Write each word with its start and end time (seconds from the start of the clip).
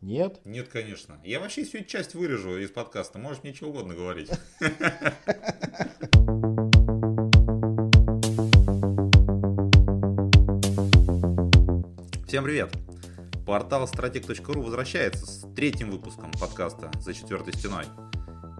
Нет? 0.00 0.40
Нет, 0.44 0.68
конечно. 0.68 1.20
Я 1.24 1.40
вообще 1.40 1.64
всю 1.64 1.78
эту 1.78 1.88
часть 1.88 2.14
вырежу 2.14 2.56
из 2.56 2.70
подкаста. 2.70 3.18
Можешь 3.18 3.42
мне 3.42 3.52
что 3.52 3.66
угодно 3.66 3.94
говорить. 3.94 4.30
Всем 12.28 12.44
привет! 12.44 12.70
Портал 13.44 13.88
стратег.ру 13.88 14.62
возвращается 14.62 15.26
с 15.26 15.46
третьим 15.56 15.90
выпуском 15.90 16.30
подкаста 16.32 16.92
«За 17.00 17.12
четвертой 17.12 17.54
стеной». 17.54 17.86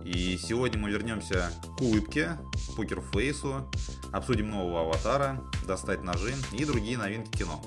И 0.04 0.38
сегодня 0.38 0.80
мы 0.80 0.90
вернемся 0.90 1.50
к 1.76 1.82
улыбке, 1.82 2.38
покерфейсу, 2.76 3.70
обсудим 4.10 4.50
нового 4.50 4.80
аватара, 4.80 5.40
достать 5.66 6.02
ножи 6.02 6.34
и 6.52 6.64
другие 6.64 6.96
новинки 6.96 7.30
кино. 7.38 7.62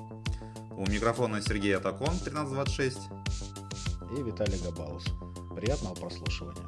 У 0.72 0.90
микрофона 0.90 1.42
Сергей 1.42 1.78
Атакон, 1.78 2.16
1326. 2.16 3.21
И 4.12 4.22
Виталий 4.24 4.60
Габаус. 4.62 5.06
Приятного 5.56 5.96
прослушивания. 5.96 6.68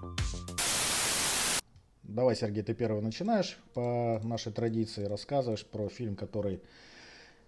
Давай, 2.03 2.37
Сергей, 2.37 2.63
ты 2.63 2.73
первый 2.73 3.01
начинаешь. 3.01 3.57
По 3.73 4.21
нашей 4.23 4.53
традиции 4.53 5.03
рассказываешь 5.03 5.65
про 5.65 5.89
фильм, 5.89 6.15
который 6.15 6.61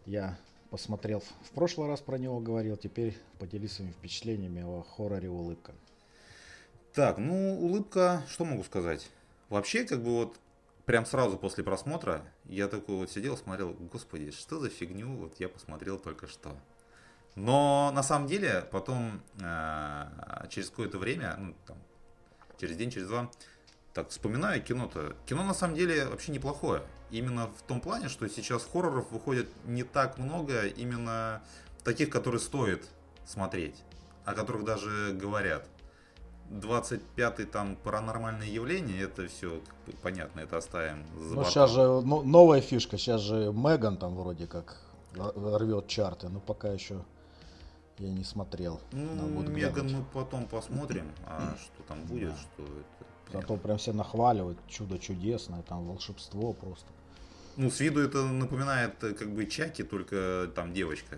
я 0.06 0.38
посмотрел 0.70 1.22
в 1.44 1.52
прошлый 1.52 1.88
раз 1.88 2.02
про 2.02 2.18
него 2.18 2.42
говорил. 2.42 2.76
Теперь 2.76 3.18
поделись 3.40 3.74
своими 3.74 3.94
впечатлениями 3.94 4.64
о 4.64 4.84
хорроре 4.84 5.30
«Улыбка». 5.30 5.74
Так, 6.94 7.18
ну, 7.18 7.58
улыбка, 7.58 8.22
что 8.28 8.44
могу 8.44 8.64
сказать? 8.64 9.10
Вообще, 9.48 9.86
как 9.86 10.04
бы 10.04 10.12
вот, 10.12 10.36
прям 10.86 11.06
сразу 11.06 11.38
после 11.38 11.64
просмотра, 11.64 12.22
я 12.44 12.68
такой 12.68 12.98
вот 12.98 13.12
сидел, 13.12 13.38
смотрел, 13.38 13.74
господи, 13.74 14.32
что 14.32 14.60
за 14.60 14.70
фигню, 14.70 15.16
вот 15.16 15.40
я 15.40 15.48
посмотрел 15.48 15.98
только 16.00 16.28
что. 16.28 16.52
Но 17.36 17.92
на 17.94 18.02
самом 18.02 18.28
деле, 18.28 18.66
потом, 18.72 19.22
э, 19.42 20.06
через 20.50 20.70
какое-то 20.70 20.98
время, 20.98 21.36
ну, 21.38 21.56
там, 21.66 21.78
через 22.58 22.78
день, 22.78 22.90
через 22.90 23.08
два, 23.08 23.30
так, 23.94 24.10
вспоминаю 24.10 24.62
кино-то. 24.62 25.16
Кино 25.26 25.44
на 25.44 25.54
самом 25.54 25.76
деле 25.76 26.06
вообще 26.06 26.32
неплохое. 26.32 26.82
Именно 27.12 27.48
в 27.48 27.62
том 27.62 27.82
плане, 27.82 28.10
что 28.10 28.28
сейчас 28.28 28.66
хорроров 28.66 29.12
выходит 29.12 29.48
не 29.66 29.84
так 29.84 30.18
много, 30.18 30.66
именно 30.66 31.42
таких, 31.84 32.10
которые 32.10 32.40
стоит 32.40 32.88
смотреть, 33.26 33.76
о 34.24 34.34
которых 34.34 34.64
даже 34.64 35.14
говорят. 35.14 35.68
25-й 36.52 37.46
там 37.46 37.76
паранормальные 37.76 38.54
явления, 38.54 39.02
это 39.02 39.28
все 39.28 39.62
понятно, 40.04 40.42
это 40.42 40.58
оставим 40.58 41.06
за 41.18 41.36
Ну, 41.36 41.44
сейчас 41.46 41.72
же 41.72 41.82
ну, 41.82 42.22
новая 42.22 42.62
фишка, 42.62 42.98
сейчас 42.98 43.22
же 43.22 43.52
Меган 43.52 43.98
там 43.98 44.16
вроде 44.16 44.46
как 44.46 44.80
рвет 45.16 45.88
чарты, 45.88 46.30
но 46.30 46.40
пока 46.40 46.70
еще 46.70 47.04
я 48.00 48.12
не 48.12 48.24
смотрел. 48.24 48.82
Ну, 48.92 49.42
Меган 49.44 49.92
мы 49.92 50.04
потом 50.14 50.48
посмотрим, 50.48 51.12
а 51.26 51.56
что 51.58 51.84
там 51.84 52.04
будет, 52.06 52.30
да. 52.30 52.38
что 52.38 52.64
это. 52.64 53.06
Зато 53.34 53.58
прям 53.58 53.78
все 53.78 53.94
нахваливают, 53.94 54.60
чудо 54.68 55.00
чудесное, 55.00 55.62
там 55.64 55.86
волшебство 55.86 56.54
просто. 56.54 56.88
Ну, 57.58 57.72
с 57.72 57.80
виду 57.80 58.02
это 58.02 58.24
напоминает 58.26 59.02
э, 59.04 59.14
как 59.14 59.34
бы 59.34 59.46
Чаки, 59.46 59.84
только 59.84 60.52
там 60.54 60.74
девочка. 60.74 61.18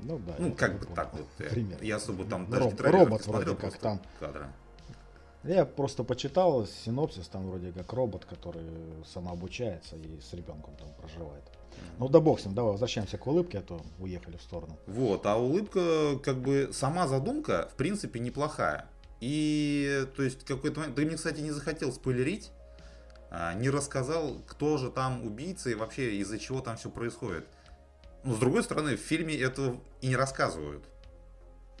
Ну 0.00 0.18
да. 0.18 0.34
Ну, 0.38 0.52
как 0.52 0.78
бы 0.78 0.86
так 0.86 1.12
вот. 1.12 1.26
Пример. 1.36 1.82
Я 1.82 1.96
особо 1.96 2.24
там 2.24 2.48
даже 2.48 2.70
Роб, 2.70 2.80
робот 2.80 3.26
вроде 3.26 3.54
как 3.56 3.76
там. 3.78 4.00
Кадра. 4.20 4.52
Я 5.44 5.64
просто 5.64 6.04
почитал 6.04 6.66
синопсис, 6.66 7.26
там 7.26 7.48
вроде 7.48 7.72
как 7.72 7.92
робот, 7.92 8.24
который 8.24 8.64
самообучается 9.04 9.96
и 9.96 10.20
с 10.20 10.32
ребенком 10.34 10.74
там 10.76 10.88
проживает. 11.00 11.42
Ну 11.98 12.08
да 12.08 12.20
бог 12.20 12.40
с 12.40 12.44
ним, 12.44 12.54
давай 12.54 12.72
возвращаемся 12.72 13.18
к 13.18 13.26
улыбке, 13.26 13.58
а 13.58 13.62
то 13.62 13.80
уехали 13.98 14.36
в 14.36 14.42
сторону. 14.42 14.78
Вот, 14.86 15.26
а 15.26 15.36
улыбка, 15.36 16.18
как 16.22 16.38
бы, 16.38 16.70
сама 16.72 17.08
задумка, 17.08 17.68
в 17.72 17.76
принципе, 17.76 18.20
неплохая. 18.20 18.86
И, 19.20 20.06
то 20.16 20.22
есть, 20.22 20.44
какой-то 20.44 20.80
момент, 20.80 20.96
ты 20.96 21.04
мне, 21.04 21.16
кстати, 21.16 21.40
не 21.40 21.50
захотел 21.50 21.92
спойлерить, 21.92 22.50
а, 23.30 23.54
не 23.54 23.70
рассказал, 23.70 24.36
кто 24.46 24.78
же 24.78 24.90
там 24.90 25.24
убийца 25.24 25.70
и 25.70 25.74
вообще 25.74 26.16
из-за 26.16 26.38
чего 26.38 26.60
там 26.60 26.76
все 26.76 26.90
происходит. 26.90 27.46
Но 28.24 28.34
с 28.34 28.38
другой 28.38 28.62
стороны, 28.62 28.96
в 28.96 29.00
фильме 29.00 29.36
этого 29.36 29.80
и 30.00 30.08
не 30.08 30.16
рассказывают. 30.16 30.84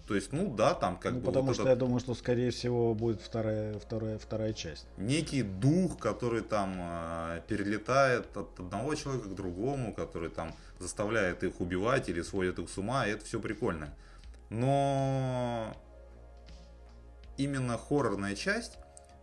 То 0.06 0.16
есть, 0.16 0.32
ну 0.32 0.52
да, 0.54 0.74
там 0.74 0.96
как 0.96 1.12
ну, 1.12 1.20
бы. 1.20 1.26
Потому 1.26 1.46
вот 1.48 1.54
что 1.54 1.62
этот... 1.62 1.70
я 1.70 1.76
думаю, 1.76 2.00
что 2.00 2.14
скорее 2.14 2.50
всего 2.50 2.94
будет 2.94 3.20
вторая, 3.20 3.78
вторая, 3.78 4.18
вторая 4.18 4.52
часть. 4.52 4.86
Некий 4.96 5.42
дух, 5.42 5.98
который 5.98 6.42
там 6.42 6.74
э, 6.76 7.40
перелетает 7.46 8.36
от 8.36 8.58
одного 8.58 8.94
человека 8.94 9.28
к 9.28 9.34
другому, 9.34 9.94
который 9.94 10.30
там 10.30 10.54
заставляет 10.80 11.44
их 11.44 11.60
убивать 11.60 12.08
или 12.08 12.22
сводит 12.22 12.58
их 12.58 12.68
с 12.68 12.78
ума, 12.78 13.06
и 13.06 13.10
это 13.10 13.24
все 13.24 13.38
прикольно. 13.40 13.94
Но 14.50 15.74
именно 17.36 17.78
хоррорная 17.78 18.34
часть 18.34 18.78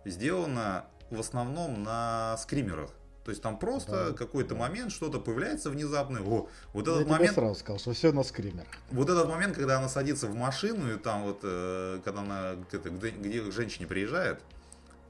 сделана 0.05 0.85
в 1.09 1.19
основном 1.19 1.83
на 1.83 2.37
скримерах. 2.37 2.91
То 3.23 3.31
есть 3.31 3.41
там 3.41 3.59
просто 3.59 4.11
да, 4.11 4.13
какой-то 4.13 4.55
да. 4.55 4.61
момент, 4.61 4.91
что-то 4.91 5.19
появляется 5.19 5.69
внезапно. 5.69 6.21
О, 6.21 6.49
вот 6.73 6.87
этот 6.87 7.01
Я 7.01 7.07
момент. 7.07 7.35
сразу 7.35 7.55
сказал, 7.55 7.79
что 7.79 7.93
все 7.93 8.11
на 8.11 8.23
скример. 8.23 8.65
Вот 8.91 9.09
этот 9.09 9.27
момент, 9.27 9.55
когда 9.55 9.77
она 9.77 9.89
садится 9.89 10.27
в 10.27 10.35
машину, 10.35 10.93
и 10.93 10.97
там 10.97 11.23
вот, 11.23 11.39
э, 11.43 11.99
когда 12.03 12.21
она 12.21 12.55
где-то, 12.69 12.89
где, 12.89 13.09
где 13.09 13.41
к 13.41 13.51
женщине 13.51 13.87
приезжает, 13.87 14.41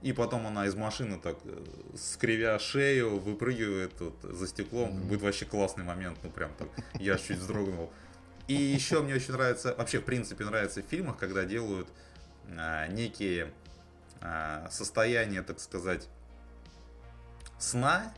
и 0.02 0.14
потом 0.14 0.48
она 0.48 0.66
из 0.66 0.76
машины 0.76 1.20
так, 1.22 1.38
э, 1.44 1.64
скривя 1.98 2.58
шею, 2.58 3.20
выпрыгивает 3.20 3.92
вот, 4.00 4.16
за 4.24 4.48
стеклом. 4.48 4.92
Mm-hmm. 4.92 5.08
Будет 5.08 5.22
вообще 5.22 5.46
классный 5.46 5.84
момент, 5.84 6.18
ну 6.24 6.30
прям 6.30 6.52
так. 6.58 6.70
Я 7.00 7.18
чуть 7.18 7.38
вздрогнул. 7.38 7.92
И 8.48 8.56
еще 8.56 9.04
мне 9.04 9.14
очень 9.14 9.34
нравится, 9.34 9.76
вообще 9.78 10.00
в 10.00 10.06
принципе 10.06 10.44
нравится 10.44 10.82
в 10.82 10.86
фильмах, 10.86 11.18
когда 11.18 11.46
делают 11.46 11.88
а, 12.58 12.88
некие 12.88 13.54
а, 14.22 14.68
состояния, 14.72 15.44
так 15.44 15.60
сказать, 15.60 16.08
сна, 17.60 18.14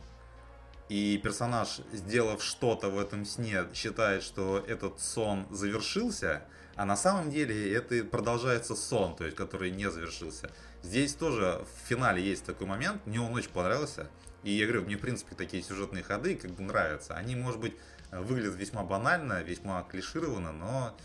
и 0.88 1.18
персонаж, 1.18 1.80
сделав 1.92 2.42
что-то 2.42 2.88
в 2.88 2.98
этом 2.98 3.24
сне, 3.24 3.64
считает, 3.74 4.22
что 4.22 4.62
этот 4.66 5.00
сон 5.00 5.46
завершился, 5.50 6.42
а 6.74 6.84
на 6.84 6.96
самом 6.96 7.30
деле 7.30 7.74
это 7.74 8.04
продолжается 8.04 8.74
сон, 8.74 9.16
то 9.16 9.24
есть 9.24 9.36
который 9.36 9.70
не 9.70 9.90
завершился. 9.90 10.50
Здесь 10.82 11.14
тоже 11.14 11.64
в 11.64 11.88
финале 11.88 12.22
есть 12.22 12.44
такой 12.44 12.66
момент, 12.66 13.04
мне 13.06 13.20
он 13.20 13.32
очень 13.32 13.50
понравился. 13.50 14.08
И 14.42 14.50
я 14.52 14.66
говорю, 14.66 14.82
мне 14.84 14.96
в 14.96 15.00
принципе 15.00 15.34
такие 15.34 15.62
сюжетные 15.62 16.02
ходы 16.02 16.34
как 16.34 16.50
бы 16.50 16.62
нравятся. 16.62 17.14
Они, 17.14 17.36
может 17.36 17.60
быть, 17.60 17.74
выглядят 18.10 18.56
весьма 18.56 18.82
банально, 18.82 19.42
весьма 19.42 19.82
клишированно, 19.84 20.52
но 20.52 20.96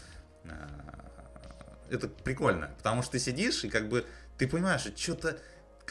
э, 0.44 0.50
это 1.92 2.08
прикольно. 2.08 2.72
Потому 2.78 3.04
что 3.04 3.14
ты 3.14 3.20
сидишь 3.20 3.64
и 3.64 3.70
как 3.70 3.90
бы 3.90 4.06
ты 4.38 4.48
понимаешь, 4.48 4.88
что-то 4.96 5.40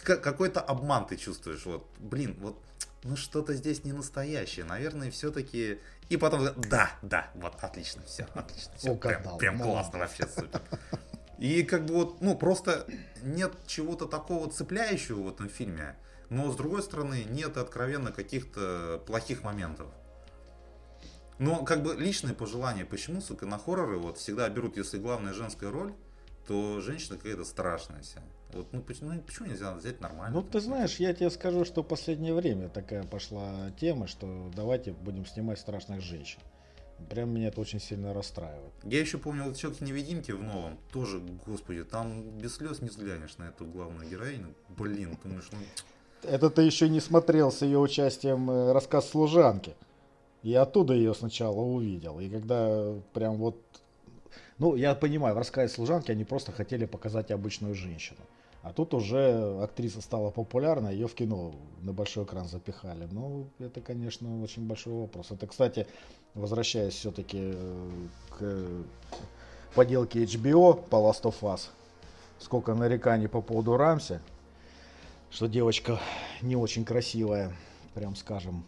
какой-то 0.03 0.61
обман 0.61 1.07
ты 1.07 1.17
чувствуешь. 1.17 1.65
Вот, 1.67 1.89
блин, 1.99 2.37
вот 2.41 2.63
ну 3.03 3.17
что-то 3.17 3.55
здесь 3.55 3.85
не 3.85 3.93
настоящее. 3.93 4.65
Наверное, 4.65 5.11
все-таки. 5.11 5.81
И 6.09 6.17
потом, 6.17 6.49
да, 6.57 6.91
да, 7.03 7.31
вот 7.35 7.55
отлично, 7.61 8.03
все, 8.07 8.27
отлично, 8.35 8.73
все, 8.77 8.95
прям, 8.95 9.39
прям 9.39 9.59
классно 9.59 9.99
вообще, 9.99 10.27
супер. 10.27 10.61
И 11.39 11.63
как 11.65 11.85
бы 11.85 11.95
вот, 11.95 12.21
ну 12.21 12.37
просто 12.37 12.87
нет 13.23 13.53
чего-то 13.67 14.07
такого 14.07 14.51
цепляющего 14.51 15.23
в 15.23 15.29
этом 15.29 15.49
фильме, 15.49 15.97
но 16.31 16.51
с 16.51 16.57
другой 16.57 16.83
стороны 16.83 17.25
нет 17.29 17.57
откровенно 17.57 18.13
каких-то 18.13 19.03
плохих 19.07 19.43
моментов. 19.43 19.89
Но 21.39 21.65
как 21.65 21.83
бы 21.83 21.95
личное 21.95 22.33
пожелание, 22.33 22.87
почему, 22.87 23.21
сука, 23.21 23.45
на 23.45 23.59
хорроры 23.59 23.99
вот 23.99 24.17
всегда 24.17 24.49
берут, 24.49 24.77
если 24.79 24.99
главная 24.99 25.35
женская 25.35 25.71
роль, 25.71 25.93
то 26.47 26.81
женщина 26.81 27.17
какая-то 27.17 27.45
страшная 27.45 28.03
вся. 28.03 28.23
Вот, 28.53 28.73
ну, 28.73 28.81
почему, 28.81 29.13
ну, 29.13 29.21
почему 29.21 29.49
нельзя 29.49 29.75
взять 29.75 30.01
нормально? 30.01 30.41
Ну, 30.41 30.43
ты 30.43 30.61
знаешь, 30.61 30.97
я 30.97 31.13
тебе 31.13 31.31
скажу, 31.31 31.65
что 31.65 31.83
в 31.83 31.87
последнее 31.87 32.33
время 32.33 32.69
такая 32.69 33.03
пошла 33.03 33.71
тема, 33.79 34.07
что 34.07 34.51
давайте 34.55 34.93
будем 34.93 35.27
снимать 35.27 35.59
страшных 35.59 36.01
женщин. 36.01 36.41
Прям 37.11 37.31
меня 37.31 37.49
это 37.49 37.61
очень 37.61 37.81
сильно 37.81 38.15
расстраивает. 38.15 38.73
Я 38.85 39.01
еще 39.01 39.19
помню 39.19 39.45
вот 39.45 39.57
«Человек-невидимки» 39.57 40.33
в 40.33 40.43
новом. 40.43 40.79
Тоже, 40.93 41.21
господи, 41.45 41.85
там 41.85 42.31
без 42.39 42.57
слез 42.57 42.81
не 42.81 42.89
взглянешь 42.89 43.37
на 43.37 43.49
эту 43.49 43.67
главную 43.67 44.09
героиню. 44.09 44.55
Блин, 44.71 45.19
думаешь, 45.23 45.49
ну... 45.53 45.59
Это 46.23 46.49
ты 46.49 46.63
еще 46.63 46.89
не 46.89 47.01
смотрел 47.01 47.53
с 47.53 47.61
ее 47.61 47.79
участием 47.79 48.51
э, 48.51 48.73
рассказ 48.73 49.11
служанки. 49.11 49.75
Я 50.43 50.63
оттуда 50.63 50.95
ее 50.95 51.15
сначала 51.15 51.61
увидел. 51.61 52.19
И 52.19 52.31
когда 52.31 52.95
прям 53.13 53.37
вот... 53.37 53.61
Ну, 54.59 54.75
я 54.75 54.95
понимаю, 54.95 55.35
в 55.35 55.39
рассказе 55.39 55.73
служанки 55.73 56.11
они 56.11 56.25
просто 56.25 56.53
хотели 56.53 56.87
показать 56.87 57.31
обычную 57.31 57.75
женщину. 57.75 58.21
А 58.63 58.73
тут 58.73 58.95
уже 58.95 59.63
актриса 59.63 60.01
стала 60.01 60.31
популярна, 60.31 60.89
ее 60.89 61.07
в 61.07 61.15
кино 61.15 61.55
на 61.83 61.93
большой 61.93 62.25
экран 62.25 62.49
запихали. 62.49 63.07
Ну, 63.13 63.47
это, 63.59 63.81
конечно, 63.81 64.43
очень 64.43 64.67
большой 64.67 64.95
вопрос. 64.95 65.31
Это, 65.31 65.47
кстати, 65.47 65.87
возвращаясь 66.35 66.95
все-таки 66.95 67.39
э, 67.39 67.91
к 68.31 68.67
поделке 69.75 70.25
HBO 70.25 70.83
по 70.89 70.97
Last 70.97 71.23
of 71.23 71.37
Us, 71.43 71.69
сколько 72.41 72.75
нареканий 72.75 73.29
по 73.29 73.41
поводу 73.41 73.77
Рамси, 73.77 74.21
что 75.31 75.47
девочка 75.47 76.01
не 76.43 76.57
очень 76.57 76.85
красивая, 76.85 77.53
прям 77.95 78.17
скажем. 78.17 78.65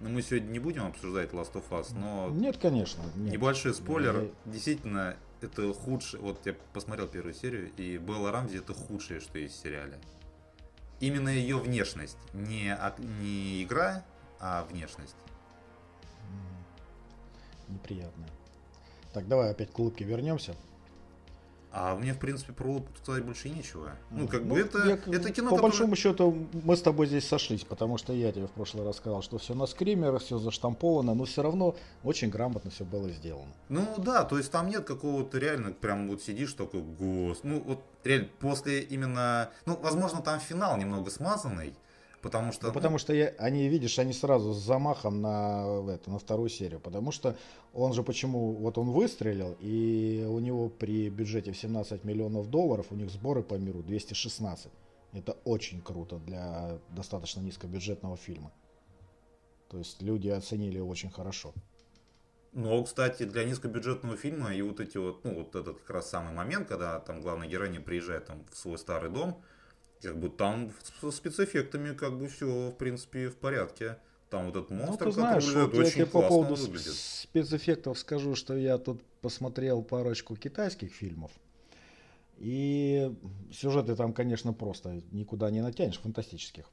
Но 0.00 0.10
мы 0.10 0.20
сегодня 0.20 0.48
не 0.48 0.58
будем 0.58 0.86
обсуждать 0.86 1.30
Last 1.30 1.54
of 1.54 1.68
Us, 1.70 1.94
но... 1.94 2.28
Нет, 2.30 2.58
конечно. 2.58 3.02
Нет. 3.14 3.32
Небольшой 3.32 3.72
спойлер. 3.74 4.24
Я... 4.24 4.52
Действительно, 4.52 5.16
это 5.40 5.72
худшее. 5.72 6.20
Вот 6.20 6.44
я 6.44 6.54
посмотрел 6.72 7.08
первую 7.08 7.34
серию, 7.34 7.70
и 7.76 7.96
Белла 7.96 8.30
Рамзи 8.30 8.58
это 8.58 8.74
худшее, 8.74 9.20
что 9.20 9.38
есть 9.38 9.54
в 9.54 9.62
сериале. 9.62 9.98
Именно 11.00 11.30
ее 11.30 11.58
внешность. 11.58 12.18
Не, 12.32 12.78
не 13.20 13.62
игра, 13.62 14.04
а 14.38 14.64
внешность. 14.70 15.16
Неприятно. 17.68 18.26
Так, 19.12 19.28
давай 19.28 19.50
опять 19.50 19.70
к 19.70 19.78
улыбке 19.78 20.04
вернемся. 20.04 20.54
А 21.78 21.94
мне, 21.94 22.14
в 22.14 22.18
принципе, 22.18 22.54
про 22.54 22.82
сказать 23.02 23.22
больше 23.22 23.50
нечего. 23.50 23.90
Ну, 24.10 24.26
как 24.26 24.42
Ну, 24.44 24.54
бы 24.54 24.60
это, 24.60 24.78
я- 24.86 24.94
это 24.94 25.30
кино, 25.30 25.50
По 25.50 25.56
которое- 25.56 25.60
большому 25.60 25.94
счету, 25.94 26.48
мы 26.64 26.74
с 26.74 26.80
тобой 26.80 27.06
здесь 27.06 27.28
сошлись, 27.28 27.64
потому 27.64 27.98
что 27.98 28.14
я 28.14 28.32
тебе 28.32 28.46
в 28.46 28.50
прошлый 28.52 28.82
раз 28.82 28.96
сказал, 28.96 29.20
что 29.20 29.36
все 29.36 29.52
на 29.54 29.66
скример, 29.66 30.18
все 30.18 30.38
заштамповано, 30.38 31.12
но 31.12 31.24
все 31.26 31.42
равно 31.42 31.76
очень 32.02 32.30
грамотно 32.30 32.70
все 32.70 32.84
было 32.86 33.10
сделано. 33.10 33.52
Ну 33.68 33.86
да, 33.98 34.24
то 34.24 34.38
есть 34.38 34.50
там 34.50 34.70
нет 34.70 34.86
какого-то 34.86 35.36
реально, 35.36 35.72
прям 35.72 36.08
вот 36.08 36.22
сидишь 36.22 36.54
такой, 36.54 36.80
гос. 36.80 37.40
Ну 37.42 37.60
вот 37.60 37.82
реально 38.04 38.28
после 38.40 38.80
именно, 38.80 39.50
ну 39.66 39.76
возможно 39.76 40.22
там 40.22 40.40
финал 40.40 40.78
немного 40.78 41.10
смазанный, 41.10 41.74
потому 42.22 42.52
что... 42.52 42.68
Ну, 42.68 42.72
потому 42.72 42.98
что 42.98 43.12
я, 43.12 43.34
они, 43.38 43.68
видишь, 43.68 43.98
они 43.98 44.12
сразу 44.12 44.52
с 44.52 44.58
замахом 44.58 45.20
на, 45.20 45.84
это, 45.90 46.10
на 46.10 46.18
вторую 46.18 46.48
серию. 46.48 46.80
Потому 46.80 47.12
что 47.12 47.36
он 47.72 47.92
же 47.92 48.02
почему, 48.02 48.52
вот 48.52 48.78
он 48.78 48.90
выстрелил, 48.90 49.56
и 49.60 50.26
у 50.28 50.38
него 50.38 50.68
при 50.68 51.08
бюджете 51.08 51.52
в 51.52 51.56
17 51.56 52.04
миллионов 52.04 52.48
долларов, 52.48 52.86
у 52.90 52.94
них 52.94 53.10
сборы 53.10 53.42
по 53.42 53.54
миру 53.54 53.82
216. 53.82 54.72
Это 55.12 55.36
очень 55.44 55.80
круто 55.80 56.18
для 56.18 56.78
достаточно 56.90 57.40
низкобюджетного 57.40 58.16
фильма. 58.16 58.52
То 59.68 59.78
есть 59.78 60.02
люди 60.02 60.28
оценили 60.28 60.78
очень 60.78 61.10
хорошо. 61.10 61.52
Но, 62.52 62.82
кстати, 62.84 63.24
для 63.24 63.44
низкобюджетного 63.44 64.16
фильма 64.16 64.54
и 64.54 64.62
вот 64.62 64.80
эти 64.80 64.96
вот, 64.96 65.22
ну 65.24 65.34
вот 65.34 65.54
этот 65.54 65.78
как 65.80 65.90
раз 65.90 66.08
самый 66.08 66.32
момент, 66.32 66.68
когда 66.68 67.00
там 67.00 67.20
главная 67.20 67.48
героиня 67.48 67.82
приезжает 67.82 68.26
там 68.26 68.46
в 68.50 68.56
свой 68.56 68.78
старый 68.78 69.10
дом, 69.10 69.42
как 70.02 70.18
бы 70.18 70.28
там 70.28 70.70
со 71.00 71.10
спецэффектами 71.10 71.94
как 71.94 72.18
бы 72.18 72.28
все, 72.28 72.70
в 72.70 72.72
принципе, 72.76 73.28
в 73.28 73.36
порядке. 73.36 73.98
Там 74.30 74.46
вот 74.46 74.56
этот 74.56 74.70
Ну, 74.70 74.86
монстр, 74.86 75.04
ты 75.04 75.12
знаешь, 75.12 75.44
который 75.44 75.64
вот 75.66 75.74
я 75.74 75.80
очень 75.80 75.92
тебе 75.92 76.06
по 76.06 76.22
поводу 76.22 76.54
выглядит. 76.56 76.94
спецэффектов 76.94 77.98
скажу, 77.98 78.34
что 78.34 78.56
я 78.56 78.76
тут 78.78 79.02
посмотрел 79.20 79.82
парочку 79.82 80.36
китайских 80.36 80.92
фильмов. 80.92 81.30
И 82.38 83.14
сюжеты 83.52 83.94
там, 83.96 84.12
конечно, 84.12 84.52
просто 84.52 85.02
никуда 85.12 85.50
не 85.50 85.62
натянешь, 85.62 85.98
фантастических. 85.98 86.68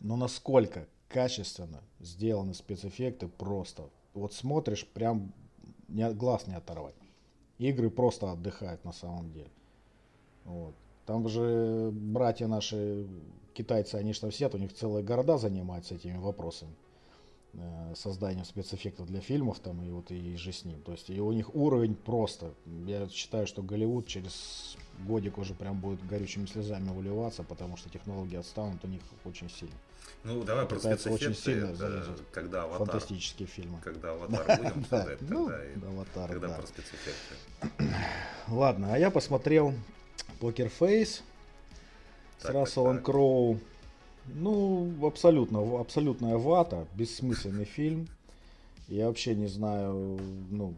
Но 0.00 0.16
насколько 0.16 0.88
качественно 1.08 1.82
сделаны 2.00 2.54
спецэффекты, 2.54 3.28
просто. 3.28 3.88
Вот 4.14 4.32
смотришь, 4.32 4.86
прям 4.86 5.32
не, 5.88 6.10
глаз 6.12 6.46
не 6.46 6.54
оторвать. 6.54 6.94
Игры 7.58 7.90
просто 7.90 8.32
отдыхают 8.32 8.84
на 8.84 8.92
самом 8.92 9.30
деле. 9.32 9.50
Вот. 10.44 10.74
Там 11.06 11.28
же 11.28 11.90
братья 11.92 12.46
наши, 12.48 13.06
китайцы, 13.54 13.94
они 13.94 14.12
же 14.12 14.20
там 14.20 14.32
сидят, 14.32 14.54
у 14.54 14.58
них 14.58 14.74
целые 14.74 15.04
города 15.04 15.38
занимаются 15.38 15.94
этими 15.94 16.18
вопросами 16.18 16.74
э, 17.54 17.94
созданием 17.96 18.44
спецэффектов 18.44 19.06
для 19.06 19.20
фильмов 19.20 19.60
там 19.60 19.80
и 19.82 19.90
вот 19.90 20.10
и 20.10 20.36
же 20.36 20.52
с 20.52 20.64
ним. 20.64 20.82
То 20.82 20.92
есть 20.92 21.08
и 21.08 21.20
у 21.20 21.30
них 21.32 21.54
уровень 21.54 21.94
просто. 21.94 22.52
Я 22.86 23.08
считаю, 23.08 23.46
что 23.46 23.62
Голливуд 23.62 24.06
через 24.08 24.76
годик 25.06 25.38
уже 25.38 25.54
прям 25.54 25.80
будет 25.80 26.04
горючими 26.06 26.46
слезами 26.46 26.88
выливаться, 26.90 27.44
потому 27.44 27.76
что 27.76 27.88
технологии 27.88 28.36
отстанут 28.36 28.84
у 28.84 28.88
них 28.88 29.02
очень 29.24 29.48
сильно. 29.48 29.76
Ну, 30.24 30.42
давай 30.42 30.66
про 30.66 30.76
пытаются 30.76 31.10
очень 31.10 31.34
спецэффекты, 31.34 31.52
сильно 31.52 31.66
это 31.66 31.76
залезать. 31.76 32.22
когда 32.32 32.64
аватар, 32.64 32.86
Фантастические 32.86 33.46
фильмы. 33.46 33.78
когда 33.84 34.10
аватар 34.12 34.58
будем 34.58 34.84
Да, 34.90 34.96
обсуждать, 35.02 35.20
ну, 35.22 35.46
тогда, 35.48 35.64
и- 35.64 35.84
Аватар, 35.94 36.28
тогда 36.30 36.48
да. 36.48 36.54
про 36.54 36.66
спецэффекты. 36.66 37.34
Ладно, 38.48 38.92
а 38.94 38.98
я 38.98 39.10
посмотрел 39.10 39.72
Покер 40.40 40.68
Фейс 40.68 41.22
с 42.38 42.42
Так, 42.42 42.52
так, 42.52 42.54
Расселом 42.54 42.96
так. 42.96 43.06
Кроу. 43.06 43.58
Ну, 44.26 44.92
абсолютно, 45.06 45.80
абсолютная 45.80 46.36
вата, 46.36 46.86
бессмысленный 46.94 47.64
фильм. 47.64 48.08
Я 48.88 49.06
вообще 49.06 49.34
не 49.34 49.46
знаю, 49.46 50.18
ну, 50.50 50.74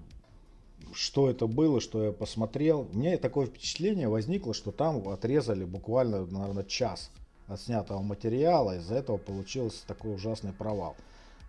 что 0.93 1.31
это 1.31 1.47
было, 1.47 1.81
что 1.81 2.05
я 2.05 2.13
посмотрел. 2.13 2.89
У 2.93 2.99
меня 2.99 3.17
такое 3.19 3.47
впечатление 3.47 4.09
возникло, 4.09 4.55
что 4.55 4.71
там 4.71 5.09
отрезали 5.09 5.65
буквально, 5.65 6.27
наверное, 6.27 6.65
час 6.65 7.11
от 7.47 7.61
снятого 7.61 8.03
материала. 8.03 8.77
Из-за 8.79 8.97
этого 8.97 9.17
получился 9.17 9.87
такой 9.87 10.15
ужасный 10.15 10.53
провал. 10.53 10.97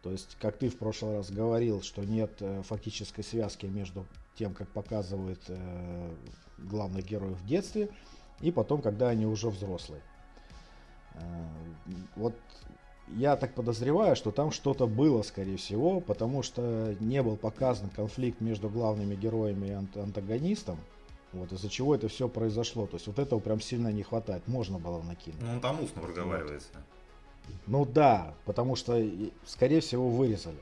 То 0.03 0.11
есть, 0.11 0.37
как 0.39 0.57
ты 0.57 0.69
в 0.69 0.77
прошлый 0.77 1.17
раз 1.17 1.29
говорил, 1.29 1.81
что 1.81 2.03
нет 2.03 2.31
э, 2.39 2.61
фактической 2.63 3.21
связки 3.21 3.65
между 3.65 4.05
тем, 4.35 4.53
как 4.53 4.69
показывают 4.69 5.41
э, 5.49 6.09
главных 6.67 7.05
героев 7.05 7.37
в 7.37 7.45
детстве, 7.45 7.89
и 8.41 8.51
потом, 8.51 8.81
когда 8.81 9.09
они 9.09 9.25
уже 9.25 9.49
взрослые. 9.49 10.01
Э, 11.15 11.19
Вот 12.15 12.35
я 13.15 13.35
так 13.35 13.53
подозреваю, 13.55 14.15
что 14.15 14.31
там 14.31 14.51
что-то 14.51 14.87
было, 14.87 15.23
скорее 15.23 15.57
всего, 15.57 15.99
потому 15.99 16.43
что 16.43 16.95
не 16.99 17.23
был 17.23 17.37
показан 17.37 17.89
конфликт 17.89 18.39
между 18.41 18.69
главными 18.69 19.15
героями 19.15 19.67
и 19.67 19.71
ант- 19.71 19.97
антагонистом, 19.97 20.77
вот 21.33 21.51
из-за 21.51 21.69
чего 21.69 21.95
это 21.95 22.07
все 22.07 22.27
произошло. 22.27 22.85
То 22.87 22.95
есть 22.97 23.07
вот 23.07 23.19
этого 23.19 23.39
прям 23.39 23.61
сильно 23.61 23.91
не 23.91 24.03
хватает. 24.03 24.47
Можно 24.47 24.79
было 24.79 25.01
накинуть. 25.01 25.41
Ну, 25.41 25.53
он 25.53 25.59
там 25.59 25.83
устно 25.83 26.01
проговаривается. 26.01 26.69
Ну 27.65 27.85
да, 27.85 28.33
потому 28.45 28.75
что, 28.75 29.03
скорее 29.45 29.79
всего, 29.81 30.09
вырезали. 30.09 30.59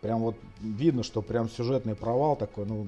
Прям 0.00 0.20
вот 0.20 0.36
видно, 0.60 1.02
что 1.02 1.22
прям 1.22 1.48
сюжетный 1.48 1.96
провал 1.96 2.36
такой, 2.36 2.66
ну, 2.66 2.86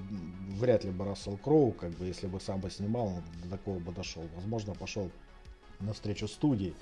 вряд 0.59 0.85
ли 0.85 0.91
бы 0.91 1.05
Рассел 1.05 1.37
Кроу, 1.37 1.73
как 1.73 1.91
бы, 1.93 2.07
если 2.07 2.29
бы 2.29 2.41
сам 2.41 2.61
бы 2.61 2.71
снимал, 2.71 3.07
он 3.07 3.23
до 3.43 3.51
такого 3.51 3.79
бы 3.81 3.93
дошел. 3.93 4.23
Возможно, 4.37 4.75
пошел 4.75 5.11
навстречу 5.81 6.29
студии, 6.29 6.75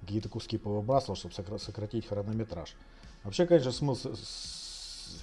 какие-то 0.00 0.28
куски 0.28 0.58
повыбрасывал, 0.58 1.16
чтобы 1.16 1.34
сокра- 1.34 1.58
сократить 1.58 2.06
хронометраж. 2.06 2.76
Вообще, 3.24 3.46
конечно, 3.46 3.72
смысл, 3.72 4.14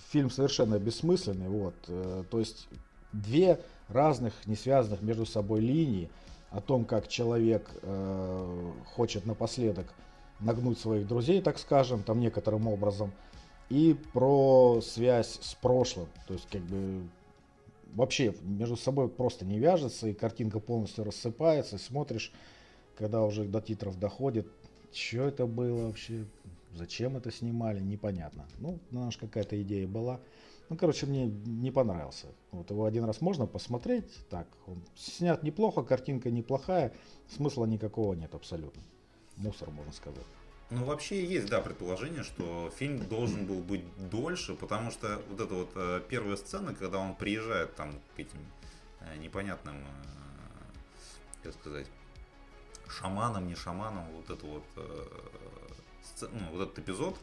фильм 0.09 0.29
совершенно 0.29 0.77
бессмысленный, 0.79 1.47
вот. 1.47 1.75
э, 1.87 2.23
То 2.29 2.39
есть 2.39 2.67
две 3.13 3.61
разных, 3.87 4.33
не 4.45 4.55
связанных 4.55 5.01
между 5.01 5.25
собой 5.25 5.61
линии 5.61 6.09
о 6.49 6.59
том, 6.59 6.83
как 6.83 7.07
человек 7.07 7.69
э, 7.81 8.71
хочет 8.95 9.25
напоследок 9.25 9.93
нагнуть 10.39 10.79
своих 10.79 11.07
друзей, 11.07 11.41
так 11.41 11.59
скажем, 11.59 12.03
там 12.03 12.19
некоторым 12.19 12.67
образом, 12.67 13.13
и 13.71 13.93
про 14.11 14.81
связь 14.81 15.39
с 15.41 15.55
прошлым. 15.55 16.07
То 16.27 16.33
есть, 16.33 16.45
как 16.49 16.61
бы, 16.63 17.07
вообще 17.93 18.35
между 18.41 18.75
собой 18.75 19.07
просто 19.07 19.45
не 19.45 19.59
вяжется, 19.59 20.09
и 20.09 20.13
картинка 20.13 20.59
полностью 20.59 21.05
рассыпается, 21.05 21.77
и 21.77 21.79
смотришь, 21.79 22.33
когда 22.97 23.23
уже 23.23 23.45
до 23.45 23.61
титров 23.61 23.97
доходит, 23.97 24.45
что 24.91 25.19
это 25.19 25.45
было 25.45 25.87
вообще, 25.87 26.25
зачем 26.73 27.15
это 27.15 27.31
снимали, 27.31 27.79
непонятно. 27.79 28.45
Ну, 28.59 28.77
наша 28.91 29.19
какая-то 29.19 29.61
идея 29.61 29.87
была. 29.87 30.19
Ну, 30.67 30.75
короче, 30.75 31.05
мне 31.05 31.27
не 31.27 31.71
понравился. 31.71 32.27
Вот 32.51 32.69
его 32.71 32.83
один 32.83 33.05
раз 33.05 33.21
можно 33.21 33.45
посмотреть, 33.45 34.11
так, 34.29 34.47
он 34.67 34.83
снят 34.97 35.43
неплохо, 35.43 35.81
картинка 35.83 36.29
неплохая, 36.29 36.91
смысла 37.29 37.65
никакого 37.65 38.15
нет 38.15 38.35
абсолютно. 38.35 38.81
Мусор, 39.37 39.71
можно 39.71 39.93
сказать. 39.93 40.25
Ну, 40.71 40.85
вообще 40.85 41.25
есть, 41.25 41.49
да, 41.49 41.59
предположение, 41.59 42.23
что 42.23 42.71
фильм 42.77 43.05
должен 43.09 43.45
был 43.45 43.59
быть 43.59 43.83
дольше, 44.09 44.55
потому 44.55 44.89
что 44.89 45.21
вот 45.29 45.41
эта 45.41 45.53
вот 45.53 45.71
э, 45.75 46.01
первая 46.07 46.37
сцена, 46.37 46.73
когда 46.73 46.97
он 46.97 47.13
приезжает 47.13 47.75
там 47.75 47.91
к 48.15 48.19
этим 48.19 48.39
э, 49.01 49.17
непонятным, 49.17 49.75
э, 49.75 49.83
как 51.43 51.53
сказать, 51.55 51.87
шаманам, 52.87 53.47
не 53.47 53.55
шаманам, 53.55 54.05
вот 54.11 54.29
это 54.29 54.45
вот, 54.45 54.63
ну, 56.21 56.49
вот 56.51 56.61
этот 56.61 56.79
эпизод 56.79 57.17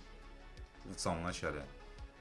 в 0.84 0.98
самом 0.98 1.22
начале, 1.22 1.64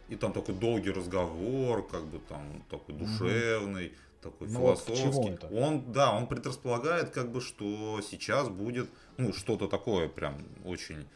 и 0.07 0.15
там 0.15 0.31
такой 0.31 0.55
долгий 0.55 0.91
разговор, 0.91 1.85
как 1.85 2.05
бы 2.05 2.19
там 2.19 2.63
такой 2.69 2.95
душевный, 2.95 3.93
такой 4.21 4.47
Ну 4.47 4.59
вот 4.61 4.79
философский. 4.79 5.29
это? 5.29 5.47
Он, 5.47 5.91
да, 5.91 6.15
он 6.15 6.27
предрасполагает, 6.27 7.09
как 7.11 7.31
бы, 7.31 7.41
что 7.41 8.01
сейчас 8.01 8.49
будет, 8.49 8.89
ну, 9.17 9.33
что-то 9.33 9.67
такое 9.67 10.07
прям 10.07 10.37
очень 10.65 11.07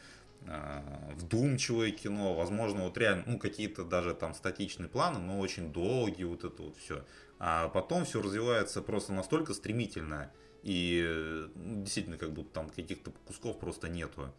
э, 0.46 0.80
вдумчивое 1.14 1.90
кино, 1.90 2.34
возможно, 2.34 2.84
вот 2.84 2.96
реально, 2.98 3.24
ну, 3.26 3.38
какие-то 3.38 3.84
даже 3.84 4.14
там 4.14 4.34
статичные 4.34 4.88
планы, 4.88 5.18
но 5.18 5.38
очень 5.38 5.72
долгие, 5.72 6.24
вот 6.24 6.44
это 6.44 6.62
вот 6.62 6.76
все. 6.76 7.04
А 7.38 7.68
потом 7.68 8.04
все 8.04 8.22
развивается 8.22 8.82
просто 8.82 9.12
настолько 9.12 9.54
стремительно, 9.54 10.30
и 10.62 11.48
ну, 11.54 11.82
действительно, 11.82 12.18
как 12.18 12.32
будто 12.32 12.52
там 12.52 12.70
каких-то 12.70 13.10
кусков 13.26 13.58
просто 13.58 13.88
нету. 13.88 14.32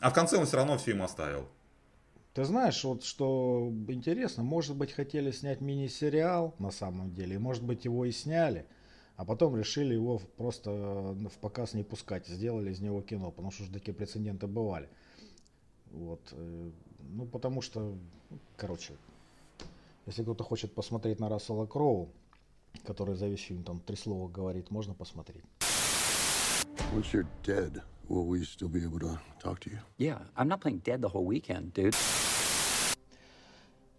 А 0.00 0.10
в 0.10 0.14
конце 0.14 0.36
он 0.36 0.46
все 0.46 0.56
равно 0.56 0.78
все 0.78 0.92
им 0.92 1.02
оставил. 1.02 1.48
Ты 2.32 2.44
знаешь, 2.44 2.84
вот 2.84 3.02
что 3.02 3.72
интересно, 3.88 4.44
может 4.44 4.76
быть, 4.76 4.92
хотели 4.92 5.32
снять 5.32 5.60
мини-сериал 5.60 6.54
на 6.60 6.70
самом 6.70 7.12
деле, 7.12 7.34
и 7.34 7.38
может 7.38 7.64
быть, 7.64 7.84
его 7.84 8.04
и 8.04 8.12
сняли, 8.12 8.66
а 9.16 9.24
потом 9.24 9.56
решили 9.56 9.94
его 9.94 10.20
просто 10.36 10.70
в 10.70 11.38
показ 11.40 11.74
не 11.74 11.82
пускать, 11.82 12.28
сделали 12.28 12.70
из 12.70 12.80
него 12.80 13.02
кино, 13.02 13.32
потому 13.32 13.50
что 13.50 13.64
уже 13.64 13.72
такие 13.72 13.92
прецеденты 13.92 14.46
бывали. 14.46 14.88
Вот. 15.90 16.20
э, 16.32 16.70
Ну, 17.00 17.26
потому 17.26 17.62
что, 17.62 17.80
ну, 18.30 18.38
короче, 18.56 18.92
если 20.06 20.22
кто-то 20.22 20.44
хочет 20.44 20.72
посмотреть 20.72 21.18
на 21.18 21.28
Рассела 21.28 21.66
Кроу, 21.66 22.10
который 22.86 23.16
за 23.16 23.26
весь 23.26 23.40
фильм 23.40 23.64
там 23.64 23.80
три 23.80 23.96
слова 23.96 24.28
говорит, 24.28 24.70
можно 24.70 24.94
посмотреть. 24.94 25.42
Once 26.94 27.12
you're 27.12 27.26
dead, 27.44 27.82
will 28.08 28.26
we 28.26 28.42
still 28.44 28.68
be 28.68 28.82
able 28.84 29.00
to 29.00 29.18
talk 29.42 29.58
to 29.60 29.70
you? 29.70 29.78
Yeah, 29.98 30.18
I'm 30.36 30.48
not 30.48 30.60
playing 30.60 30.82
dead 30.84 31.00
the 31.00 31.08
whole 31.08 31.24
weekend, 31.24 31.72
dude. 31.74 31.96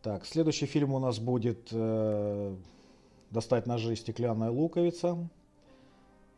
Так, 0.01 0.25
следующий 0.25 0.65
фильм 0.65 0.93
у 0.93 0.99
нас 0.99 1.19
будет 1.19 1.69
э, 1.71 2.55
«Достать 3.29 3.67
ножи. 3.67 3.95
Стеклянная 3.95 4.49
луковица». 4.49 5.29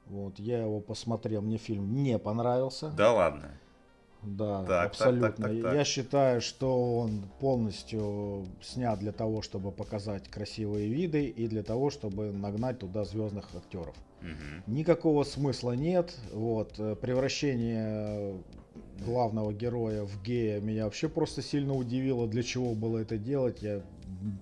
Вот, 0.08 0.38
я 0.38 0.62
его 0.62 0.82
посмотрел, 0.82 1.42
мне 1.42 1.58
фильм 1.58 2.04
не 2.04 2.20
понравился. 2.20 2.90
Да 2.90 3.14
ладно. 3.14 3.52
Да, 4.22 4.66
Так, 4.66 4.88
абсолютно. 4.88 5.28
так, 5.30 5.38
так, 5.38 5.52
так, 5.52 5.62
так. 5.62 5.74
Я 5.74 5.84
считаю, 5.84 6.42
что 6.42 6.98
он 6.98 7.24
полностью 7.40 8.46
снят 8.62 8.98
для 9.00 9.12
того, 9.12 9.42
чтобы 9.42 9.72
показать 9.72 10.30
красивые 10.30 10.88
виды 10.90 11.26
и 11.26 11.48
для 11.48 11.64
того, 11.64 11.90
чтобы 11.90 12.32
нагнать 12.32 12.80
туда 12.80 13.04
звездных 13.06 13.50
актеров. 13.56 13.96
Мгм. 14.22 14.64
Никакого 14.68 15.24
смысла 15.24 15.74
нет. 15.74 16.18
Вот, 16.34 16.80
э, 16.80 16.96
превращение 16.96 18.42
главного 19.06 19.54
героя 19.54 20.04
в 20.04 20.22
гея 20.24 20.60
меня 20.60 20.86
вообще 20.86 21.10
просто 21.10 21.42
сильно 21.42 21.74
удивило. 21.74 22.28
Для 22.28 22.44
чего 22.44 22.74
было 22.74 23.00
это 23.00 23.18
делать, 23.18 23.62
я 23.62 23.82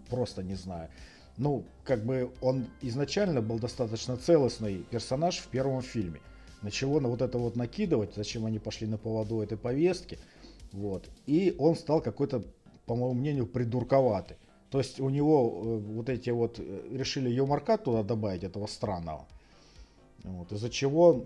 просто 0.09 0.43
не 0.43 0.55
знаю. 0.55 0.89
Ну, 1.37 1.65
как 1.83 2.05
бы 2.05 2.31
он 2.41 2.67
изначально 2.81 3.41
был 3.41 3.59
достаточно 3.59 4.17
целостный 4.17 4.83
персонаж 4.89 5.37
в 5.37 5.47
первом 5.47 5.81
фильме. 5.81 6.19
На 6.61 6.69
чего 6.69 6.99
на 6.99 7.09
вот 7.09 7.21
это 7.21 7.37
вот 7.37 7.55
накидывать, 7.55 8.13
зачем 8.15 8.45
они 8.45 8.59
пошли 8.59 8.87
на 8.87 8.97
поводу 8.97 9.41
этой 9.41 9.57
повестки. 9.57 10.19
Вот. 10.71 11.09
И 11.25 11.55
он 11.57 11.75
стал 11.75 12.01
какой-то, 12.01 12.43
по 12.85 12.95
моему 12.95 13.13
мнению, 13.13 13.47
придурковатый. 13.47 14.37
То 14.69 14.77
есть 14.77 14.99
у 14.99 15.09
него 15.09 15.61
э, 15.63 15.77
вот 15.79 16.09
эти 16.09 16.29
вот 16.29 16.59
э, 16.59 16.87
решили 16.91 17.29
юморка 17.29 17.77
туда 17.77 18.03
добавить, 18.03 18.43
этого 18.43 18.67
странного. 18.67 19.27
Вот, 20.23 20.51
из-за 20.51 20.69
чего 20.69 21.25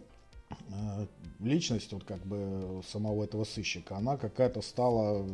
личность 1.39 1.91
вот 1.93 2.03
как 2.03 2.19
бы 2.25 2.81
самого 2.87 3.23
этого 3.23 3.43
сыщика, 3.43 3.97
она 3.97 4.17
какая-то 4.17 4.61
стала 4.61 5.25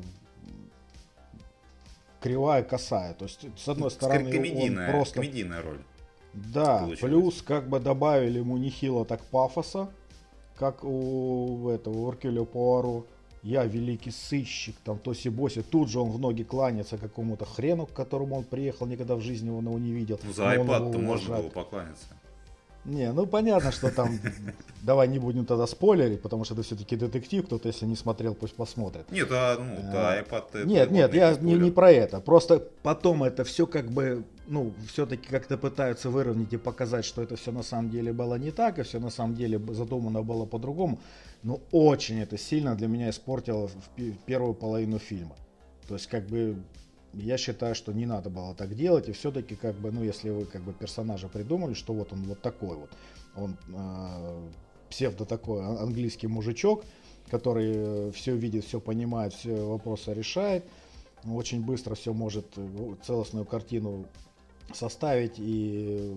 кривая, 2.21 2.63
косая. 2.63 3.13
То 3.13 3.25
есть, 3.25 3.45
с 3.57 3.67
одной 3.67 3.91
стороны, 3.91 4.25
он 4.25 4.31
комедийная, 4.31 4.91
просто... 4.91 5.15
комедийная 5.15 5.61
роль. 5.61 5.81
Да, 6.33 6.79
получилось. 6.79 6.99
плюс 6.99 7.41
как 7.41 7.67
бы 7.67 7.79
добавили 7.79 8.39
ему 8.39 8.57
нехило 8.57 9.03
так 9.05 9.21
пафоса, 9.25 9.89
как 10.55 10.83
у 10.83 11.69
этого 11.69 11.97
у 11.97 12.07
Уркюля 12.07 12.45
Пуаро. 12.45 13.05
Я 13.43 13.65
великий 13.65 14.11
сыщик, 14.11 14.75
там 14.85 14.99
тоси-боси. 14.99 15.63
Тут 15.63 15.89
же 15.89 15.99
он 15.99 16.11
в 16.11 16.19
ноги 16.19 16.43
кланяется 16.43 16.99
какому-то 16.99 17.43
хрену, 17.45 17.87
к 17.87 17.91
которому 17.91 18.35
он 18.35 18.43
приехал, 18.43 18.85
никогда 18.85 19.15
в 19.15 19.21
жизни 19.21 19.49
он 19.49 19.65
его 19.65 19.79
не 19.79 19.91
видел. 19.91 20.19
Ну, 20.23 20.31
за 20.31 20.43
он 20.43 20.67
iPad-то 20.67 20.99
его 20.99 20.99
можно 20.99 21.37
было 21.37 21.49
покланяться. 21.49 22.05
Не, 22.85 23.11
ну 23.11 23.27
понятно, 23.27 23.71
что 23.71 23.91
там... 23.91 24.19
Давай 24.81 25.07
не 25.07 25.19
будем 25.19 25.45
тогда 25.45 25.67
спойлерить, 25.67 26.21
потому 26.21 26.43
что 26.43 26.55
это 26.55 26.63
все-таки 26.63 26.95
детектив. 26.95 27.45
Кто-то, 27.45 27.67
если 27.67 27.85
не 27.85 27.95
смотрел, 27.95 28.33
пусть 28.33 28.55
посмотрит. 28.55 29.11
Нет, 29.11 29.27
а, 29.31 29.57
ну, 29.59 29.91
да, 29.91 30.19
iPad 30.19 30.65
Нет, 30.65 30.89
нет, 30.89 31.13
я 31.13 31.35
не, 31.35 31.53
не 31.53 31.69
про 31.69 31.91
это. 31.91 32.19
Просто 32.19 32.67
потом 32.81 33.23
это 33.23 33.43
все 33.43 33.67
как 33.67 33.91
бы, 33.91 34.23
ну, 34.47 34.73
все-таки 34.87 35.27
как-то 35.27 35.57
пытаются 35.57 36.09
выровнять 36.09 36.53
и 36.53 36.57
показать, 36.57 37.05
что 37.05 37.21
это 37.21 37.35
все 37.35 37.51
на 37.51 37.61
самом 37.61 37.91
деле 37.91 38.11
было 38.11 38.35
не 38.35 38.49
так, 38.49 38.79
и 38.79 38.83
все 38.83 38.99
на 38.99 39.11
самом 39.11 39.35
деле 39.35 39.59
задумано 39.73 40.23
было 40.23 40.45
по-другому. 40.45 40.99
Но 41.43 41.59
очень 41.71 42.19
это 42.19 42.37
сильно 42.37 42.75
для 42.75 42.87
меня 42.87 43.11
испортило 43.11 43.67
в 43.67 43.89
пе- 43.95 44.15
первую 44.25 44.55
половину 44.55 44.97
фильма. 44.97 45.35
То 45.87 45.95
есть, 45.95 46.07
как 46.07 46.25
бы, 46.27 46.55
я 47.13 47.37
считаю, 47.37 47.75
что 47.75 47.93
не 47.93 48.05
надо 48.05 48.29
было 48.29 48.55
так 48.55 48.75
делать, 48.75 49.09
и 49.09 49.11
все-таки, 49.11 49.55
как 49.55 49.75
бы, 49.75 49.91
ну, 49.91 50.03
если 50.03 50.29
вы, 50.29 50.45
как 50.45 50.63
бы, 50.63 50.73
персонажа 50.73 51.27
придумали, 51.27 51.73
что 51.73 51.93
вот 51.93 52.13
он 52.13 52.23
вот 52.23 52.41
такой 52.41 52.77
вот, 52.77 52.89
он 53.35 53.57
э, 53.73 54.49
псевдо 54.89 55.25
такой 55.25 55.63
английский 55.63 56.27
мужичок, 56.27 56.83
который 57.29 58.11
все 58.11 58.35
видит, 58.35 58.65
все 58.65 58.79
понимает, 58.79 59.33
все 59.33 59.55
вопросы 59.65 60.13
решает, 60.13 60.65
очень 61.25 61.63
быстро 61.63 61.95
все 61.95 62.13
может 62.13 62.45
э, 62.57 62.95
целостную 63.05 63.45
картину 63.45 64.05
составить 64.73 65.35
и 65.37 66.15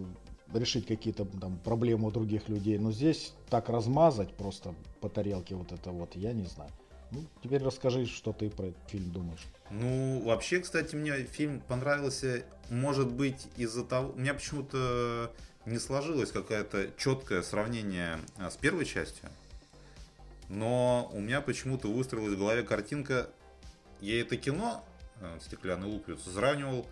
решить 0.53 0.87
какие-то 0.87 1.25
там 1.25 1.59
проблемы 1.59 2.09
у 2.09 2.11
других 2.11 2.49
людей. 2.49 2.79
Но 2.79 2.93
здесь 2.93 3.33
так 3.51 3.69
размазать 3.69 4.35
просто 4.35 4.75
по 5.01 5.09
тарелке 5.09 5.55
вот 5.55 5.73
это 5.73 5.91
вот, 5.91 6.15
я 6.17 6.33
не 6.33 6.45
знаю. 6.45 6.71
Ну, 7.11 7.21
теперь 7.43 7.63
расскажи, 7.63 8.07
что 8.07 8.33
ты 8.33 8.51
про 8.51 8.67
этот 8.67 8.89
фильм 8.89 9.11
думаешь. 9.11 9.45
Ну, 9.71 10.21
вообще, 10.21 10.61
кстати, 10.61 10.94
мне 10.94 11.25
фильм 11.25 11.61
понравился, 11.61 12.44
может 12.71 13.11
быть, 13.11 13.47
из-за 13.56 13.85
того... 13.85 14.12
У 14.12 14.18
меня 14.18 14.35
почему-то 14.35 15.33
не 15.66 15.78
сложилось 15.78 16.30
какое-то 16.30 16.90
четкое 16.99 17.42
сравнение 17.42 18.18
а, 18.37 18.50
с 18.50 18.56
первой 18.56 18.85
частью. 18.85 19.28
Но 20.49 21.11
у 21.12 21.21
меня 21.21 21.40
почему-то 21.40 21.88
выстроилась 21.88 22.35
в 22.35 22.38
голове 22.38 22.62
картинка. 22.62 23.30
Я 24.00 24.21
это 24.21 24.37
кино 24.37 24.85
э, 25.21 25.38
«Стеклянный 25.40 25.87
луковицу» 25.87 26.30
сравнивал 26.30 26.87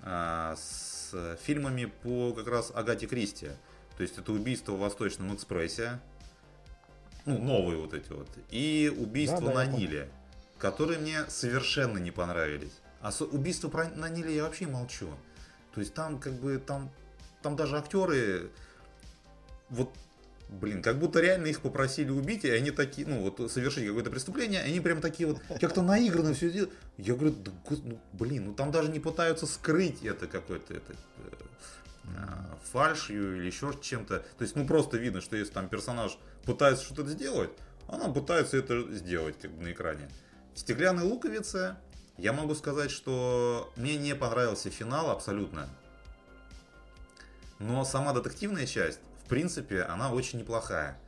а, 0.00 0.54
с 0.56 1.36
фильмами 1.42 1.86
по 1.86 2.32
как 2.32 2.46
раз 2.46 2.70
Агате 2.72 3.06
Кристи. 3.06 3.48
То 3.96 4.02
есть 4.02 4.16
это 4.18 4.32
«Убийство 4.32 4.72
в 4.72 4.78
Восточном 4.78 5.34
экспрессе». 5.34 5.98
Ну, 7.26 7.38
новые 7.38 7.78
вот 7.78 7.94
эти 7.94 8.12
вот. 8.12 8.28
И 8.50 8.92
«Убийство 8.96 9.40
Да, 9.40 9.46
да, 9.46 9.54
на 9.54 9.62
я 9.64 9.72
понял. 9.72 10.08
Ниле», 10.64 10.70
которые 10.70 10.98
мне 10.98 11.24
совершенно 11.28 11.98
не 11.98 12.10
понравились. 12.10 12.72
А 13.00 13.10
«Убийство 13.30 13.68
про- 13.68 13.90
на 13.90 14.08
Ниле» 14.08 14.34
я 14.34 14.44
вообще 14.44 14.66
молчу. 14.66 15.08
То 15.74 15.80
есть 15.80 15.94
там 15.94 16.18
как 16.18 16.34
бы, 16.34 16.58
там, 16.58 16.90
там 17.42 17.56
даже 17.56 17.76
актеры, 17.76 18.50
вот 19.70 19.90
Блин, 20.48 20.82
как 20.82 20.98
будто 20.98 21.20
реально 21.20 21.46
их 21.46 21.60
попросили 21.60 22.10
убить, 22.10 22.44
и 22.44 22.50
они 22.50 22.70
такие, 22.70 23.06
ну 23.06 23.22
вот 23.22 23.50
совершить 23.50 23.86
какое-то 23.86 24.10
преступление, 24.10 24.60
они 24.60 24.78
прям 24.78 25.00
такие 25.00 25.26
вот, 25.26 25.40
как-то 25.58 25.82
наигранно 25.82 26.34
все 26.34 26.50
делают. 26.50 26.72
Я 26.98 27.14
говорю, 27.14 27.34
да, 27.34 27.50
ну, 27.82 27.98
блин, 28.12 28.44
ну 28.46 28.54
там 28.54 28.70
даже 28.70 28.90
не 28.90 29.00
пытаются 29.00 29.46
скрыть 29.46 30.04
это 30.04 30.26
какой-то 30.26 30.74
это, 30.74 30.92
э, 30.92 31.30
а, 32.18 32.58
фальшью 32.72 33.38
или 33.38 33.46
еще 33.46 33.72
чем-то. 33.80 34.18
То 34.18 34.42
есть, 34.42 34.54
ну 34.54 34.66
просто 34.66 34.98
видно, 34.98 35.22
что 35.22 35.34
если 35.36 35.52
там 35.52 35.68
персонаж 35.68 36.18
пытается 36.44 36.84
что-то 36.84 37.08
сделать, 37.08 37.50
она 37.88 38.08
пытается 38.10 38.58
это 38.58 38.82
сделать 38.92 39.36
как 39.40 39.50
бы 39.50 39.64
на 39.64 39.72
экране. 39.72 40.08
«Стеклянной 40.54 41.04
луковице» 41.04 41.76
я 42.16 42.32
могу 42.32 42.54
сказать, 42.54 42.90
что 42.90 43.72
мне 43.76 43.96
не 43.96 44.14
понравился 44.14 44.70
финал 44.70 45.10
абсолютно. 45.10 45.68
Но 47.58 47.84
сама 47.84 48.12
детективная 48.12 48.66
часть, 48.66 49.00
в 49.24 49.28
принципе, 49.28 49.82
она 49.82 50.12
очень 50.12 50.38
неплохая. 50.40 50.98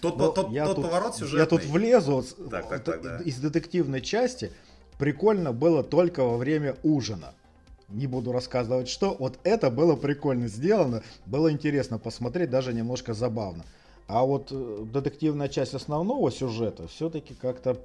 Тот, 0.00 0.16
Ну, 0.16 0.32
тот, 0.32 0.50
я 0.50 0.66
тот 0.66 0.76
тут- 0.76 0.84
поворот 0.86 1.14
сюжетный. 1.14 1.38
Я 1.40 1.46
тут 1.46 1.64
влезу. 1.64 2.24
Так, 2.50 2.68
так, 2.68 2.82
так, 2.84 3.02
да. 3.02 3.18
Из 3.18 3.38
детективной 3.38 4.00
части 4.00 4.52
прикольно 4.98 5.52
было 5.52 5.84
только 5.84 6.24
во 6.24 6.36
время 6.36 6.76
ужина. 6.82 7.34
Не 7.88 8.06
буду 8.08 8.32
рассказывать, 8.32 8.88
что. 8.88 9.14
Вот 9.14 9.38
это 9.44 9.70
было 9.70 9.94
прикольно 9.94 10.48
сделано. 10.48 11.02
Было 11.26 11.52
интересно 11.52 11.98
посмотреть, 11.98 12.50
даже 12.50 12.72
немножко 12.72 13.14
забавно. 13.14 13.64
А 14.08 14.24
вот 14.24 14.48
э, 14.50 14.84
детективная 14.92 15.48
часть 15.48 15.74
основного 15.74 16.30
сюжета 16.32 16.88
все-таки 16.88 17.34
как-то... 17.34 17.78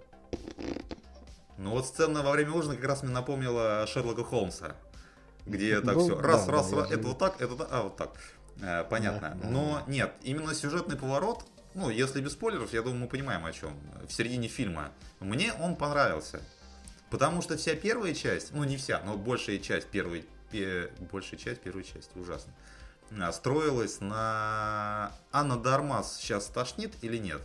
Ну 1.57 1.71
вот 1.71 1.87
сцена 1.87 2.21
во 2.21 2.31
время 2.31 2.51
ужина 2.53 2.75
как 2.75 2.85
раз 2.85 3.03
мне 3.03 3.11
напомнила 3.11 3.85
Шерлока 3.87 4.23
Холмса. 4.23 4.75
Где 5.45 5.79
так 5.81 5.95
Ну, 5.95 6.03
все, 6.03 6.15
да, 6.15 6.21
раз, 6.21 6.45
да, 6.45 6.51
раз, 6.51 6.71
я 6.71 6.77
раз, 6.77 6.89
же- 6.89 6.95
это 6.95 7.07
вот 7.07 7.17
так, 7.17 7.41
это 7.41 7.55
так, 7.55 7.67
а 7.71 7.83
вот 7.83 7.95
так. 7.97 8.11
Э, 8.61 8.83
понятно. 8.83 9.29
Да, 9.29 9.35
да, 9.41 9.49
Но 9.49 9.83
да. 9.85 9.91
нет, 9.91 10.13
именно 10.23 10.53
сюжетный 10.53 10.97
поворот, 10.97 11.45
ну, 11.73 11.89
если 11.89 12.21
без 12.21 12.33
спойлеров, 12.33 12.73
я 12.73 12.81
думаю, 12.81 13.01
мы 13.01 13.07
понимаем 13.07 13.45
о 13.45 13.51
чем. 13.53 13.71
В 14.07 14.11
середине 14.11 14.47
фильма. 14.49 14.91
Мне 15.19 15.53
он 15.53 15.75
понравился. 15.75 16.41
Потому 17.09 17.41
что 17.41 17.55
вся 17.57 17.75
первая 17.75 18.13
часть, 18.13 18.51
ну 18.53 18.63
не 18.65 18.75
вся, 18.77 19.01
но 19.05 19.15
большая 19.17 19.59
часть 19.59 19.87
первой, 19.87 20.25
пе- 20.51 20.91
большая 21.11 21.39
часть 21.39 21.61
первой 21.61 21.83
части, 21.85 22.17
ужасно, 22.17 22.51
а, 23.17 23.31
строилась 23.31 24.01
на 24.01 25.13
Анна 25.31 25.55
Дармас 25.57 26.17
сейчас 26.17 26.47
тошнит 26.47 26.93
или 27.01 27.17
нет. 27.17 27.41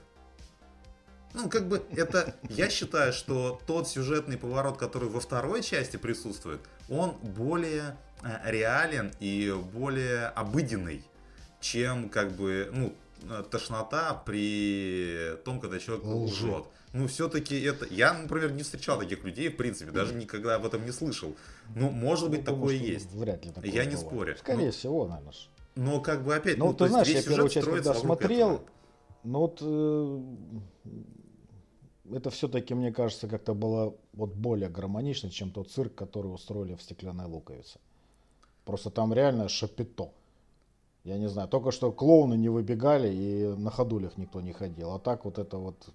Ну, 1.34 1.48
как 1.48 1.68
бы 1.68 1.82
это, 1.96 2.34
я 2.50 2.68
считаю, 2.68 3.12
что 3.12 3.60
тот 3.66 3.88
сюжетный 3.88 4.36
поворот, 4.36 4.76
который 4.76 5.08
во 5.08 5.20
второй 5.20 5.62
части 5.62 5.96
присутствует, 5.96 6.60
он 6.90 7.12
более 7.22 7.96
э, 8.22 8.50
реален 8.50 9.12
и 9.18 9.54
более 9.72 10.26
обыденный, 10.26 11.04
чем 11.60 12.10
как 12.10 12.32
бы, 12.32 12.70
ну, 12.72 12.94
э, 13.30 13.44
тошнота 13.50 14.14
при 14.26 15.36
том, 15.44 15.60
когда 15.60 15.78
человек 15.78 16.04
Лжи. 16.04 16.46
лжет. 16.46 16.64
Ну, 16.92 17.06
все-таки 17.06 17.58
это... 17.62 17.86
Я, 17.86 18.12
например, 18.12 18.52
не 18.52 18.62
встречал 18.62 18.98
таких 18.98 19.24
людей, 19.24 19.48
в 19.48 19.56
принципе, 19.56 19.90
даже 19.90 20.12
никогда 20.12 20.56
об 20.56 20.66
этом 20.66 20.84
не 20.84 20.92
слышал. 20.92 21.34
Ну, 21.74 21.88
может 21.88 22.28
быть, 22.28 22.40
ну, 22.40 22.54
такое 22.54 22.74
есть. 22.74 23.10
Вряд 23.12 23.44
ли 23.46 23.50
такое 23.50 23.70
Я 23.70 23.86
не 23.86 23.96
спорю. 23.96 24.36
Скорее 24.36 24.66
Ну, 24.66 24.70
всего, 24.72 25.06
наверное. 25.06 25.32
Но 25.74 26.00
как 26.00 26.22
бы 26.22 26.34
опять... 26.34 26.58
Ну, 26.58 26.74
то 26.74 26.84
ты 26.84 26.90
знаешь, 26.90 27.08
весь 27.08 27.16
я 27.16 27.22
сюжет 27.22 27.36
первую 27.36 27.50
часть, 27.50 27.66
когда 27.66 27.94
смотрел, 27.94 28.48
этого. 28.56 28.68
ну 29.24 29.38
вот 29.38 29.58
э, 29.62 30.20
это 32.14 32.30
все-таки, 32.30 32.74
мне 32.74 32.92
кажется, 32.92 33.28
как-то 33.28 33.54
было 33.54 33.94
вот 34.12 34.34
более 34.34 34.68
гармонично, 34.68 35.30
чем 35.30 35.50
тот 35.50 35.70
цирк, 35.70 35.94
который 35.94 36.28
устроили 36.28 36.74
в 36.74 36.82
«Стеклянной 36.82 37.26
луковице». 37.26 37.78
Просто 38.64 38.90
там 38.90 39.12
реально 39.12 39.48
шапито. 39.48 40.12
Я 41.04 41.18
не 41.18 41.28
знаю, 41.28 41.48
только 41.48 41.72
что 41.72 41.90
клоуны 41.90 42.34
не 42.34 42.48
выбегали 42.48 43.12
и 43.12 43.46
на 43.56 43.70
ходулях 43.70 44.16
никто 44.16 44.40
не 44.40 44.52
ходил. 44.52 44.92
А 44.92 44.98
так 44.98 45.24
вот 45.24 45.38
это 45.38 45.56
вот... 45.56 45.88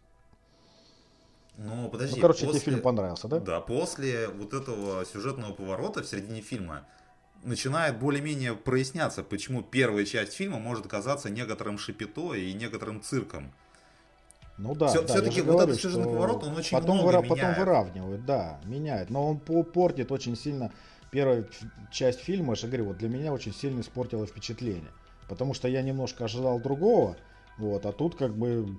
Ну, 1.57 1.89
подожди. 1.89 2.15
Ну, 2.15 2.21
короче, 2.21 2.45
после- 2.45 2.59
тебе 2.59 2.71
фильм 2.71 2.81
понравился, 2.83 3.27
да? 3.27 3.39
Да, 3.39 3.61
после 3.61 4.27
вот 4.27 4.53
этого 4.53 5.05
сюжетного 5.05 5.53
поворота 5.53 6.03
в 6.03 6.07
середине 6.07 6.41
фильма 6.41 6.85
начинает 7.43 7.99
более-менее 7.99 8.55
проясняться, 8.55 9.23
почему 9.23 9.63
первая 9.63 10.05
часть 10.05 10.33
фильма 10.33 10.59
может 10.59 10.85
оказаться 10.85 11.29
некоторым 11.29 11.77
шипито 11.77 12.33
и 12.33 12.53
некоторым 12.53 13.01
цирком. 13.01 13.53
Ну 14.57 14.73
да, 14.75 14.87
Всё- 14.87 15.03
да, 15.03 15.17
же 15.17 15.23
вот 15.23 15.35
говорю, 15.45 15.69
этот 15.69 15.81
сюжетный 15.81 16.05
поворот, 16.05 16.43
он 16.43 16.55
очень 16.57 16.77
потом, 16.77 16.97
много 16.97 17.09
выра- 17.17 17.21
потом 17.21 17.37
меняет. 17.37 17.57
выравнивает, 17.59 18.25
да, 18.25 18.59
меняет. 18.65 19.09
Но 19.11 19.27
он 19.27 19.37
по- 19.39 19.63
портит 19.63 20.11
очень 20.11 20.35
сильно 20.35 20.71
первая 21.11 21.41
ф- 21.41 21.63
часть 21.91 22.19
фильма, 22.21 22.49
я 22.53 22.55
же 22.55 22.67
говорю, 22.67 22.85
вот 22.85 22.97
для 22.97 23.07
меня 23.09 23.31
очень 23.33 23.53
сильно 23.53 23.81
испортила 23.81 24.25
впечатление. 24.25 24.89
Потому 25.29 25.53
что 25.53 25.67
я 25.67 25.81
немножко 25.83 26.25
ожидал 26.25 26.59
другого, 26.59 27.17
вот, 27.59 27.85
а 27.85 27.91
тут 27.91 28.15
как 28.15 28.35
бы 28.35 28.77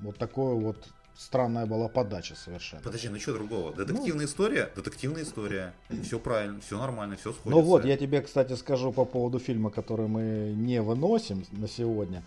вот 0.00 0.16
такое 0.18 0.54
вот 0.54 0.88
странная 1.16 1.66
была 1.66 1.88
подача 1.88 2.34
совершенно. 2.34 2.82
Подожди, 2.82 3.08
ну 3.08 3.20
что 3.20 3.34
другого? 3.34 3.72
Детективная 3.72 4.24
история? 4.26 4.70
Детективная 4.74 5.22
история. 5.22 5.74
Все 6.02 6.18
правильно, 6.18 6.60
все 6.60 6.76
нормально, 6.78 7.16
все 7.16 7.32
сходится. 7.32 7.50
Ну 7.50 7.60
вот, 7.60 7.84
я 7.84 7.96
тебе, 7.96 8.20
кстати, 8.22 8.54
скажу 8.54 8.92
по 8.92 9.04
поводу 9.04 9.38
фильма, 9.38 9.70
который 9.70 10.08
мы 10.08 10.52
не 10.56 10.80
выносим 10.82 11.44
на 11.52 11.68
сегодня. 11.68 12.22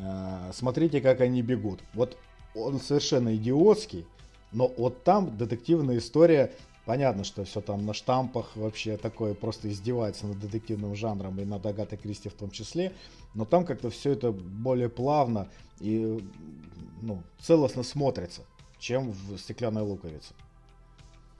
А, 0.00 0.50
Смотрите, 0.52 1.00
как 1.00 1.20
они 1.20 1.40
бегут. 1.42 1.80
Вот 1.94 2.16
он 2.54 2.80
совершенно 2.80 3.34
идиотский, 3.36 4.06
но 4.52 4.72
вот 4.76 5.02
там 5.04 5.36
детективная 5.36 5.98
история. 5.98 6.52
Понятно, 6.84 7.24
что 7.24 7.44
все 7.44 7.62
там 7.62 7.86
на 7.86 7.94
штампах 7.94 8.56
вообще 8.56 8.98
такое 8.98 9.32
просто 9.32 9.70
издевается 9.70 10.26
над 10.26 10.38
детективным 10.38 10.94
жанром 10.94 11.40
и 11.40 11.44
над 11.46 11.64
Агатой 11.64 11.96
Кристи 11.96 12.28
в 12.28 12.34
том 12.34 12.50
числе. 12.50 12.92
Но 13.32 13.46
там 13.46 13.64
как-то 13.64 13.88
все 13.88 14.12
это 14.12 14.32
более 14.32 14.90
плавно 14.90 15.48
и 15.80 16.22
ну, 17.00 17.22
целостно 17.40 17.82
смотрится, 17.82 18.42
чем 18.78 19.12
в 19.12 19.38
«Стеклянной 19.38 19.82
луковице». 19.82 20.34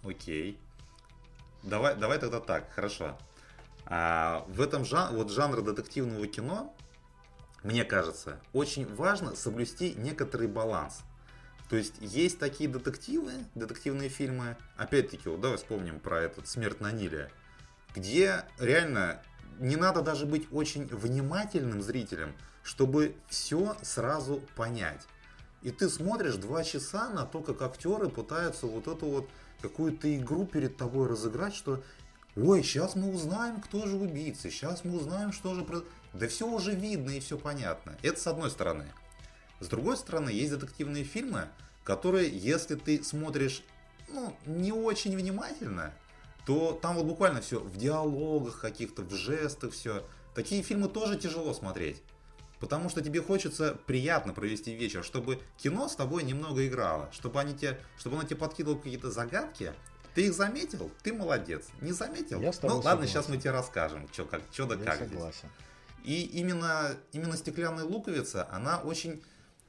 Окей. 0.03 0.59
Давай, 1.63 1.95
давай 1.95 2.19
тогда 2.19 2.41
так, 2.41 2.71
хорошо. 2.71 3.17
А, 3.87 4.45
в 4.49 4.61
этом 4.61 4.85
жан, 4.85 5.15
вот 5.15 5.31
жанре 5.31 5.63
детективного 5.63 6.27
кино, 6.27 6.75
мне 7.65 7.85
кажется, 7.85 8.39
очень 8.53 8.87
важно 8.95 9.35
соблюсти 9.35 9.95
некоторый 9.97 10.47
баланс. 10.47 11.03
То 11.71 11.77
есть 11.77 11.95
есть 12.01 12.39
такие 12.39 12.69
детективы, 12.69 13.33
детективные 13.55 14.11
фильмы, 14.11 14.57
опять-таки, 14.77 15.29
вот 15.31 15.41
давай 15.41 15.57
вспомним 15.57 15.99
про 15.99 16.21
этот 16.21 16.47
«Смерть 16.47 16.81
на 16.81 16.93
Ниле», 16.93 17.31
где 17.95 18.45
реально 18.59 19.23
не 19.59 19.77
надо 19.77 20.03
даже 20.03 20.27
быть 20.27 20.47
очень 20.53 20.87
внимательным 20.87 21.81
зрителем, 21.81 22.35
чтобы 22.63 23.17
все 23.29 23.77
сразу 23.83 24.43
понять. 24.57 25.07
И 25.63 25.71
ты 25.71 25.89
смотришь 25.89 26.35
два 26.35 26.65
часа 26.65 27.09
на 27.09 27.25
то, 27.25 27.41
как 27.41 27.63
актеры 27.63 28.11
пытаются 28.11 28.67
вот 28.67 28.89
эту 28.89 29.07
вот 29.07 29.31
какую-то 29.63 30.15
игру 30.15 30.45
перед 30.45 30.77
тобой 30.77 31.09
разыграть, 31.09 31.55
что 31.55 31.83
ой, 32.37 32.63
сейчас 32.63 32.95
мы 32.95 33.11
узнаем, 33.11 33.63
кто 33.63 33.87
же 33.87 33.97
убийца, 33.97 34.51
сейчас 34.51 34.85
мы 34.85 34.99
узнаем, 34.99 35.33
что 35.33 35.55
же... 35.55 35.65
про-». 36.15 36.21
Да 36.21 36.29
все 36.29 36.49
уже 36.49 36.75
видно 36.75 37.11
и 37.11 37.21
все 37.21 37.39
понятно. 37.39 37.97
Это 38.03 38.21
с 38.21 38.27
одной 38.27 38.51
стороны. 38.51 38.87
С 39.61 39.69
другой 39.69 39.97
стороны, 39.97 40.31
есть 40.31 40.53
детективные 40.53 41.05
фильмы, 41.05 41.49
которые, 41.85 42.29
если 42.29 42.75
ты 42.75 43.03
смотришь 43.05 43.63
ну, 44.09 44.37
не 44.47 44.73
очень 44.73 45.17
внимательно, 45.17 45.93
то 46.47 46.79
там 46.81 46.97
вот 46.97 47.07
буквально 47.07 47.41
все 47.41 47.61
в 47.61 47.77
диалогах 47.77 48.61
каких-то, 48.61 49.03
в 49.03 49.15
жестах 49.15 49.73
все. 49.73 50.07
Такие 50.35 50.63
фильмы 50.63 50.89
тоже 50.89 51.17
тяжело 51.17 51.55
смотреть. 51.55 52.03
Потому 52.61 52.89
что 52.89 53.03
тебе 53.03 53.21
хочется 53.21 53.77
приятно 53.87 54.33
провести 54.33 54.75
вечер, 54.75 55.05
чтобы 55.05 55.41
кино 55.59 55.89
с 55.89 55.97
тобой 55.97 56.23
немного 56.23 56.67
играло, 56.67 57.11
чтобы, 57.13 57.41
они 57.41 57.55
тебе, 57.55 57.79
чтобы 57.99 58.17
оно 58.17 58.25
тебе 58.25 58.37
подкидывало 58.37 58.79
какие-то 58.79 59.11
загадки. 59.11 59.73
Ты 60.15 60.27
их 60.27 60.35
заметил, 60.35 60.91
ты 61.03 61.13
молодец. 61.13 61.67
Не 61.81 61.93
заметил? 61.93 62.41
Я 62.41 62.53
с 62.53 62.59
тобой 62.59 62.77
ну 62.77 62.83
ладно, 62.83 62.91
согласен. 62.91 63.13
сейчас 63.13 63.29
мы 63.29 63.37
тебе 63.37 63.51
расскажем, 63.51 64.09
что 64.13 64.25
как, 64.25 64.43
что 64.53 64.67
да 64.67 64.77
Я 64.77 64.85
как 64.85 65.09
здесь. 65.09 65.43
И 66.05 66.23
именно, 66.23 66.97
именно 67.13 67.37
стеклянная 67.37 67.85
луковица, 67.85 68.47
она 68.53 68.79
очень, 68.79 69.23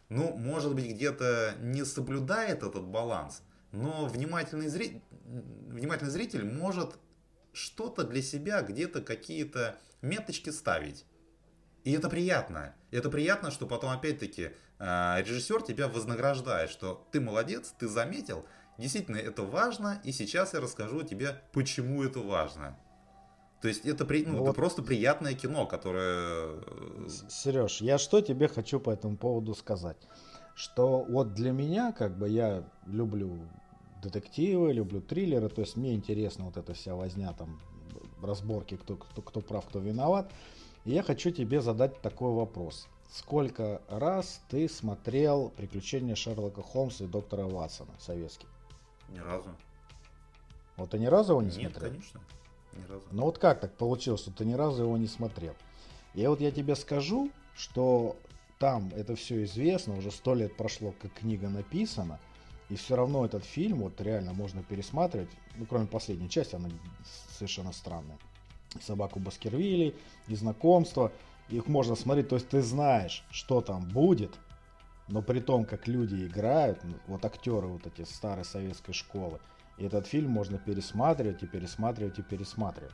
ну, 0.10 0.36
может 0.36 0.76
быть, 0.76 0.86
где-то 0.92 1.56
не 1.62 1.86
соблюдает 1.86 2.62
этот 2.62 2.84
баланс, 2.84 3.42
но 3.72 4.06
внимательный, 4.06 4.68
зри... 4.68 5.02
внимательный 5.12 6.12
зритель 6.12 6.46
может 6.46 6.98
что-то 7.54 8.04
для 8.04 8.22
себя, 8.22 8.62
где-то 8.62 9.02
какие-то 9.02 9.80
меточки 10.02 10.50
ставить. 10.50 11.06
И 11.86 11.94
это 11.94 12.10
приятно. 12.10 12.76
И 12.92 12.98
это 12.98 13.10
приятно, 13.10 13.50
что 13.50 13.66
потом, 13.66 13.92
опять-таки, 13.92 14.52
э, 14.80 15.22
режиссер 15.22 15.62
тебя 15.62 15.88
вознаграждает, 15.88 16.70
что 16.70 17.08
ты 17.12 17.22
молодец, 17.22 17.74
ты 17.80 17.88
заметил, 17.88 18.46
действительно 18.78 19.18
это 19.18 19.44
важно, 19.44 20.02
и 20.04 20.12
сейчас 20.12 20.54
я 20.54 20.60
расскажу 20.60 21.04
тебе, 21.04 21.42
почему 21.54 22.04
это 22.04 22.20
важно. 22.20 22.78
То 23.66 23.70
есть 23.70 23.84
это, 23.84 24.06
при- 24.06 24.24
ну, 24.24 24.34
Ну 24.34 24.36
это 24.36 24.44
вот- 24.46 24.56
просто 24.56 24.84
приятное 24.84 25.34
кино, 25.34 25.66
которое... 25.66 26.50
э, 26.68 27.08
Сереж, 27.30 27.82
я 27.82 27.98
что 27.98 28.22
тебе 28.22 28.48
хочу 28.48 28.80
по 28.80 28.92
этому 28.92 29.18
поводу 29.18 29.56
сказать? 29.56 29.98
Что 30.54 31.04
вот 31.04 31.34
для 31.34 31.52
меня, 31.52 31.92
как 31.92 32.16
бы 32.16 32.30
я 32.30 32.64
люблю 32.86 33.40
детективы, 34.04 34.72
люблю 34.72 35.02
триллеры, 35.02 35.50
то 35.50 35.62
есть 35.62 35.78
мне 35.78 35.96
интересна 35.96 36.46
вот 36.46 36.58
эта 36.58 36.76
вся 36.76 36.94
возня, 36.94 37.34
там, 37.34 37.60
разборки, 38.22 38.78
кто, 38.78 38.98
кто, 38.98 39.24
кто 39.24 39.42
прав, 39.42 39.66
кто 39.66 39.80
виноват. 39.80 40.32
И 40.84 40.92
я 40.92 41.02
хочу 41.02 41.32
тебе 41.32 41.60
задать 41.60 42.00
такой 42.04 42.34
вопрос. 42.36 42.88
Сколько 43.12 43.82
раз 43.90 44.42
ты 44.48 44.70
смотрел 44.70 45.50
«Приключения 45.58 46.14
Шерлока 46.14 46.62
Холмса 46.62 47.06
и 47.06 47.08
доктора 47.08 47.46
Ватсона» 47.48 47.94
советский? 47.98 48.46
Ни 49.10 49.18
разу. 49.18 49.50
Вот 50.78 50.92
ты 50.92 51.00
ни 51.00 51.08
разу 51.08 51.32
его 51.32 51.42
не 51.42 51.48
Нет, 51.48 51.72
смотрел? 51.72 51.90
конечно. 51.94 52.22
Ни 52.76 52.84
разу. 52.92 53.06
Ну 53.12 53.24
вот 53.24 53.38
как 53.38 53.60
так 53.60 53.74
получилось, 53.76 54.22
что 54.22 54.32
ты 54.32 54.46
ни 54.46 54.54
разу 54.54 54.84
его 54.84 54.98
не 54.98 55.08
смотрел? 55.08 55.56
И 56.14 56.26
вот 56.28 56.42
я 56.42 56.52
тебе 56.52 56.76
скажу, 56.76 57.32
что 57.56 58.16
там 58.60 58.92
это 58.96 59.16
все 59.16 59.44
известно, 59.44 59.98
уже 59.98 60.12
сто 60.12 60.34
лет 60.34 60.56
прошло, 60.56 60.94
как 61.02 61.14
книга 61.14 61.50
написана, 61.50 62.20
и 62.70 62.76
все 62.76 62.96
равно 62.96 63.26
этот 63.26 63.44
фильм 63.44 63.80
вот 63.80 64.00
реально 64.02 64.34
можно 64.34 64.64
пересматривать, 64.64 65.30
ну 65.56 65.66
кроме 65.66 65.88
последней 65.88 66.30
части, 66.30 66.56
она 66.56 66.70
совершенно 67.38 67.74
странная. 67.74 68.18
Собаку 68.82 69.20
Баскервилей, 69.20 69.96
и 70.28 70.36
знакомство, 70.36 71.12
их 71.50 71.68
можно 71.68 71.96
смотреть, 71.96 72.30
то 72.30 72.36
есть 72.36 72.50
ты 72.50 72.62
знаешь, 72.62 73.24
что 73.30 73.62
там 73.62 73.88
будет, 73.88 74.34
но 75.08 75.22
при 75.22 75.40
том, 75.40 75.66
как 75.66 75.88
люди 75.88 76.26
играют, 76.26 76.84
ну, 76.84 76.96
вот 77.08 77.24
актеры 77.24 77.68
вот 77.68 77.86
эти 77.86 78.02
старой 78.04 78.44
советской 78.44 78.94
школы, 78.94 79.40
и 79.78 79.86
этот 79.86 80.08
фильм 80.08 80.32
можно 80.32 80.58
пересматривать 80.58 81.44
и 81.44 81.48
пересматривать 81.48 82.20
и 82.20 82.24
пересматривать. 82.24 82.94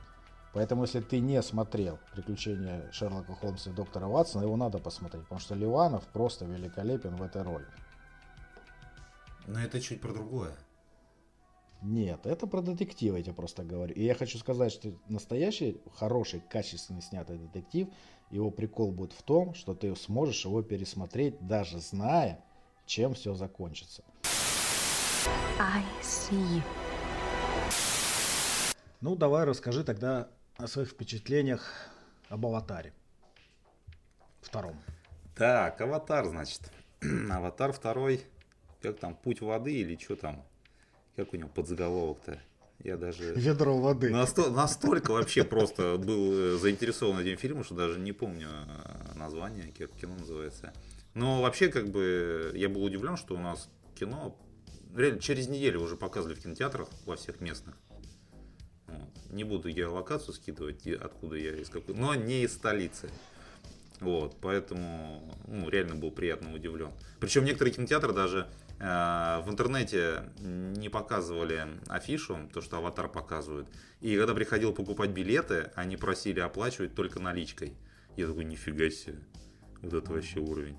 Поэтому, 0.52 0.82
если 0.82 1.00
ты 1.00 1.20
не 1.20 1.40
смотрел 1.42 1.98
«Приключения 2.12 2.90
Шерлока 2.92 3.34
Холмса 3.34 3.70
и 3.70 3.74
доктора 3.74 4.06
Ватсона», 4.06 4.42
его 4.42 4.56
надо 4.56 4.78
посмотреть, 4.78 5.22
потому 5.22 5.40
что 5.40 5.54
Ливанов 5.54 6.04
просто 6.08 6.44
великолепен 6.44 7.16
в 7.16 7.22
этой 7.22 7.42
роли. 7.42 7.66
Но 9.46 9.60
это 9.60 9.80
чуть 9.80 10.00
про 10.00 10.12
другое. 10.12 10.54
Нет, 11.80 12.26
это 12.26 12.46
про 12.46 12.60
детектив, 12.60 13.16
я 13.16 13.22
тебе 13.22 13.34
просто 13.34 13.64
говорю. 13.64 13.94
И 13.94 14.04
я 14.04 14.14
хочу 14.14 14.38
сказать, 14.38 14.72
что 14.72 14.92
настоящий, 15.08 15.80
хороший, 15.96 16.40
качественно 16.40 17.00
снятый 17.00 17.38
детектив, 17.38 17.88
его 18.30 18.50
прикол 18.50 18.92
будет 18.92 19.12
в 19.12 19.22
том, 19.22 19.54
что 19.54 19.74
ты 19.74 19.94
сможешь 19.96 20.44
его 20.44 20.62
пересмотреть, 20.62 21.44
даже 21.44 21.80
зная, 21.80 22.44
чем 22.86 23.14
все 23.14 23.34
закончится. 23.34 24.04
I 25.58 25.82
see. 26.02 26.62
Ну, 29.00 29.16
давай 29.16 29.44
расскажи 29.44 29.84
тогда 29.84 30.28
о 30.56 30.66
своих 30.66 30.90
впечатлениях 30.90 31.88
об 32.28 32.46
«Аватаре». 32.46 32.92
Втором. 34.40 34.76
Так, 35.36 35.80
Аватар, 35.80 36.26
значит. 36.28 36.60
Аватар 37.30 37.72
второй. 37.72 38.22
Как 38.80 38.98
там, 38.98 39.14
Путь 39.14 39.40
воды 39.40 39.72
или 39.72 39.96
что 39.96 40.16
там? 40.16 40.44
Как 41.16 41.32
у 41.32 41.36
него 41.36 41.48
подзаголовок-то? 41.48 42.40
Я 42.80 42.96
даже... 42.96 43.34
Ведро 43.36 43.78
воды. 43.78 44.10
Насто- 44.10 44.50
настолько 44.50 45.12
вообще 45.12 45.44
просто 45.44 45.96
был 45.98 46.32
э, 46.32 46.58
заинтересован 46.58 47.18
этим 47.20 47.36
фильмом, 47.36 47.64
что 47.64 47.74
даже 47.74 47.98
не 48.00 48.12
помню 48.12 48.48
э, 48.48 49.18
название, 49.18 49.72
как 49.78 49.92
кино 49.92 50.16
называется. 50.16 50.72
Но 51.14 51.42
вообще, 51.42 51.68
как 51.68 51.90
бы, 51.90 52.52
я 52.54 52.68
был 52.68 52.82
удивлен, 52.82 53.16
что 53.16 53.34
у 53.36 53.38
нас 53.38 53.68
кино 53.94 54.36
реально 54.94 55.20
через 55.20 55.48
неделю 55.48 55.80
уже 55.80 55.96
показывали 55.96 56.34
в 56.34 56.42
кинотеатрах 56.42 56.88
во 57.06 57.16
всех 57.16 57.40
местных. 57.40 57.76
Вот. 58.86 59.10
Не 59.30 59.44
буду 59.44 59.70
геолокацию 59.70 60.34
скидывать, 60.34 60.86
и 60.86 60.92
откуда 60.92 61.36
я 61.36 61.56
из 61.56 61.68
какой, 61.68 61.94
но 61.94 62.14
не 62.14 62.42
из 62.42 62.52
столицы. 62.52 63.08
Вот, 64.00 64.36
поэтому, 64.40 65.38
ну, 65.46 65.68
реально 65.68 65.94
был 65.94 66.10
приятно 66.10 66.52
удивлен. 66.52 66.90
Причем 67.20 67.44
некоторые 67.44 67.72
кинотеатры 67.72 68.12
даже 68.12 68.48
э, 68.80 68.82
в 68.82 69.48
интернете 69.48 70.24
не 70.40 70.88
показывали 70.88 71.68
афишу, 71.86 72.50
то, 72.52 72.60
что 72.60 72.78
аватар 72.78 73.08
показывают. 73.08 73.68
И 74.00 74.16
когда 74.16 74.34
приходил 74.34 74.72
покупать 74.72 75.10
билеты, 75.10 75.70
они 75.76 75.96
просили 75.96 76.40
оплачивать 76.40 76.96
только 76.96 77.20
наличкой. 77.20 77.76
Я 78.16 78.26
такой, 78.26 78.44
нифига 78.44 78.90
себе. 78.90 79.20
Вот 79.82 79.94
это 79.94 80.10
вообще 80.10 80.40
уровень. 80.40 80.78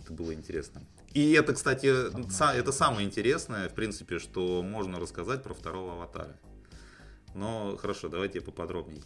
Это 0.00 0.12
было 0.12 0.34
интересно. 0.34 0.82
И 1.14 1.32
это, 1.32 1.52
кстати, 1.52 1.86
это 1.86 2.72
самое 2.72 3.06
интересное, 3.06 3.68
в 3.68 3.74
принципе, 3.74 4.18
что 4.18 4.62
можно 4.62 4.98
рассказать 4.98 5.42
про 5.42 5.52
второго 5.52 5.94
аватара. 5.94 6.36
Но 7.34 7.76
хорошо, 7.76 8.08
давайте 8.08 8.40
поподробнее. 8.40 9.02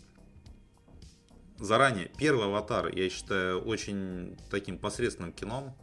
Заранее, 1.59 2.11
первый 2.19 2.45
аватар, 2.45 2.89
я 2.95 3.09
считаю, 3.09 3.61
очень 3.61 4.37
таким 4.51 4.79
посредственным 4.79 5.33
кином, 5.33 5.77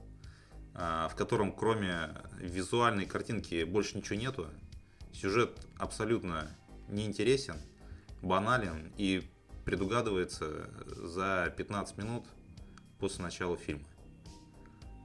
а, 0.75 1.09
в 1.09 1.15
котором 1.15 1.51
кроме 1.51 2.09
визуальной 2.39 3.05
картинки 3.05 3.63
больше 3.63 3.97
ничего 3.97 4.15
нету. 4.15 4.47
Сюжет 5.13 5.51
абсолютно 5.77 6.55
неинтересен, 6.89 7.55
банален 8.21 8.93
и 8.97 9.29
предугадывается 9.65 10.69
за 10.85 11.53
15 11.57 11.97
минут 11.97 12.25
после 12.99 13.23
начала 13.23 13.57
фильма. 13.57 13.85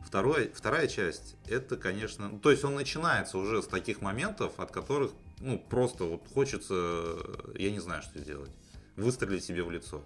Второй, 0.05 0.51
вторая 0.55 0.87
часть, 0.87 1.37
это, 1.47 1.77
конечно, 1.77 2.29
ну, 2.29 2.39
то 2.39 2.51
есть 2.51 2.65
он 2.65 2.75
начинается 2.75 3.37
уже 3.37 3.63
с 3.63 3.67
таких 3.67 4.01
моментов, 4.01 4.59
от 4.59 4.71
которых, 4.71 5.13
ну, 5.41 5.59
просто 5.59 6.05
вот 6.05 6.27
хочется, 6.33 7.17
я 7.55 7.71
не 7.71 7.79
знаю, 7.79 8.03
что 8.03 8.19
сделать, 8.19 8.51
выстрелить 8.97 9.45
себе 9.45 9.63
в 9.63 9.71
лицо. 9.71 10.03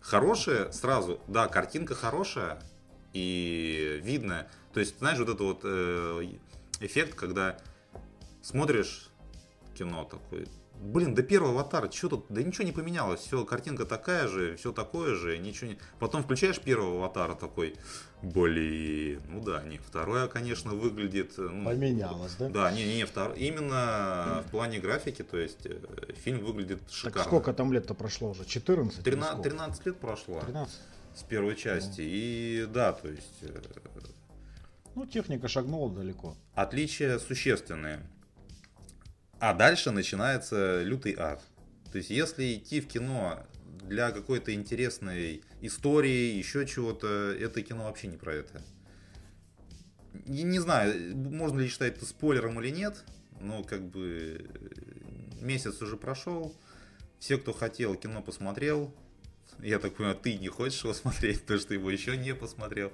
Хорошая, 0.00 0.72
сразу, 0.72 1.20
да, 1.28 1.46
картинка 1.46 1.94
хорошая 1.94 2.60
и 3.12 4.00
видно, 4.02 4.48
то 4.72 4.80
есть, 4.80 4.98
знаешь, 4.98 5.18
вот 5.18 5.28
это 5.28 5.42
вот 5.42 5.60
э, 5.64 6.32
эффект, 6.80 7.14
когда 7.14 7.58
смотришь 8.42 9.10
кино 9.76 10.04
такой, 10.04 10.46
Блин, 10.80 11.14
до 11.14 11.22
первого 11.22 11.52
аватара, 11.60 11.90
что 11.90 12.08
тут, 12.08 12.26
да 12.30 12.42
ничего 12.42 12.64
не 12.64 12.72
поменялось, 12.72 13.20
все, 13.20 13.44
картинка 13.44 13.84
такая 13.84 14.26
же, 14.28 14.56
все 14.56 14.72
такое 14.72 15.14
же, 15.14 15.36
ничего 15.36 15.72
не... 15.72 15.78
Потом 15.98 16.22
включаешь 16.22 16.58
первого 16.58 16.96
аватара 16.96 17.34
такой, 17.34 17.76
блин, 18.22 19.20
ну 19.28 19.42
да, 19.42 19.62
не, 19.62 19.76
второе, 19.76 20.26
конечно, 20.26 20.72
выглядит... 20.72 21.34
Ну, 21.36 21.66
Поменялось, 21.66 22.34
да? 22.38 22.48
Да, 22.48 22.72
не, 22.72 22.96
не, 22.96 23.04
втор... 23.04 23.32
именно 23.34 24.42
в 24.46 24.50
плане 24.50 24.78
графики, 24.78 25.22
то 25.22 25.36
есть 25.36 25.66
э, 25.66 25.78
фильм 26.24 26.42
выглядит 26.42 26.80
шикарно. 26.90 27.18
Так 27.18 27.26
сколько 27.26 27.52
там 27.52 27.74
лет-то 27.74 27.92
прошло 27.92 28.30
уже? 28.30 28.46
14? 28.46 29.00
или 29.00 29.04
13, 29.04 29.32
сколько? 29.32 29.50
13 29.50 29.86
лет 29.86 29.98
прошло 29.98 30.40
13? 30.40 30.74
с 31.14 31.22
первой 31.24 31.56
части, 31.56 32.00
и 32.00 32.66
да, 32.72 32.92
то 32.92 33.08
есть 33.08 33.42
э, 33.42 33.60
Ну, 34.94 35.04
техника 35.06 35.46
шагнула 35.46 35.94
далеко. 35.94 36.36
отличия 36.54 37.18
существенные. 37.18 38.00
А 39.40 39.54
дальше 39.54 39.90
начинается 39.90 40.82
лютый 40.82 41.14
ад. 41.18 41.42
То 41.90 41.98
есть, 41.98 42.10
если 42.10 42.54
идти 42.54 42.80
в 42.80 42.86
кино 42.86 43.44
для 43.82 44.12
какой-то 44.12 44.52
интересной 44.52 45.42
истории, 45.62 46.36
еще 46.36 46.66
чего-то, 46.66 47.08
это 47.32 47.62
кино 47.62 47.84
вообще 47.84 48.08
не 48.08 48.18
про 48.18 48.34
это. 48.34 48.62
Не, 50.26 50.42
не 50.42 50.58
знаю, 50.58 51.16
можно 51.16 51.60
ли 51.60 51.68
считать 51.68 51.96
это 51.96 52.04
спойлером 52.04 52.60
или 52.60 52.70
нет, 52.70 53.02
но 53.40 53.64
как 53.64 53.82
бы 53.82 54.46
э, 54.46 55.42
месяц 55.42 55.80
уже 55.80 55.96
прошел, 55.96 56.54
все, 57.18 57.38
кто 57.38 57.52
хотел, 57.54 57.94
кино 57.94 58.22
посмотрел. 58.22 58.94
Я 59.60 59.78
так 59.78 59.94
понимаю, 59.94 60.16
ты 60.16 60.36
не 60.36 60.48
хочешь 60.48 60.84
его 60.84 60.92
смотреть, 60.94 61.40
потому 61.42 61.60
что 61.60 61.72
его 61.72 61.90
еще 61.90 62.16
не 62.16 62.34
посмотрел. 62.34 62.92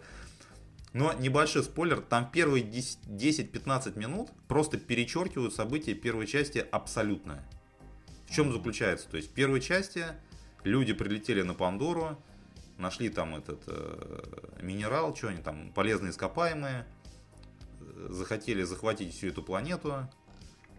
Но 0.96 1.12
небольшой 1.12 1.62
спойлер, 1.62 2.00
там 2.00 2.30
первые 2.30 2.64
10 2.64 3.00
10-15 3.06 3.98
минут 3.98 4.30
просто 4.48 4.78
перечеркивают 4.78 5.54
события 5.54 5.92
первой 5.92 6.26
части 6.26 6.66
абсолютно. 6.72 7.44
В 8.26 8.32
чем 8.32 8.50
заключается? 8.50 9.06
То 9.10 9.18
есть 9.18 9.30
в 9.30 9.34
первой 9.34 9.60
части 9.60 10.06
люди 10.64 10.94
прилетели 10.94 11.42
на 11.42 11.52
Пандору, 11.52 12.18
нашли 12.78 13.10
там 13.10 13.36
этот 13.36 13.62
э, 13.66 14.62
минерал, 14.62 15.14
что 15.14 15.28
они 15.28 15.42
там, 15.42 15.70
полезные 15.74 16.12
ископаемые, 16.12 16.86
э, 17.80 18.06
захотели 18.08 18.62
захватить 18.62 19.12
всю 19.14 19.26
эту 19.26 19.42
планету. 19.42 20.08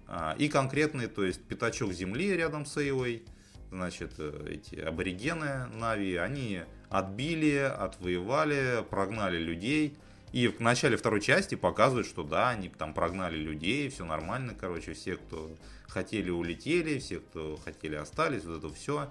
А, 0.08 0.36
и 0.40 0.48
конкретный, 0.48 1.06
то 1.06 1.24
есть 1.24 1.44
пятачок 1.44 1.94
земли 1.94 2.36
рядом 2.36 2.66
с 2.66 2.76
Эйвой, 2.78 3.24
значит, 3.70 4.14
э, 4.18 4.48
эти 4.50 4.80
аборигены 4.80 5.68
Нави, 5.68 6.16
они 6.16 6.62
отбили, 6.90 7.58
отвоевали, 7.58 8.84
прогнали 8.90 9.38
людей. 9.38 9.96
И 10.34 10.48
в 10.48 10.60
начале 10.60 10.98
второй 10.98 11.22
части 11.22 11.56
показывают, 11.56 12.06
что 12.06 12.24
да, 12.24 12.50
они 12.50 12.70
там 12.70 12.94
прогнали 12.94 13.38
людей, 13.38 13.90
все 13.90 14.06
нормально, 14.06 14.54
короче, 14.60 14.94
все, 14.94 15.16
кто 15.16 15.50
хотели, 15.88 16.30
улетели, 16.30 17.00
все, 17.00 17.20
кто 17.20 17.58
хотели, 17.58 17.96
остались, 17.96 18.44
вот 18.44 18.58
это 18.58 18.74
все. 18.74 19.10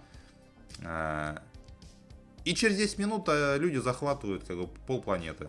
И 2.44 2.54
через 2.54 2.76
10 2.76 2.98
минут 2.98 3.24
а, 3.28 3.56
люди 3.56 3.78
захватывают 3.78 4.44
как 4.44 4.56
бы 4.56 4.68
полпланеты. 4.86 5.48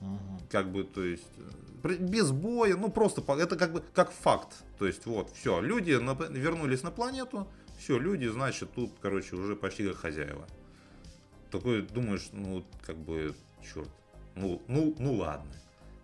Мгм. 0.00 0.38
Как 0.48 0.70
бы, 0.70 0.84
то 0.84 1.02
есть, 1.02 1.26
без 1.82 2.30
боя, 2.30 2.76
ну 2.76 2.88
просто, 2.88 3.22
это 3.32 3.56
как 3.56 3.72
бы, 3.72 3.82
как 3.94 4.12
факт. 4.12 4.62
То 4.78 4.86
есть, 4.86 5.06
вот, 5.06 5.30
все, 5.30 5.60
люди 5.60 5.92
на- 5.94 6.12
вернулись 6.12 6.84
на 6.84 6.92
планету, 6.92 7.48
все, 7.78 7.98
люди, 7.98 8.26
значит, 8.26 8.70
тут, 8.74 8.92
короче, 9.00 9.34
уже 9.34 9.56
почти 9.56 9.88
как 9.88 9.96
хозяева. 9.96 10.46
Такой 11.50 11.82
думаешь, 11.82 12.28
ну, 12.32 12.64
как 12.82 12.96
бы, 12.96 13.34
черт, 13.62 13.88
ну, 14.34 14.62
ну, 14.68 14.94
ну 14.98 15.14
ладно, 15.14 15.52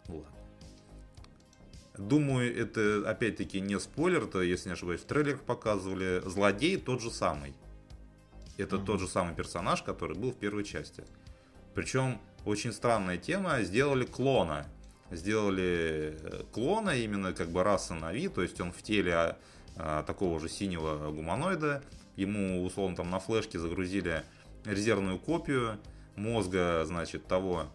ну 0.08 0.16
ладно. 0.16 0.32
Думаю, 1.98 2.56
это 2.58 3.08
опять-таки 3.08 3.60
не 3.60 3.78
спойлер, 3.78 4.26
то, 4.26 4.40
если 4.42 4.70
не 4.70 4.72
ошибаюсь, 4.72 5.02
в 5.02 5.04
трейлерах 5.04 5.42
показывали. 5.42 6.22
Злодей 6.24 6.78
тот 6.78 7.02
же 7.02 7.10
самый. 7.10 7.54
Это 8.56 8.78
тот 8.78 9.00
же 9.00 9.06
самый 9.06 9.34
персонаж, 9.34 9.82
который 9.82 10.16
был 10.16 10.32
в 10.32 10.36
первой 10.36 10.64
части. 10.64 11.04
Причем 11.74 12.18
очень 12.44 12.72
странная 12.72 13.18
тема. 13.18 13.62
Сделали 13.62 14.04
клона. 14.04 14.66
Сделали 15.10 16.16
э, 16.18 16.44
клона 16.52 16.96
именно 16.96 17.34
как 17.34 17.50
бы 17.50 17.62
расы 17.62 17.92
Нави, 17.92 18.28
то 18.28 18.42
есть 18.42 18.58
он 18.62 18.72
в 18.72 18.82
теле 18.82 19.14
а, 19.14 19.38
а, 19.76 20.02
такого 20.02 20.40
же 20.40 20.48
синего 20.48 21.10
гуманоида. 21.10 21.82
Ему 22.16 22.64
условно 22.64 22.96
там 22.96 23.10
на 23.10 23.20
флешке 23.20 23.58
загрузили 23.58 24.24
резервную 24.64 25.18
копию 25.18 25.78
мозга, 26.16 26.84
значит, 26.84 27.26
того 27.26 27.72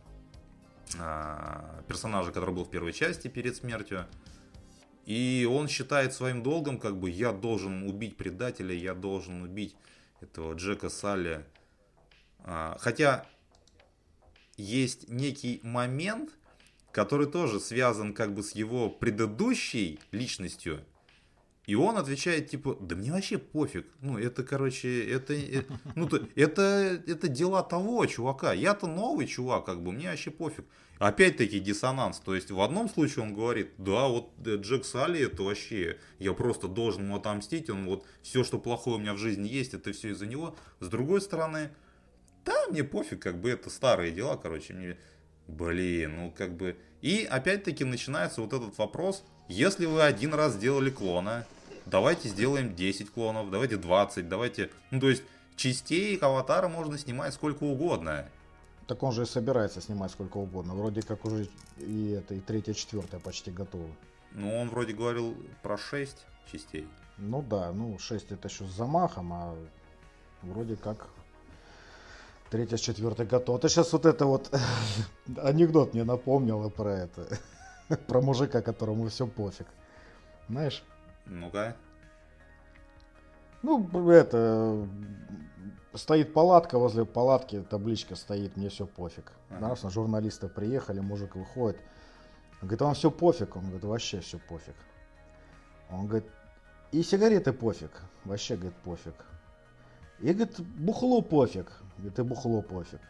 а, 1.00 1.84
персонажа, 1.88 2.32
который 2.32 2.56
был 2.56 2.65
в 2.65 2.69
первой 2.69 2.93
части 2.93 3.28
перед 3.28 3.56
смертью. 3.56 4.06
И 5.06 5.47
он 5.50 5.67
считает 5.67 6.13
своим 6.13 6.43
долгом, 6.43 6.80
как 6.80 7.00
бы 7.00 7.10
я 7.10 7.32
должен 7.32 7.84
убить 7.84 8.17
предателя, 8.17 8.73
я 8.73 8.93
должен 8.93 9.41
убить 9.41 9.76
этого 10.21 10.54
Джека 10.54 10.89
Салли. 10.89 11.45
А, 12.39 12.78
Хотя 12.80 13.26
есть 14.58 15.08
некий 15.08 15.60
момент, 15.63 16.32
который 16.91 17.28
тоже 17.28 17.60
связан 17.60 18.13
как 18.13 18.34
бы 18.34 18.43
с 18.43 18.54
его 18.54 18.89
предыдущей 18.89 20.00
личностью. 20.12 20.84
И 21.67 21.75
он 21.75 21.97
отвечает 21.97 22.49
типа, 22.49 22.77
да 22.80 22.95
мне 22.95 23.12
вообще 23.12 23.38
пофиг. 23.38 23.86
Ну, 23.99 24.17
это, 24.17 24.43
короче, 24.43 25.06
это, 25.06 25.34
э, 25.34 25.63
ну, 25.95 26.08
то- 26.08 26.25
это, 26.36 27.03
это 27.06 27.27
дела 27.27 27.62
того 27.62 28.06
чувака. 28.06 28.53
Я-то 28.53 28.88
новый 28.88 29.27
чувак, 29.27 29.65
как 29.65 29.84
бы, 29.84 29.91
мне 29.91 30.10
вообще 30.10 30.32
пофиг. 30.32 30.65
Опять-таки 30.97 31.60
диссонанс. 31.60 32.19
То 32.19 32.36
есть 32.36 32.51
в 32.51 32.62
одном 32.62 32.89
случае 32.89 33.23
он 33.25 33.34
говорит, 33.34 33.71
да, 33.77 34.08
вот 34.08 34.32
э, 34.45 34.56
Джек 34.56 34.86
Салли, 34.86 35.25
это 35.25 35.43
вообще, 35.43 35.97
я 36.19 36.32
просто 36.32 36.69
должен 36.69 37.03
ему 37.03 37.17
отомстить. 37.17 37.69
Он 37.69 37.86
вот, 37.86 38.06
все, 38.21 38.45
что 38.45 38.60
плохое 38.60 38.95
у 38.95 38.99
меня 38.99 39.13
в 39.13 39.17
жизни 39.17 39.49
есть, 39.49 39.73
это 39.73 39.91
все 39.91 40.12
из-за 40.12 40.25
него. 40.25 40.56
С 40.80 40.88
другой 40.88 41.19
стороны, 41.19 41.71
да, 42.45 42.67
мне 42.69 42.86
пофиг, 42.86 43.21
как 43.21 43.41
бы, 43.41 43.49
это 43.49 43.69
старые 43.69 44.13
дела, 44.13 44.38
короче, 44.38 44.73
мне, 44.73 44.97
блин, 45.47 46.15
ну, 46.15 46.34
как 46.36 46.56
бы... 46.56 46.77
И 47.01 47.27
опять-таки 47.30 47.84
начинается 47.84 48.39
вот 48.39 48.53
этот 48.53 48.77
вопрос, 48.77 49.25
если 49.49 49.86
вы 49.86 50.01
один 50.01 50.34
раз 50.34 50.53
сделали 50.53 50.89
клона, 50.89 51.45
давайте 51.89 52.30
сделаем 52.30 52.76
10 52.76 53.10
клонов, 53.12 53.50
давайте 53.50 53.78
20, 53.78 54.28
давайте... 54.28 54.69
Ну, 54.91 55.00
то 55.00 55.10
есть, 55.10 55.23
частей 55.56 56.17
аватара 56.17 56.67
можно 56.67 56.97
снимать 56.97 57.34
сколько 57.34 57.63
угодно. 57.63 58.30
Так 58.88 59.04
он 59.04 59.12
же 59.12 59.23
и 59.23 59.26
собирается 59.26 59.82
снимать 59.82 60.12
сколько 60.12 60.38
угодно. 60.38 60.73
Вроде 60.73 61.02
как 61.02 61.26
уже 61.26 61.50
и 61.78 62.12
это, 62.12 62.36
и 62.36 62.39
третья, 62.39 62.73
четвертая 62.73 63.19
почти 63.19 63.52
готовы. 63.52 63.89
Ну, 64.32 64.58
он 64.58 64.69
вроде 64.69 64.93
говорил 64.93 65.36
про 65.62 65.78
6 65.78 66.26
частей. 66.52 66.88
Ну 67.17 67.41
да, 67.41 67.71
ну 67.73 67.97
6 67.97 68.32
это 68.32 68.47
еще 68.47 68.65
с 68.65 68.71
замахом, 68.71 69.34
а 69.34 69.56
вроде 70.43 70.76
как 70.76 71.10
третья 72.50 72.78
с 72.78 72.82
четвертой 72.82 73.26
готова. 73.26 73.60
Ты 73.60 73.69
сейчас 73.69 73.91
вот 73.91 74.06
это 74.06 74.26
вот 74.26 74.56
анекдот 75.38 75.93
мне 75.93 76.04
напомнила 76.04 76.69
про 76.69 76.93
это. 76.93 77.28
Про 78.08 78.21
мужика, 78.21 78.62
которому 78.62 79.08
все 79.08 79.28
пофиг. 79.28 79.65
Знаешь? 80.50 80.84
Ну-ка. 81.29 81.75
Ну, 83.63 84.09
это, 84.09 84.87
стоит 85.93 86.33
палатка, 86.33 86.77
возле 86.77 87.05
палатки 87.05 87.61
табличка 87.61 88.15
стоит, 88.15 88.55
мне 88.55 88.69
все 88.69 88.85
пофиг. 88.85 89.31
Ага. 89.49 89.69
Раз, 89.69 89.81
журналисты 89.91 90.47
приехали, 90.47 90.99
мужик 90.99 91.35
выходит. 91.35 91.79
Он 92.61 92.67
говорит, 92.67 92.81
вам 92.81 92.93
все 92.93 93.11
пофиг? 93.11 93.55
Он 93.55 93.63
говорит, 93.63 93.83
вообще 93.83 94.19
все 94.19 94.39
пофиг. 94.39 94.75
Он 95.89 96.07
говорит, 96.07 96.29
и 96.91 97.03
сигареты 97.03 97.53
пофиг. 97.53 97.91
Вообще, 98.25 98.55
говорит, 98.55 98.75
пофиг. 98.77 99.15
И, 100.19 100.33
говорит, 100.33 100.59
бухло 100.59 101.21
пофиг. 101.21 101.71
Говорит, 101.97 102.19
и 102.19 102.23
бухло 102.23 102.61
пофиг. 102.61 103.01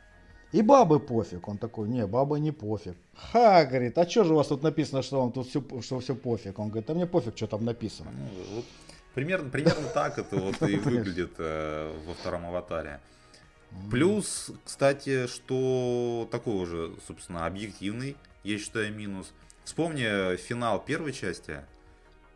И 0.53 0.62
бабы 0.62 0.99
пофиг. 0.99 1.47
Он 1.47 1.57
такой, 1.57 1.89
не, 1.89 2.05
бабы 2.07 2.39
не 2.39 2.51
пофиг. 2.51 2.95
Ха, 3.13 3.65
говорит, 3.65 3.97
а 3.97 4.10
что 4.10 4.23
же 4.23 4.33
у 4.33 4.38
вас 4.38 4.47
тут 4.47 4.63
написано, 4.63 5.01
что 5.01 5.19
вам 5.21 5.31
тут 5.31 5.49
все, 5.49 5.63
что 5.81 5.99
все 5.99 6.15
пофиг? 6.15 6.57
Он 6.60 6.69
говорит, 6.69 6.89
а 6.89 6.93
мне 6.93 7.05
пофиг, 7.05 7.36
что 7.36 7.47
там 7.47 7.65
написано. 7.65 8.12
Ну, 8.12 8.55
вот 8.55 8.65
примерно, 9.13 9.49
примерно 9.49 9.88
так 9.89 10.17
это 10.17 10.38
вот 10.38 10.62
и 10.62 10.77
выглядит 10.77 11.33
э, 11.38 11.93
во 12.07 12.13
втором 12.13 12.45
аватаре. 12.45 13.01
Плюс, 13.91 14.51
кстати, 14.63 15.27
что 15.27 16.27
такой 16.31 16.55
уже, 16.55 16.95
собственно, 17.05 17.45
объективный, 17.45 18.15
я 18.43 18.57
считаю, 18.57 18.93
минус. 18.93 19.33
Вспомни 19.65 20.38
финал 20.38 20.79
первой 20.83 21.12
части. 21.12 21.65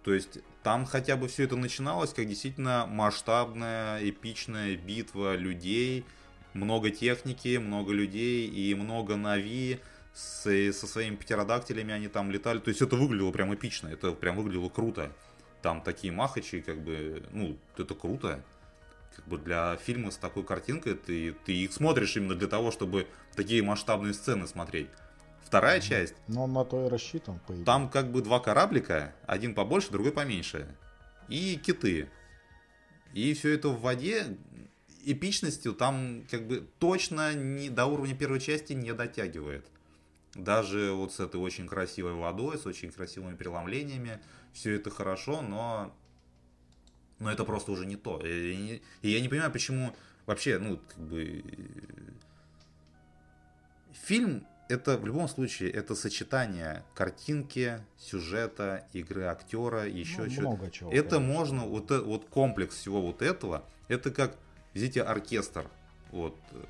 То 0.03 0.13
есть 0.13 0.39
там 0.63 0.85
хотя 0.85 1.15
бы 1.15 1.27
все 1.27 1.43
это 1.43 1.55
начиналось 1.55 2.13
как 2.13 2.27
действительно 2.27 2.85
масштабная, 2.87 3.99
эпичная 4.07 4.75
битва 4.75 5.35
людей, 5.35 6.05
много 6.53 6.89
техники, 6.89 7.57
много 7.57 7.93
людей 7.93 8.47
и 8.47 8.73
много 8.75 9.15
Нави 9.15 9.79
с, 10.13 10.43
со 10.73 10.87
своими 10.87 11.15
птеродактилями 11.15 11.93
они 11.93 12.07
там 12.07 12.31
летали. 12.31 12.59
То 12.59 12.69
есть 12.69 12.81
это 12.81 12.95
выглядело 12.95 13.31
прям 13.31 13.53
эпично, 13.53 13.87
это 13.87 14.11
прям 14.11 14.35
выглядело 14.35 14.69
круто. 14.69 15.11
Там 15.61 15.81
такие 15.81 16.11
махачи, 16.11 16.61
как 16.61 16.81
бы, 16.81 17.23
ну, 17.31 17.57
это 17.77 17.93
круто. 17.95 18.43
Как 19.15 19.27
бы 19.27 19.37
для 19.37 19.75
фильма 19.77 20.09
с 20.11 20.17
такой 20.17 20.43
картинкой 20.43 20.95
ты, 20.95 21.33
ты 21.45 21.53
их 21.53 21.73
смотришь 21.73 22.15
именно 22.15 22.35
для 22.35 22.47
того, 22.47 22.71
чтобы 22.71 23.07
такие 23.35 23.61
масштабные 23.61 24.13
сцены 24.13 24.47
смотреть. 24.47 24.87
Вторая 25.43 25.81
часть, 25.81 26.15
Но 26.27 26.45
он 26.45 26.53
на 26.53 26.63
то 26.63 26.85
и 26.85 26.89
рассчитан, 26.89 27.39
по 27.45 27.51
идее. 27.51 27.65
там 27.65 27.89
как 27.89 28.09
бы 28.09 28.21
два 28.21 28.39
кораблика, 28.39 29.13
один 29.27 29.53
побольше, 29.53 29.91
другой 29.91 30.13
поменьше. 30.13 30.65
И 31.27 31.57
киты. 31.57 32.09
И 33.13 33.33
все 33.33 33.53
это 33.53 33.67
в 33.67 33.81
воде 33.81 34.37
эпичностью 35.05 35.73
там 35.73 36.23
как 36.29 36.47
бы 36.47 36.67
точно 36.79 37.33
не, 37.33 37.69
до 37.69 37.85
уровня 37.85 38.15
первой 38.15 38.39
части 38.39 38.73
не 38.73 38.93
дотягивает. 38.93 39.65
Даже 40.33 40.91
вот 40.93 41.13
с 41.13 41.19
этой 41.19 41.37
очень 41.41 41.67
красивой 41.67 42.13
водой, 42.13 42.57
с 42.57 42.65
очень 42.65 42.91
красивыми 42.91 43.35
преломлениями, 43.35 44.19
все 44.53 44.75
это 44.75 44.89
хорошо, 44.89 45.41
но, 45.41 45.93
но 47.19 47.31
это 47.31 47.43
просто 47.43 47.71
уже 47.71 47.85
не 47.85 47.97
то. 47.97 48.19
И, 48.25 48.55
не- 48.55 48.81
и 49.01 49.09
я 49.09 49.19
не 49.19 49.27
понимаю, 49.27 49.51
почему 49.51 49.95
вообще, 50.25 50.57
ну, 50.57 50.77
как 50.77 50.99
бы... 50.99 51.43
Фильм 54.05 54.45
это 54.69 54.97
в 54.97 55.05
любом 55.05 55.27
случае 55.27 55.69
это 55.71 55.95
сочетание 55.95 56.85
картинки, 56.95 57.83
сюжета, 57.97 58.87
игры 58.93 59.23
актера, 59.23 59.85
еще 59.85 60.21
Ну, 60.23 60.29
чего. 60.29 60.49
много 60.51 60.71
чего, 60.71 60.89
Это 60.91 61.17
конечно. 61.17 61.33
можно, 61.33 61.65
вот, 61.65 61.91
э- 61.91 61.99
вот 61.99 62.25
комплекс 62.29 62.75
всего 62.77 63.01
вот 63.01 63.21
этого, 63.21 63.65
это 63.89 64.11
как, 64.11 64.37
видите, 64.73 65.01
оркестр, 65.01 65.69
вот, 66.11 66.37
э, 66.51 66.63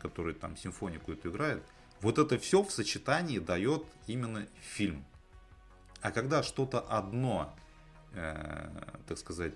который 0.00 0.34
там 0.34 0.56
симфонику 0.56 1.12
эту 1.12 1.30
играет. 1.30 1.62
Вот 2.00 2.18
это 2.18 2.38
все 2.38 2.62
в 2.62 2.70
сочетании 2.70 3.38
дает 3.38 3.84
именно 4.06 4.46
фильм. 4.60 5.04
А 6.00 6.10
когда 6.10 6.42
что-то 6.42 6.80
одно, 6.80 7.54
э, 8.14 8.68
так 9.06 9.18
сказать, 9.18 9.54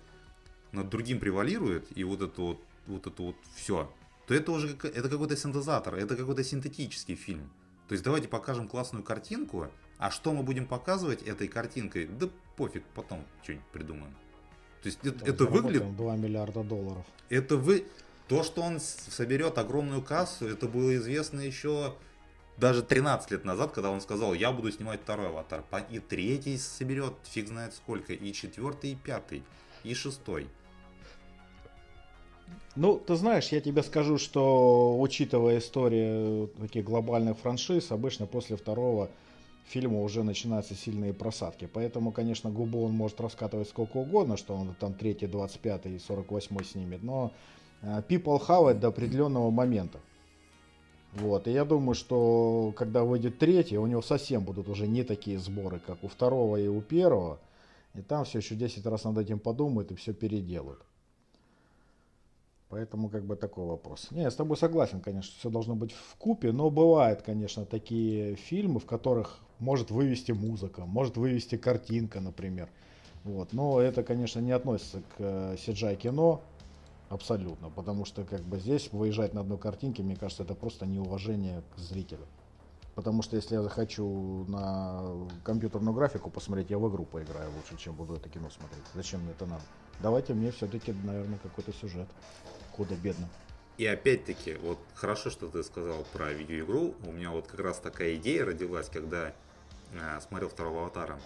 над 0.73 0.89
другим 0.89 1.19
превалирует, 1.19 1.97
и 1.97 2.05
вот 2.05 2.23
это 2.23 2.41
вот, 2.41 2.61
вот 2.87 3.07
это 3.07 3.23
вот 3.23 3.37
все, 3.57 3.93
то 4.27 4.35
это 4.35 4.53
уже 4.53 4.75
как- 4.75 4.97
это 4.97 5.09
какой-то 5.09 5.37
синтезатор, 5.37 5.95
это 5.95 6.17
какой-то 6.17 6.45
синтетический 6.45 7.17
фильм. 7.17 7.51
То 7.89 7.93
есть 7.93 8.05
давайте 8.05 8.29
покажем 8.29 8.69
классную 8.69 9.05
картинку, 9.05 9.69
а 9.99 10.11
что 10.11 10.33
мы 10.33 10.43
будем 10.43 10.67
показывать 10.67 11.23
этой 11.23 11.49
картинкой, 11.49 12.07
да 12.07 12.29
пофиг, 12.57 12.85
потом 12.95 13.25
что-нибудь 13.43 13.67
придумаем. 13.67 14.15
То 14.87 14.91
есть 14.91 14.99
это, 15.03 15.31
это 15.31 15.45
выглядит, 15.47 15.83
заработаем 15.83 15.97
2 15.97 16.17
миллиарда 16.17 16.63
долларов. 16.63 17.05
это 17.29 17.57
вы, 17.57 17.87
то, 18.29 18.45
что 18.45 18.63
он 18.63 18.79
соберет 18.79 19.59
огромную 19.59 20.01
кассу, 20.01 20.47
это 20.47 20.69
было 20.69 20.95
известно 20.95 21.41
еще 21.41 21.95
даже 22.57 22.83
13 22.83 23.33
лет 23.33 23.45
назад, 23.45 23.73
когда 23.73 23.91
он 23.91 24.01
сказал, 24.01 24.33
я 24.33 24.53
буду 24.53 24.71
снимать 24.71 25.01
второй 25.01 25.29
аватар. 25.29 25.65
И 25.91 25.99
третий 25.99 26.57
соберет, 26.57 27.15
фиг 27.25 27.49
знает 27.49 27.75
сколько, 27.75 28.13
и 28.13 28.33
четвертый, 28.33 28.93
и 28.93 28.95
пятый, 28.95 29.43
и 29.83 29.93
шестой. 29.93 30.47
Ну, 32.77 32.97
ты 32.97 33.17
знаешь, 33.17 33.49
я 33.49 33.61
тебе 33.61 33.83
скажу, 33.83 34.19
что 34.19 35.01
учитывая 35.01 35.59
историю 35.59 36.47
таких 36.61 36.85
глобальных 36.85 37.39
франшиз, 37.39 37.91
обычно 37.91 38.27
после 38.27 38.57
второго 38.57 39.11
фильма 39.67 40.01
уже 40.03 40.23
начинаются 40.23 40.75
сильные 40.75 41.13
просадки. 41.13 41.69
Поэтому, 41.73 42.13
конечно, 42.13 42.51
губу 42.51 42.85
он 42.85 42.93
может 42.93 43.21
раскатывать 43.21 43.69
сколько 43.69 43.99
угодно, 43.99 44.37
что 44.37 44.55
он 44.55 44.75
там 44.75 44.95
третий, 44.95 45.27
25 45.27 45.87
и 45.87 45.99
48 45.99 46.65
снимет, 46.65 47.03
но 47.03 47.33
э, 47.83 48.03
people 48.09 48.41
it 48.41 48.75
до 48.75 48.89
определенного 48.89 49.51
момента. 49.51 49.99
Вот, 51.13 51.49
и 51.49 51.53
я 51.53 51.65
думаю, 51.65 51.95
что 51.95 52.75
когда 52.77 53.03
выйдет 53.03 53.39
третий, 53.39 53.79
у 53.79 53.87
него 53.87 54.03
совсем 54.03 54.45
будут 54.45 54.69
уже 54.69 54.87
не 54.87 55.03
такие 55.03 55.39
сборы, 55.39 55.81
как 55.85 56.05
у 56.05 56.09
второго 56.09 56.59
и 56.59 56.69
у 56.69 56.83
первого. 56.83 57.39
И 57.95 58.03
там 58.03 58.25
все 58.25 58.39
еще 58.39 58.55
10 58.55 58.85
раз 58.85 59.05
над 59.05 59.17
этим 59.17 59.39
подумают 59.39 59.91
и 59.91 59.95
все 59.95 60.13
переделают. 60.13 60.81
Поэтому 62.69 63.09
как 63.09 63.25
бы 63.25 63.37
такой 63.37 63.65
вопрос. 63.65 64.09
Не, 64.11 64.23
я 64.23 64.31
с 64.31 64.35
тобой 64.35 64.57
согласен, 64.57 65.01
конечно, 65.01 65.33
все 65.39 65.51
должно 65.51 65.77
быть 65.77 65.93
в 65.93 66.17
купе, 66.17 66.51
но 66.51 66.69
бывают, 66.69 67.23
конечно, 67.23 67.65
такие 67.65 68.35
фильмы, 68.35 68.81
в 68.81 68.87
которых 68.87 69.39
может 69.61 69.91
вывести 69.91 70.33
музыка, 70.33 70.85
может 70.85 71.17
вывести 71.17 71.57
картинка, 71.57 72.21
например. 72.21 72.69
Вот. 73.23 73.53
Но 73.53 73.81
это, 73.81 74.03
конечно, 74.03 74.41
не 74.41 74.53
относится 74.53 75.03
к 75.17 75.21
CGI 75.21 75.97
кино 75.97 76.43
абсолютно, 77.09 77.71
потому 77.71 78.05
что 78.05 78.25
как 78.25 78.41
бы 78.43 78.59
здесь 78.59 78.93
выезжать 78.93 79.33
на 79.33 79.43
одной 79.43 79.59
картинке, 79.59 80.03
мне 80.03 80.17
кажется, 80.17 80.43
это 80.43 80.55
просто 80.55 80.87
неуважение 80.87 81.63
к 81.75 81.79
зрителю. 81.79 82.27
Потому 82.97 83.23
что 83.23 83.37
если 83.37 83.55
я 83.55 83.63
захочу 83.63 84.45
на 84.49 85.29
компьютерную 85.45 85.95
графику 85.95 86.31
посмотреть, 86.31 86.71
я 86.71 86.79
в 86.79 86.89
игру 86.89 87.05
поиграю 87.05 87.51
лучше, 87.55 87.77
чем 87.77 87.95
буду 87.95 88.15
это 88.15 88.29
кино 88.29 88.49
смотреть. 88.51 88.85
Зачем 88.95 89.21
мне 89.21 89.33
это 89.33 89.47
надо? 89.47 89.63
Давайте 90.01 90.35
мне 90.35 90.51
все-таки, 90.53 90.93
наверное, 91.05 91.39
какой-то 91.39 91.73
сюжет. 91.73 92.09
Худо-бедно. 92.73 93.29
И 93.79 93.87
опять-таки, 93.87 94.55
вот 94.55 94.79
хорошо, 94.95 95.31
что 95.31 95.49
ты 95.49 95.63
сказал 95.63 96.05
про 96.13 96.33
видеоигру. 96.33 96.95
У 97.07 97.13
меня 97.13 97.31
вот 97.31 97.47
как 97.47 97.61
раз 97.61 97.79
такая 97.79 98.17
идея 98.17 98.45
родилась, 98.45 98.89
когда 98.89 99.33
э, 99.93 100.21
смотрел 100.21 100.49
второго 100.49 100.81
аватара. 100.83 101.19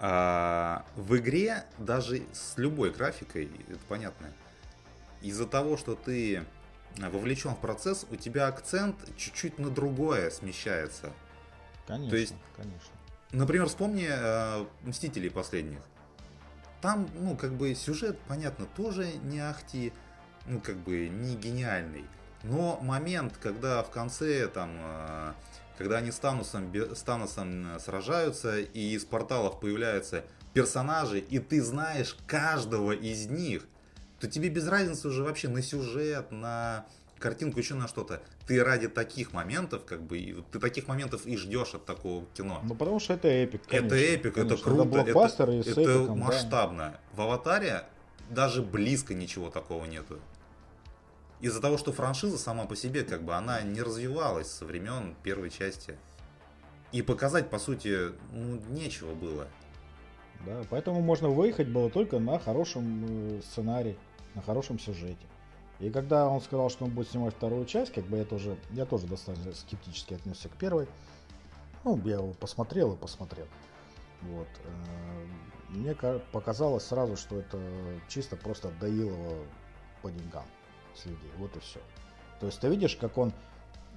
А, 0.00 0.84
в 0.94 1.16
игре, 1.16 1.64
даже 1.78 2.22
с 2.32 2.56
любой 2.56 2.90
графикой, 2.90 3.50
это 3.68 3.80
понятно, 3.88 4.32
из-за 5.22 5.46
того, 5.46 5.76
что 5.76 5.94
ты 5.96 6.44
вовлечен 6.96 7.54
в 7.54 7.60
процесс, 7.60 8.06
у 8.10 8.16
тебя 8.16 8.46
акцент 8.46 8.96
чуть-чуть 9.16 9.58
на 9.58 9.70
другое 9.70 10.30
смещается. 10.30 11.12
Конечно, 11.86 12.10
То 12.10 12.16
есть- 12.16 12.34
конечно. 12.56 12.94
Например, 13.32 13.66
вспомни 13.66 14.06
э, 14.08 14.66
Мстителей 14.82 15.30
последних. 15.30 15.80
Там, 16.80 17.08
ну, 17.14 17.36
как 17.36 17.54
бы 17.54 17.74
сюжет, 17.74 18.18
понятно, 18.28 18.66
тоже 18.76 19.12
не 19.24 19.40
ахти, 19.40 19.92
ну, 20.46 20.60
как 20.60 20.76
бы 20.76 21.08
не 21.08 21.34
гениальный. 21.34 22.04
Но 22.44 22.78
момент, 22.80 23.36
когда 23.40 23.82
в 23.82 23.90
конце, 23.90 24.46
там, 24.46 24.70
э, 24.80 25.32
когда 25.76 25.96
они 25.98 26.12
с 26.12 26.18
Таносом, 26.18 26.70
бе- 26.70 26.94
с 26.94 27.02
Таносом 27.02 27.76
э, 27.76 27.80
сражаются, 27.80 28.60
и 28.60 28.94
из 28.94 29.04
порталов 29.04 29.58
появляются 29.58 30.24
персонажи, 30.54 31.18
и 31.18 31.40
ты 31.40 31.62
знаешь 31.62 32.16
каждого 32.26 32.92
из 32.92 33.26
них, 33.26 33.66
то 34.20 34.28
тебе 34.28 34.48
без 34.48 34.68
разницы 34.68 35.08
уже 35.08 35.24
вообще 35.24 35.48
на 35.48 35.62
сюжет, 35.62 36.30
на 36.30 36.86
картинку, 37.18 37.58
еще 37.58 37.74
на 37.74 37.88
что-то. 37.88 38.22
Ты 38.46 38.62
ради 38.62 38.88
таких 38.88 39.32
моментов, 39.32 39.84
как 39.84 40.02
бы, 40.02 40.18
и 40.18 40.42
ты 40.52 40.58
таких 40.58 40.88
моментов 40.88 41.26
и 41.26 41.36
ждешь 41.36 41.74
от 41.74 41.84
такого 41.84 42.24
кино. 42.34 42.60
Ну, 42.64 42.74
потому 42.74 43.00
что 43.00 43.14
это 43.14 43.28
эпик, 43.28 43.62
конечно. 43.66 43.86
Это 43.86 43.96
эпик, 43.96 44.38
это 44.38 44.46
конечно. 44.46 44.64
круто, 44.64 44.98
Это 44.98 45.08
и 45.08 45.58
это, 45.58 45.68
с 45.68 45.72
это 45.72 45.82
эпиком, 45.82 46.18
да. 46.18 46.24
масштабно. 46.26 47.00
В 47.12 47.20
Аватаре 47.20 47.84
даже 48.30 48.62
близко 48.62 49.14
ничего 49.14 49.50
такого 49.50 49.84
нету. 49.84 50.18
Из-за 51.40 51.60
того, 51.60 51.78
что 51.78 51.92
франшиза 51.92 52.36
сама 52.36 52.66
по 52.66 52.74
себе, 52.74 53.04
как 53.04 53.22
бы, 53.22 53.34
она 53.34 53.60
не 53.62 53.80
развивалась 53.82 54.50
со 54.50 54.64
времен 54.64 55.14
первой 55.22 55.50
части. 55.50 55.96
И 56.90 57.02
показать, 57.02 57.50
по 57.50 57.58
сути, 57.58 58.12
ну, 58.32 58.60
нечего 58.70 59.14
было. 59.14 59.46
Да, 60.46 60.62
поэтому 60.70 61.00
можно 61.00 61.28
выехать 61.28 61.68
было 61.68 61.90
только 61.90 62.18
на 62.18 62.38
хорошем 62.38 63.04
э, 63.08 63.40
сценарии, 63.42 63.96
на 64.34 64.42
хорошем 64.42 64.78
сюжете. 64.78 65.26
И 65.80 65.90
когда 65.90 66.28
он 66.28 66.40
сказал, 66.40 66.70
что 66.70 66.84
он 66.84 66.90
будет 66.90 67.08
снимать 67.08 67.34
вторую 67.34 67.64
часть, 67.64 67.92
как 67.92 68.04
бы 68.04 68.16
я 68.16 68.24
тоже, 68.24 68.56
я 68.70 68.84
тоже 68.84 69.06
достаточно 69.06 69.52
скептически 69.52 70.14
отнесся 70.14 70.48
к 70.48 70.52
первой. 70.52 70.88
Ну, 71.84 71.96
я 72.04 72.14
его 72.14 72.32
посмотрел 72.32 72.94
и 72.94 72.96
посмотрел. 72.96 73.46
Вот. 74.22 74.48
Э, 74.64 75.26
мне 75.68 75.94
показалось 76.32 76.84
сразу, 76.84 77.16
что 77.16 77.38
это 77.38 77.60
чисто 78.08 78.36
просто 78.36 78.70
доил 78.80 79.10
его 79.10 79.44
по 80.02 80.10
деньгам 80.10 80.44
с 80.96 81.06
людей. 81.06 81.30
Вот 81.36 81.56
и 81.56 81.60
все. 81.60 81.80
То 82.40 82.46
есть 82.46 82.60
ты 82.60 82.68
видишь, 82.68 82.96
как 82.96 83.16
он 83.16 83.32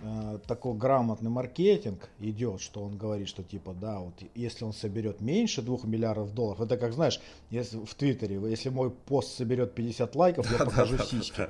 э, 0.01 0.39
такой 0.47 0.73
грамотный 0.73 1.29
маркетинг 1.29 2.09
идет, 2.19 2.61
что 2.61 2.83
он 2.83 2.97
говорит, 2.97 3.27
что 3.27 3.43
типа, 3.43 3.73
да, 3.73 3.99
вот 3.99 4.13
если 4.35 4.65
он 4.65 4.73
соберет 4.73 5.21
меньше 5.21 5.61
2 5.61 5.79
миллиардов 5.83 6.33
долларов, 6.33 6.61
это 6.61 6.77
как 6.77 6.93
знаешь, 6.93 7.19
если 7.49 7.77
в 7.77 7.93
Твиттере, 7.95 8.39
если 8.49 8.69
мой 8.69 8.89
пост 8.91 9.35
соберет 9.35 9.73
50 9.75 10.15
лайков, 10.15 10.51
я 10.51 10.65
покажу 10.65 10.97
сиськи. 10.97 11.47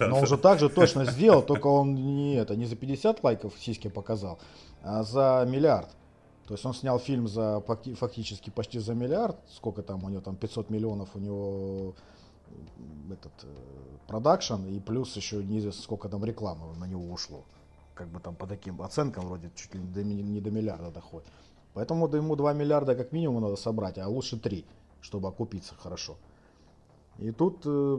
Но 0.00 0.18
он 0.18 0.26
же 0.26 0.36
так 0.36 0.58
же 0.58 0.68
точно 0.68 1.04
сделал, 1.04 1.42
только 1.42 1.66
он 1.66 1.94
не 1.94 2.34
это, 2.34 2.56
не 2.56 2.66
за 2.66 2.76
50 2.76 3.22
лайков 3.22 3.54
сиськи 3.58 3.88
показал, 3.88 4.38
а 4.82 5.02
за 5.02 5.46
миллиард. 5.48 5.88
То 6.46 6.54
есть 6.54 6.66
он 6.66 6.74
снял 6.74 6.98
фильм 6.98 7.28
за 7.28 7.62
фактически 7.96 8.50
почти 8.50 8.78
за 8.78 8.94
миллиард, 8.94 9.36
сколько 9.50 9.82
там 9.82 10.04
у 10.04 10.08
него 10.08 10.20
там 10.20 10.36
500 10.36 10.70
миллионов 10.70 11.10
у 11.14 11.18
него 11.18 11.94
этот 13.10 13.32
э, 13.44 13.46
продакшн 14.06 14.66
и 14.66 14.80
плюс 14.80 15.16
еще 15.16 15.42
неизвестно 15.42 15.82
сколько 15.82 16.08
там 16.08 16.24
рекламы 16.24 16.74
на 16.76 16.84
него 16.84 17.10
ушло. 17.12 17.44
Как 17.94 18.08
бы 18.08 18.20
там 18.20 18.34
по 18.34 18.46
таким 18.46 18.80
оценкам 18.82 19.26
вроде 19.26 19.50
чуть 19.54 19.74
ли 19.74 19.80
не 19.80 20.40
до, 20.40 20.50
миллиарда 20.50 20.90
доходит. 20.90 21.26
Поэтому 21.74 22.08
ему 22.08 22.36
2 22.36 22.52
миллиарда 22.52 22.94
как 22.94 23.12
минимум 23.12 23.42
надо 23.42 23.56
собрать, 23.56 23.98
а 23.98 24.08
лучше 24.08 24.38
3, 24.38 24.64
чтобы 25.00 25.28
окупиться 25.28 25.74
хорошо. 25.74 26.16
И 27.18 27.30
тут, 27.30 27.62
э, 27.64 27.98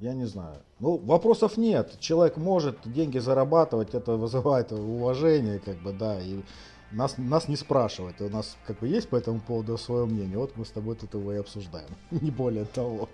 я 0.00 0.14
не 0.14 0.26
знаю, 0.26 0.62
ну 0.78 0.98
вопросов 0.98 1.56
нет. 1.56 1.98
Человек 2.00 2.36
может 2.36 2.90
деньги 2.90 3.18
зарабатывать, 3.18 3.94
это 3.94 4.16
вызывает 4.16 4.72
уважение, 4.72 5.58
как 5.58 5.82
бы, 5.82 5.92
да, 5.92 6.20
и 6.20 6.42
нас, 6.90 7.18
нас 7.18 7.48
не 7.48 7.56
спрашивают. 7.56 8.20
У 8.20 8.28
нас 8.28 8.56
как 8.66 8.78
бы 8.78 8.88
есть 8.88 9.08
по 9.08 9.16
этому 9.16 9.40
поводу 9.40 9.76
свое 9.76 10.06
мнение. 10.06 10.38
Вот 10.38 10.56
мы 10.56 10.64
с 10.64 10.70
тобой 10.70 10.96
тут 10.96 11.14
его 11.14 11.32
и 11.32 11.36
обсуждаем. 11.36 11.88
Не 12.10 12.30
более 12.30 12.64
того. 12.64 13.08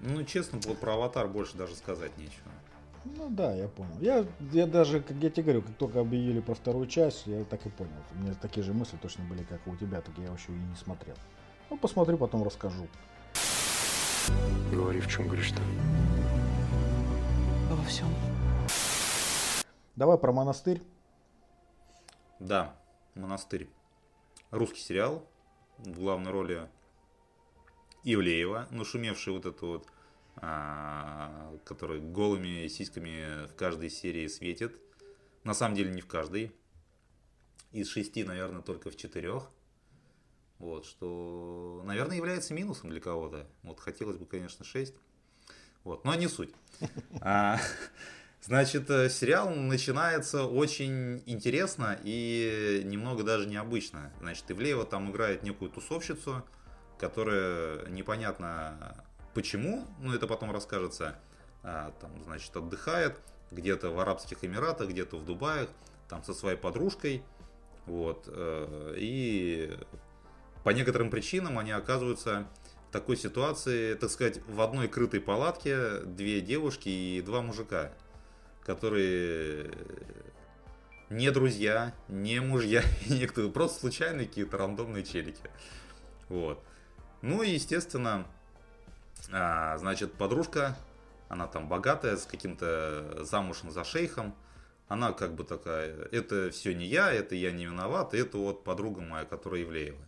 Ну, 0.00 0.22
честно, 0.24 0.58
про 0.80 0.94
аватар 0.94 1.28
больше 1.28 1.56
даже 1.56 1.74
сказать 1.74 2.16
нечего. 2.18 2.50
Ну 3.04 3.28
да, 3.28 3.54
я 3.54 3.68
понял. 3.68 3.98
Я, 4.00 4.26
я 4.52 4.66
даже, 4.66 5.00
как 5.00 5.16
я 5.18 5.30
тебе 5.30 5.42
говорю, 5.42 5.62
как 5.62 5.76
только 5.76 6.00
объявили 6.00 6.40
про 6.40 6.54
вторую 6.54 6.86
часть, 6.86 7.26
я 7.26 7.44
так 7.44 7.64
и 7.66 7.68
понял. 7.68 7.92
У 8.14 8.18
меня 8.18 8.34
такие 8.34 8.64
же 8.64 8.72
мысли 8.72 8.96
точно 8.96 9.24
были, 9.24 9.42
как 9.42 9.66
и 9.66 9.70
у 9.70 9.76
тебя, 9.76 10.00
так 10.00 10.16
я 10.18 10.30
вообще 10.30 10.52
и 10.52 10.56
не 10.56 10.76
смотрел. 10.76 11.16
Ну, 11.68 11.76
посмотрю, 11.76 12.16
потом 12.16 12.42
расскажу. 12.42 12.88
Говори, 14.72 15.00
в 15.00 15.08
чем 15.08 15.26
говоришь-то? 15.26 15.60
Во 17.70 17.84
всем. 17.84 18.08
Давай 19.96 20.16
про 20.16 20.32
монастырь. 20.32 20.82
Да, 22.40 22.74
монастырь. 23.14 23.68
Русский 24.50 24.80
сериал. 24.80 25.26
В 25.78 25.98
главной 25.98 26.30
роли 26.30 26.68
Ивлеева, 28.04 28.68
нашумевший 28.70 29.32
вот 29.32 29.44
это 29.44 29.66
вот, 29.66 29.86
который 30.36 32.00
голыми 32.00 32.66
сиськами 32.68 33.46
в 33.46 33.54
каждой 33.54 33.90
серии 33.90 34.26
светит. 34.28 34.80
На 35.44 35.54
самом 35.54 35.74
деле 35.76 35.90
не 35.90 36.00
в 36.00 36.06
каждой. 36.06 36.52
Из 37.72 37.88
шести, 37.88 38.24
наверное, 38.24 38.62
только 38.62 38.90
в 38.90 38.96
четырех. 38.96 39.50
Вот, 40.58 40.86
что, 40.86 41.82
наверное, 41.84 42.16
является 42.16 42.54
минусом 42.54 42.90
для 42.90 43.00
кого-то. 43.00 43.46
Вот 43.62 43.80
хотелось 43.80 44.16
бы, 44.16 44.26
конечно, 44.26 44.64
шесть. 44.64 44.94
Вот, 45.82 46.04
но 46.04 46.14
не 46.14 46.28
суть. 46.28 46.50
А, 47.20 47.60
значит, 48.40 48.88
э, 48.88 49.10
сериал 49.10 49.50
начинается 49.50 50.44
очень 50.44 51.22
интересно 51.26 51.98
и 52.02 52.82
немного 52.84 53.22
даже 53.22 53.46
необычно. 53.46 54.12
Значит, 54.20 54.50
Ивлеева 54.50 54.86
там 54.86 55.10
играет 55.10 55.42
некую 55.42 55.70
тусовщицу, 55.70 56.42
которая 56.98 57.86
непонятно 57.90 59.04
почему, 59.34 59.86
но 60.00 60.14
это 60.14 60.26
потом 60.26 60.50
расскажется, 60.52 61.18
а, 61.62 61.92
там, 62.00 62.10
значит, 62.24 62.54
отдыхает 62.56 63.18
где-то 63.50 63.90
в 63.90 63.98
Арабских 63.98 64.44
Эмиратах, 64.44 64.88
где-то 64.88 65.16
в 65.16 65.24
Дубае, 65.24 65.68
там 66.08 66.22
со 66.22 66.34
своей 66.34 66.56
подружкой, 66.56 67.22
вот, 67.86 68.24
э, 68.28 68.94
и 68.96 69.76
по 70.62 70.70
некоторым 70.70 71.10
причинам 71.10 71.58
они 71.58 71.70
оказываются 71.70 72.46
в 72.88 72.92
такой 72.92 73.16
ситуации, 73.16 73.94
так 73.94 74.10
сказать, 74.10 74.40
в 74.46 74.60
одной 74.60 74.88
крытой 74.88 75.20
палатке 75.20 76.00
две 76.00 76.40
девушки 76.40 76.88
и 76.88 77.20
два 77.20 77.42
мужика, 77.42 77.92
которые 78.64 79.70
не 81.10 81.30
друзья, 81.30 81.94
не 82.08 82.40
мужья, 82.40 82.82
некоторые 83.08 83.52
просто 83.52 83.80
случайные 83.80 84.26
какие-то 84.26 84.56
рандомные 84.56 85.04
челики. 85.04 85.42
Вот. 86.28 86.62
Ну 87.20 87.42
и, 87.42 87.50
естественно, 87.50 88.26
а, 89.32 89.76
значит, 89.78 90.12
подружка, 90.14 90.76
она 91.28 91.46
там 91.46 91.68
богатая, 91.68 92.16
с 92.16 92.26
каким-то 92.26 93.24
замужем 93.24 93.70
за 93.70 93.84
шейхом. 93.84 94.34
Она 94.86 95.12
как 95.12 95.34
бы 95.34 95.44
такая, 95.44 96.08
это 96.12 96.50
все 96.50 96.74
не 96.74 96.86
я, 96.86 97.10
это 97.12 97.34
я 97.34 97.52
не 97.52 97.64
виноват, 97.64 98.12
это 98.12 98.36
вот 98.36 98.64
подруга 98.64 99.00
моя, 99.00 99.24
которая 99.24 99.60
Евлеева. 99.60 100.04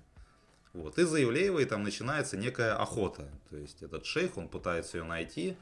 Вот. 0.75 0.99
И 0.99 1.05
за 1.05 1.19
Евлеевой 1.19 1.65
там 1.65 1.83
начинается 1.83 2.37
некая 2.37 2.75
охота. 2.75 3.27
То 3.49 3.57
есть 3.57 3.83
этот 3.83 4.05
шейх, 4.05 4.37
он 4.37 4.49
пытается 4.49 4.99
ее 4.99 5.05
найти, 5.05 5.57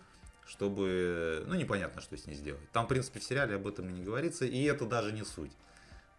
чтобы, 0.44 1.44
ну, 1.46 1.54
непонятно, 1.54 2.00
что 2.00 2.16
с 2.16 2.26
ней 2.26 2.34
сделать. 2.34 2.68
Там, 2.72 2.86
в 2.86 2.88
принципе, 2.88 3.20
в 3.20 3.24
сериале 3.24 3.54
об 3.54 3.66
этом 3.68 3.88
и 3.88 3.92
не 3.92 4.02
говорится, 4.02 4.44
и 4.44 4.62
это 4.64 4.84
даже 4.86 5.12
не 5.12 5.24
суть. 5.24 5.52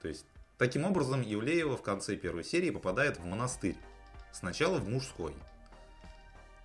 То 0.02 0.08
есть, 0.08 0.26
таким 0.58 0.86
образом, 0.86 1.22
Евлеева 1.22 1.76
в 1.76 1.82
конце 1.82 2.16
первой 2.16 2.46
серии 2.46 2.70
попадает 2.70 3.20
в 3.20 3.26
монастырь. 3.26 3.76
Сначала 4.32 4.78
в 4.78 4.88
мужской. 4.88 5.34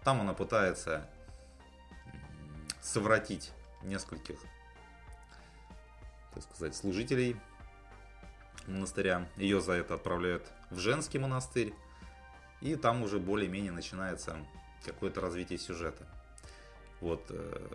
Там 0.05 0.21
она 0.21 0.33
пытается 0.35 1.07
совратить 2.81 3.53
нескольких, 3.83 4.39
так 6.35 6.43
сказать, 6.43 6.75
служителей 6.75 7.37
монастыря. 8.67 9.29
Ее 9.37 9.61
за 9.61 9.73
это 9.73 9.95
отправляют 9.95 10.47
в 10.71 10.79
женский 10.79 11.19
монастырь. 11.19 11.75
И 12.61 12.77
там 12.77 13.03
уже 13.03 13.19
более-менее 13.19 13.73
начинается 13.73 14.37
какое-то 14.85 15.21
развитие 15.21 15.59
сюжета. 15.59 16.07
Вот. 17.01 17.25
Э, 17.31 17.69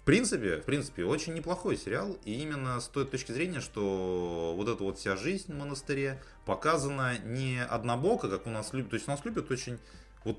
в 0.00 0.04
принципе, 0.04 0.56
в 0.56 0.64
принципе, 0.64 1.04
очень 1.04 1.34
неплохой 1.34 1.76
сериал. 1.76 2.16
И 2.24 2.42
именно 2.42 2.80
с 2.80 2.88
той 2.88 3.06
точки 3.06 3.30
зрения, 3.30 3.60
что 3.60 4.54
вот 4.56 4.68
эта 4.68 4.82
вот 4.82 4.98
вся 4.98 5.16
жизнь 5.16 5.52
в 5.52 5.56
монастыре 5.56 6.20
показана 6.44 7.18
не 7.18 7.62
однобоко, 7.62 8.28
как 8.28 8.46
у 8.46 8.50
нас 8.50 8.72
любят. 8.72 8.90
То 8.90 8.94
есть 8.94 9.06
у 9.08 9.10
нас 9.10 9.24
любят 9.24 9.50
очень... 9.50 9.78
Вот 10.24 10.38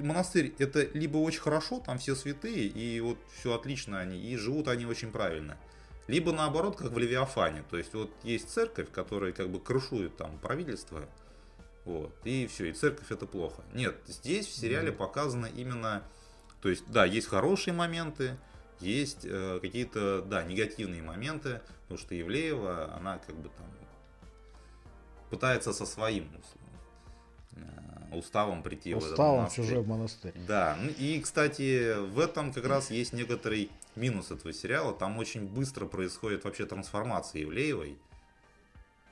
монастырь 0.00 0.54
это 0.58 0.82
либо 0.94 1.18
очень 1.18 1.40
хорошо, 1.40 1.80
там 1.80 1.98
все 1.98 2.14
святые, 2.14 2.66
и 2.66 3.00
вот 3.00 3.18
все 3.38 3.54
отлично 3.54 4.00
они, 4.00 4.18
и 4.18 4.36
живут 4.36 4.68
они 4.68 4.86
очень 4.86 5.10
правильно. 5.10 5.56
Либо 6.08 6.32
наоборот, 6.32 6.76
как 6.76 6.92
в 6.92 6.98
Левиафане. 6.98 7.64
То 7.70 7.78
есть 7.78 7.94
вот 7.94 8.10
есть 8.22 8.50
церковь, 8.50 8.90
которая 8.90 9.32
как 9.32 9.50
бы 9.50 9.60
крышует 9.60 10.16
там 10.16 10.38
правительство, 10.38 11.08
вот, 11.84 12.14
и 12.24 12.46
все, 12.46 12.66
и 12.66 12.72
церковь 12.72 13.10
это 13.10 13.26
плохо. 13.26 13.62
Нет, 13.72 13.96
здесь 14.06 14.46
в 14.46 14.54
сериале 14.54 14.90
mm-hmm. 14.90 14.96
показано 14.96 15.46
именно, 15.46 16.02
то 16.60 16.68
есть, 16.68 16.84
да, 16.88 17.04
есть 17.04 17.26
хорошие 17.26 17.74
моменты, 17.74 18.36
есть 18.78 19.24
э, 19.24 19.58
какие-то, 19.60 20.22
да, 20.22 20.44
негативные 20.44 21.02
моменты, 21.02 21.60
потому 21.82 21.98
что 21.98 22.14
Евлеева, 22.14 22.94
она 22.94 23.18
как 23.18 23.36
бы 23.36 23.48
там 23.48 23.66
пытается 25.30 25.72
со 25.72 25.86
своим 25.86 26.30
э, 27.56 27.60
уставом 28.14 28.62
прийти 28.62 28.94
уставом 28.94 29.10
в 29.10 29.14
этот 29.14 29.18
монастырь. 29.18 29.64
чужой 29.64 29.84
монастырь. 29.84 30.34
Да, 30.46 30.76
ну 30.80 30.90
и, 30.90 31.20
кстати, 31.20 31.98
в 31.98 32.18
этом 32.18 32.52
как 32.52 32.66
раз 32.66 32.90
есть 32.90 33.12
некоторый 33.12 33.70
минус 33.96 34.30
этого 34.30 34.52
сериала. 34.52 34.92
Там 34.92 35.18
очень 35.18 35.46
быстро 35.46 35.86
происходит 35.86 36.44
вообще 36.44 36.66
трансформация 36.66 37.42
Евлеевой. 37.42 37.98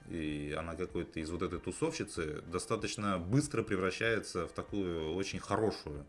И 0.09 0.55
она 0.59 0.75
какой-то 0.75 1.21
из 1.21 1.31
вот 1.31 1.43
этой 1.43 1.61
тусовщицы 1.61 2.43
достаточно 2.43 3.19
быстро 3.19 3.63
превращается 3.63 4.49
в 4.49 4.53
такую 4.53 5.15
очень 5.15 5.39
хорошую 5.39 6.05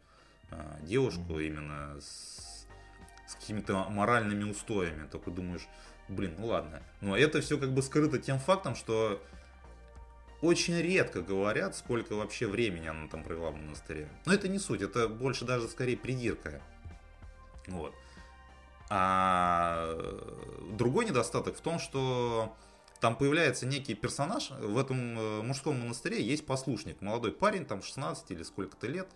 э, 0.50 0.56
девушку 0.82 1.34
mm-hmm. 1.34 1.46
именно 1.46 2.02
с 2.02 2.52
с 3.32 3.36
какими-то 3.36 3.86
моральными 3.90 4.44
устоями. 4.50 5.08
Только 5.10 5.32
думаешь, 5.32 5.68
блин, 6.10 6.36
ну 6.38 6.48
ладно. 6.48 6.82
Но 7.00 7.18
это 7.18 7.42
все 7.42 7.58
как 7.58 7.72
бы 7.72 7.82
скрыто 7.82 8.20
тем 8.20 8.40
фактом, 8.40 8.76
что 8.76 9.22
очень 10.42 10.76
редко 10.80 11.22
говорят, 11.22 11.76
сколько 11.76 12.16
вообще 12.16 12.48
времени 12.48 12.88
она 12.88 13.08
там 13.08 13.24
провела 13.24 13.52
в 13.52 13.56
монастыре. 13.56 14.10
Но 14.26 14.34
это 14.34 14.48
не 14.48 14.60
суть, 14.60 14.82
это 14.82 15.08
больше 15.08 15.46
даже 15.46 15.68
скорее 15.68 15.98
придирка. 15.98 16.62
Вот. 17.68 17.94
А 18.89 19.96
другой 20.72 21.06
недостаток 21.06 21.56
в 21.56 21.62
том, 21.62 21.80
что 21.80 22.56
там 23.00 23.16
появляется 23.16 23.66
некий 23.66 23.96
персонаж, 23.96 24.52
в 24.52 24.78
этом 24.78 25.18
э, 25.18 25.42
мужском 25.42 25.80
монастыре 25.80 26.22
есть 26.22 26.46
послушник, 26.46 27.02
молодой 27.02 27.32
парень, 27.32 27.66
там 27.66 27.82
16 27.82 28.32
или 28.32 28.44
сколько-то 28.44 28.88
лет, 28.88 29.08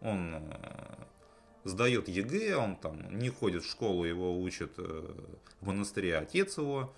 он 0.00 0.34
э, 0.34 1.04
сдает 1.64 2.08
ЕГЭ, 2.08 2.56
он 2.56 2.76
там 2.76 3.18
не 3.18 3.30
ходит 3.30 3.62
в 3.62 3.70
школу, 3.70 4.04
его 4.04 4.38
учит 4.40 4.72
э, 4.78 5.14
в 5.60 5.66
монастыре 5.66 6.18
отец 6.18 6.58
его. 6.58 6.92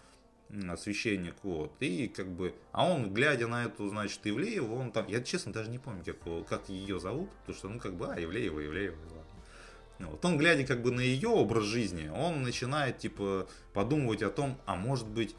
Священник, 0.76 1.34
вот, 1.42 1.72
и 1.80 2.08
как 2.08 2.28
бы, 2.28 2.54
а 2.72 2.86
он, 2.86 3.12
глядя 3.12 3.46
на 3.46 3.64
эту, 3.64 3.88
значит, 3.88 4.20
Ивлееву, 4.24 4.76
он 4.76 4.92
там, 4.92 5.06
я 5.08 5.22
честно 5.22 5.52
даже 5.52 5.70
не 5.70 5.78
помню, 5.78 6.04
как, 6.04 6.26
его- 6.26 6.44
как 6.44 6.68
ее 6.68 7.00
зовут, 7.00 7.30
потому 7.40 7.56
что, 7.56 7.68
ну, 7.68 7.78
как 7.78 7.94
бы, 7.94 8.12
а, 8.12 8.22
Ивлеева, 8.22 8.64
Ивлеева, 8.64 8.96
ладно. 9.04 10.10
Вот 10.10 10.24
он, 10.24 10.36
глядя 10.36 10.66
как 10.66 10.82
бы 10.82 10.90
на 10.90 11.00
ее 11.00 11.28
образ 11.28 11.64
жизни, 11.64 12.08
он 12.08 12.42
начинает, 12.42 12.98
типа, 12.98 13.48
подумывать 13.72 14.22
о 14.22 14.30
том, 14.30 14.58
а 14.66 14.74
может 14.74 15.06
быть, 15.06 15.34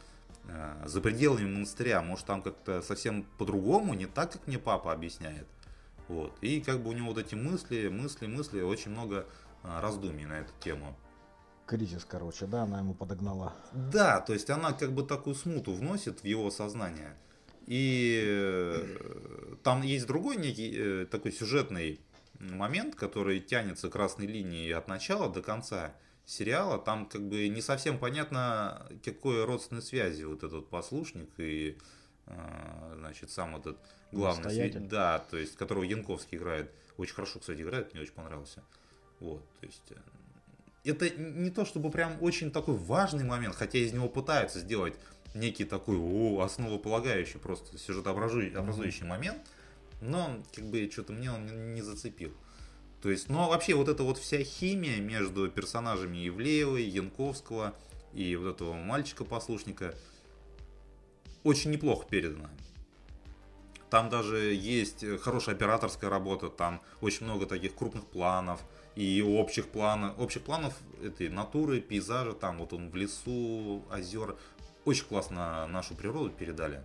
э, 0.48 0.84
за 0.86 1.02
пределами 1.02 1.46
монастыря, 1.46 2.02
может 2.02 2.26
там 2.26 2.42
как-то 2.42 2.82
совсем 2.82 3.24
по-другому, 3.38 3.94
не 3.94 4.06
так, 4.06 4.32
как 4.32 4.48
мне 4.48 4.60
папа 4.60 4.94
объясняет. 4.94 5.48
Вот. 6.08 6.38
И 6.42 6.62
как 6.62 6.82
бы 6.82 6.90
у 6.90 6.94
него 6.94 7.08
вот 7.08 7.18
эти 7.18 7.36
мысли, 7.36 7.88
мысли, 7.88 8.26
мысли, 8.26 8.62
очень 8.62 8.92
много 8.92 9.26
а, 9.64 9.82
раздумий 9.82 10.26
на 10.26 10.40
эту 10.40 10.52
тему. 10.60 10.98
Кризис, 11.66 12.06
короче, 12.06 12.46
да, 12.46 12.64
она 12.64 12.80
ему 12.80 12.94
подогнала. 12.94 13.54
Да, 13.72 14.20
то 14.20 14.34
есть 14.34 14.50
она 14.50 14.74
как 14.74 14.92
бы 14.92 15.04
такую 15.04 15.36
смуту 15.36 15.74
вносит 15.74 16.22
в 16.22 16.26
его 16.26 16.52
сознание. 16.52 17.16
И 17.66 18.22
э, 18.26 19.56
там 19.64 19.82
есть 19.84 20.06
другой 20.06 20.36
некий 20.36 20.74
э, 20.76 21.06
такой 21.06 21.32
сюжетный 21.32 22.02
момент, 22.40 22.96
который 22.96 23.40
тянется 23.40 23.90
красной 23.90 24.28
линией 24.28 24.72
от 24.72 24.90
начала 24.90 25.30
до 25.32 25.42
конца 25.42 25.96
сериала. 26.26 26.78
Там 26.78 27.06
как 27.06 27.22
бы 27.22 27.48
не 27.48 27.62
совсем 27.62 27.98
понятно, 27.98 28.86
какой 29.04 29.46
родственной 29.46 29.82
связи 29.82 30.24
вот 30.24 30.44
этот 30.44 30.70
послушник 30.70 31.30
и 31.38 31.78
э, 32.26 32.96
значит 32.98 33.32
сам 33.32 33.56
этот 33.56 33.78
главный 34.12 34.52
свя- 34.52 34.88
да, 34.88 35.20
то 35.20 35.38
есть 35.38 35.56
которого 35.56 35.84
Янковский 35.84 36.38
играет. 36.38 36.70
Очень 36.98 37.16
хорошо, 37.16 37.40
кстати, 37.40 37.62
играет, 37.62 37.94
мне 37.94 38.04
очень 38.04 38.14
понравился. 38.14 38.62
Вот, 39.22 39.42
то 39.62 39.66
есть 39.66 39.94
это 40.84 41.10
не 41.10 41.50
то 41.50 41.66
чтобы 41.66 41.90
прям 41.90 42.18
очень 42.22 42.52
такой 42.52 42.76
важный 42.76 43.24
момент, 43.24 43.56
хотя 43.56 43.78
из 43.78 43.94
него 43.94 44.10
пытаются 44.10 44.60
сделать 44.60 44.96
некий 45.34 45.64
такой 45.64 45.98
о, 45.98 46.42
основополагающий 46.42 47.40
просто 47.40 47.78
сюжетообразующий 47.78 49.06
момент, 49.06 49.40
но 50.02 50.44
как 50.54 50.66
бы 50.66 50.90
что-то 50.92 51.14
мне 51.14 51.32
он 51.32 51.74
не- 51.74 51.82
зацепил. 51.82 52.34
То 53.02 53.10
есть, 53.10 53.30
ну 53.30 53.42
а 53.42 53.48
вообще 53.48 53.76
вот 53.76 53.90
эта 53.90 54.04
вот 54.04 54.18
вся 54.18 54.44
химия 54.44 55.00
между 55.00 55.50
персонажами 55.50 56.28
Ивлеевой, 56.28 56.84
Янковского 56.84 57.74
и 58.14 58.36
вот 58.36 58.56
этого 58.56 58.74
мальчика-послушника 58.74 59.96
очень 61.44 61.72
неплохо 61.72 62.06
передана. 62.10 62.50
Там 63.90 64.10
даже 64.10 64.54
есть 64.54 65.04
э, 65.04 65.18
хорошая 65.18 65.56
операторская 65.56 66.10
работа, 66.10 66.50
там 66.50 66.82
очень 67.02 67.26
много 67.26 67.46
таких 67.46 67.76
крупных 67.76 68.06
планов 68.06 68.62
и 68.96 69.22
общих 69.22 69.70
планов, 69.70 70.20
общих 70.20 70.44
планов 70.44 70.78
этой 71.02 71.30
натуры, 71.30 71.82
пейзажа, 71.82 72.34
там 72.34 72.60
вот 72.60 72.74
он 72.74 72.90
в 72.90 72.96
лесу, 72.96 73.84
озер. 73.90 74.38
Очень 74.86 75.06
классно 75.06 75.66
нашу 75.68 75.96
природу 75.96 76.30
передали. 76.30 76.84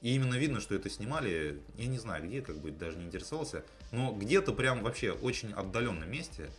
И 0.00 0.14
именно 0.14 0.34
видно, 0.34 0.60
что 0.60 0.74
это 0.74 0.90
снимали, 0.90 1.60
я 1.76 1.86
не 1.86 1.98
знаю 1.98 2.24
где, 2.24 2.40
как 2.42 2.58
бы 2.58 2.70
даже 2.70 2.98
не 2.98 3.06
интересовался, 3.06 3.64
но 3.90 4.12
где-то 4.12 4.52
прям 4.52 4.82
вообще 4.82 5.12
очень 5.12 5.52
отдаленном 5.52 6.08
месте, 6.08 6.50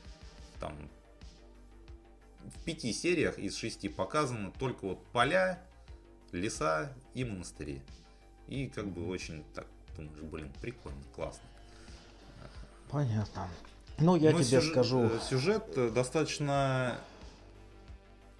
там 0.59 0.75
в 2.43 2.63
пяти 2.63 2.91
сериях 2.91 3.37
из 3.37 3.55
шести 3.55 3.87
показано 3.87 4.51
только 4.51 4.85
вот 4.85 5.05
поля, 5.07 5.61
леса 6.31 6.93
и 7.13 7.23
монастыри. 7.23 7.81
И 8.47 8.67
как 8.67 8.87
бы 8.87 9.07
очень 9.07 9.43
так 9.53 9.67
думаешь, 9.95 10.21
блин, 10.21 10.51
прикольно, 10.61 11.01
классно. 11.15 11.47
Понятно. 12.89 13.47
Ну, 14.01 14.15
я 14.15 14.31
Но 14.31 14.37
тебе 14.43 14.59
сюжет- 14.61 14.71
скажу. 14.71 15.01
э, 15.05 15.19
Сюжет 15.29 15.63
э, 15.75 15.89
достаточно 15.89 16.99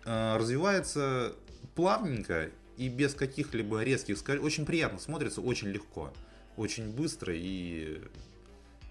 э, 0.05 0.37
развивается 0.37 1.33
плавненько 1.75 2.49
и 2.77 2.87
без 2.89 3.13
каких-либо 3.13 3.83
резких 3.83 4.17
скоростей. 4.17 4.45
Очень 4.45 4.65
приятно 4.65 4.99
смотрится, 4.99 5.41
очень 5.41 5.67
легко, 5.69 6.13
очень 6.57 6.89
быстро. 6.91 7.33
И 7.35 8.01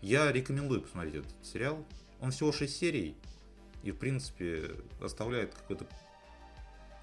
я 0.03 0.31
рекомендую 0.31 0.83
посмотреть 0.83 1.17
этот 1.17 1.33
сериал. 1.43 1.85
Он 2.21 2.31
всего 2.31 2.53
6 2.53 2.77
серий. 2.77 3.17
И, 3.85 3.93
в 3.93 3.97
принципе, 3.97 4.71
оставляет 5.01 5.55
какой-то 5.55 5.87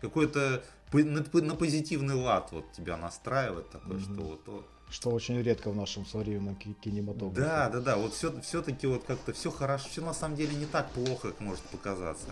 какой-то 0.01 0.63
на, 0.91 1.24
на 1.41 1.55
позитивный 1.55 2.13
лад 2.16 2.49
вот 2.51 2.72
тебя 2.74 2.95
настраивает 2.97 3.70
такой, 3.72 3.99
что 3.99 4.11
вот, 4.22 4.41
вот 4.45 4.68
Что 4.89 5.09
очень 5.09 5.41
редко 5.41 5.71
в 5.71 5.75
нашем 5.75 6.05
современном 6.05 6.55
ки- 6.55 6.73
кинематографе. 6.81 7.41
да, 7.41 7.69
да, 7.69 7.79
да, 7.81 7.97
вот 7.97 8.13
все, 8.13 8.39
все-таки 8.41 8.88
вот 8.88 9.03
как-то 9.03 9.33
все 9.33 9.51
хорошо, 9.51 9.89
все 9.89 10.01
на 10.01 10.13
самом 10.13 10.38
деле 10.38 10.55
не 10.55 10.65
так 10.65 10.89
плохо, 10.91 11.29
как 11.31 11.39
может 11.41 11.63
показаться. 11.63 12.27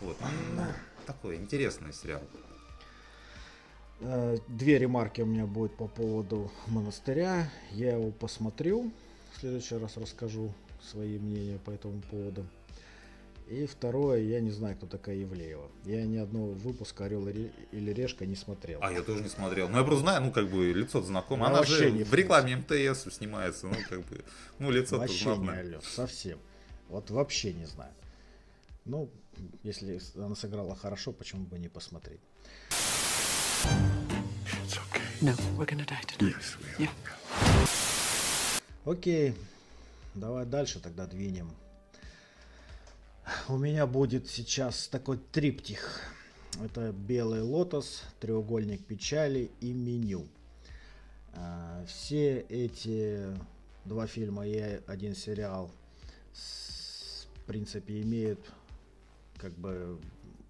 Вот, 0.00 0.16
ну, 0.56 0.62
такой 1.06 1.36
интересный 1.36 1.92
сериал. 1.92 2.22
Э, 4.00 4.38
Две 4.48 4.78
ремарки 4.78 5.20
у 5.20 5.26
меня 5.26 5.46
будет 5.46 5.76
по 5.76 5.86
поводу 5.88 6.50
монастыря. 6.66 7.50
Я 7.72 7.92
его 7.96 8.10
посмотрю. 8.10 8.90
В 9.36 9.40
следующий 9.40 9.76
раз 9.76 9.96
расскажу 9.96 10.52
свои 10.82 11.18
мнения 11.18 11.58
по 11.58 11.70
этому 11.70 12.00
поводу. 12.10 12.46
И 13.50 13.66
второе, 13.66 14.20
я 14.20 14.40
не 14.40 14.52
знаю, 14.52 14.76
кто 14.76 14.86
такая 14.86 15.16
Евлеева. 15.16 15.68
Я 15.84 16.04
ни 16.06 16.18
одного 16.18 16.52
выпуска 16.52 17.06
Орел 17.06 17.26
или 17.26 17.90
Решка 17.90 18.24
не 18.24 18.36
смотрел. 18.36 18.78
А 18.80 18.92
я 18.92 19.02
тоже 19.02 19.24
не 19.24 19.28
смотрел. 19.28 19.68
Ну, 19.68 19.76
я 19.76 19.82
просто 19.82 20.02
знаю, 20.02 20.22
ну, 20.22 20.30
как 20.30 20.48
бы, 20.48 20.72
лицо 20.72 21.02
знакомое. 21.02 21.46
Я 21.46 21.50
Она 21.50 21.58
вообще 21.58 21.78
же 21.78 21.90
не 21.90 22.04
в 22.04 22.14
рекламе 22.14 22.54
МТС 22.58 23.12
снимается, 23.12 23.66
ну, 23.66 23.74
как 23.88 24.02
бы, 24.06 24.24
ну, 24.60 24.70
лицо-то 24.70 24.98
Вообще 24.98 25.36
не 25.36 25.48
алё, 25.48 25.80
совсем. 25.80 26.38
Вот 26.88 27.10
вообще 27.10 27.52
не 27.52 27.64
знаю. 27.66 27.92
Ну, 28.84 29.10
если 29.64 30.00
она 30.14 30.36
сыграла 30.36 30.76
хорошо, 30.76 31.10
почему 31.10 31.44
бы 31.44 31.58
не 31.58 31.68
посмотреть? 31.68 32.20
No, 35.22 35.34
we're 35.56 35.66
gonna 35.66 35.84
die 35.84 36.00
today. 36.06 36.32
Yes, 36.32 36.56
we 36.78 36.86
are. 36.86 36.88
Yeah. 36.88 36.90
Окей, 38.84 39.34
давай 40.14 40.46
дальше 40.46 40.78
тогда 40.78 41.06
двинем. 41.06 41.50
У 43.48 43.56
меня 43.56 43.86
будет 43.86 44.28
сейчас 44.28 44.88
такой 44.88 45.18
триптих. 45.18 46.00
Это 46.64 46.92
белый 46.92 47.42
лотос, 47.42 48.02
треугольник 48.18 48.84
печали 48.84 49.50
и 49.60 49.72
меню. 49.72 50.26
А, 51.34 51.84
Все 51.86 52.40
эти 52.48 53.26
два 53.84 54.06
фильма 54.06 54.46
и 54.46 54.80
один 54.86 55.14
сериал 55.14 55.70
в 56.32 57.44
принципе 57.46 58.02
имеют 58.02 58.40
как 59.36 59.52
бы 59.52 60.00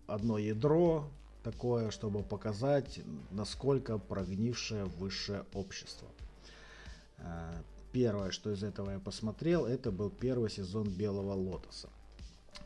одно 0.07 0.39
ядро 0.39 1.09
такое, 1.43 1.91
чтобы 1.91 2.23
показать, 2.23 3.01
насколько 3.31 3.99
прогнившее 3.99 4.85
высшее 4.85 5.45
общество. 5.53 6.09
А, 7.19 7.63
Первое, 7.93 8.31
что 8.31 8.53
из 8.53 8.63
этого 8.63 8.93
я 8.93 9.01
посмотрел, 9.01 9.67
это 9.67 9.91
был 9.91 10.11
первый 10.11 10.49
сезон 10.49 10.89
Белого 10.89 11.33
Лотоса. 11.33 11.89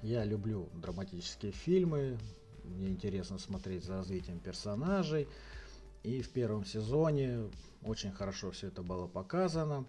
Я 0.02 0.24
люблю 0.24 0.68
драматические 0.74 1.52
фильмы, 1.52 2.18
мне 2.64 2.88
интересно 2.88 3.38
смотреть 3.38 3.84
за 3.84 3.94
развитием 3.94 4.38
персонажей. 4.38 5.28
И 6.02 6.20
в 6.20 6.28
первом 6.30 6.64
сезоне 6.64 7.50
очень 7.82 8.12
хорошо 8.12 8.50
все 8.50 8.68
это 8.68 8.82
было 8.82 9.06
показано, 9.06 9.86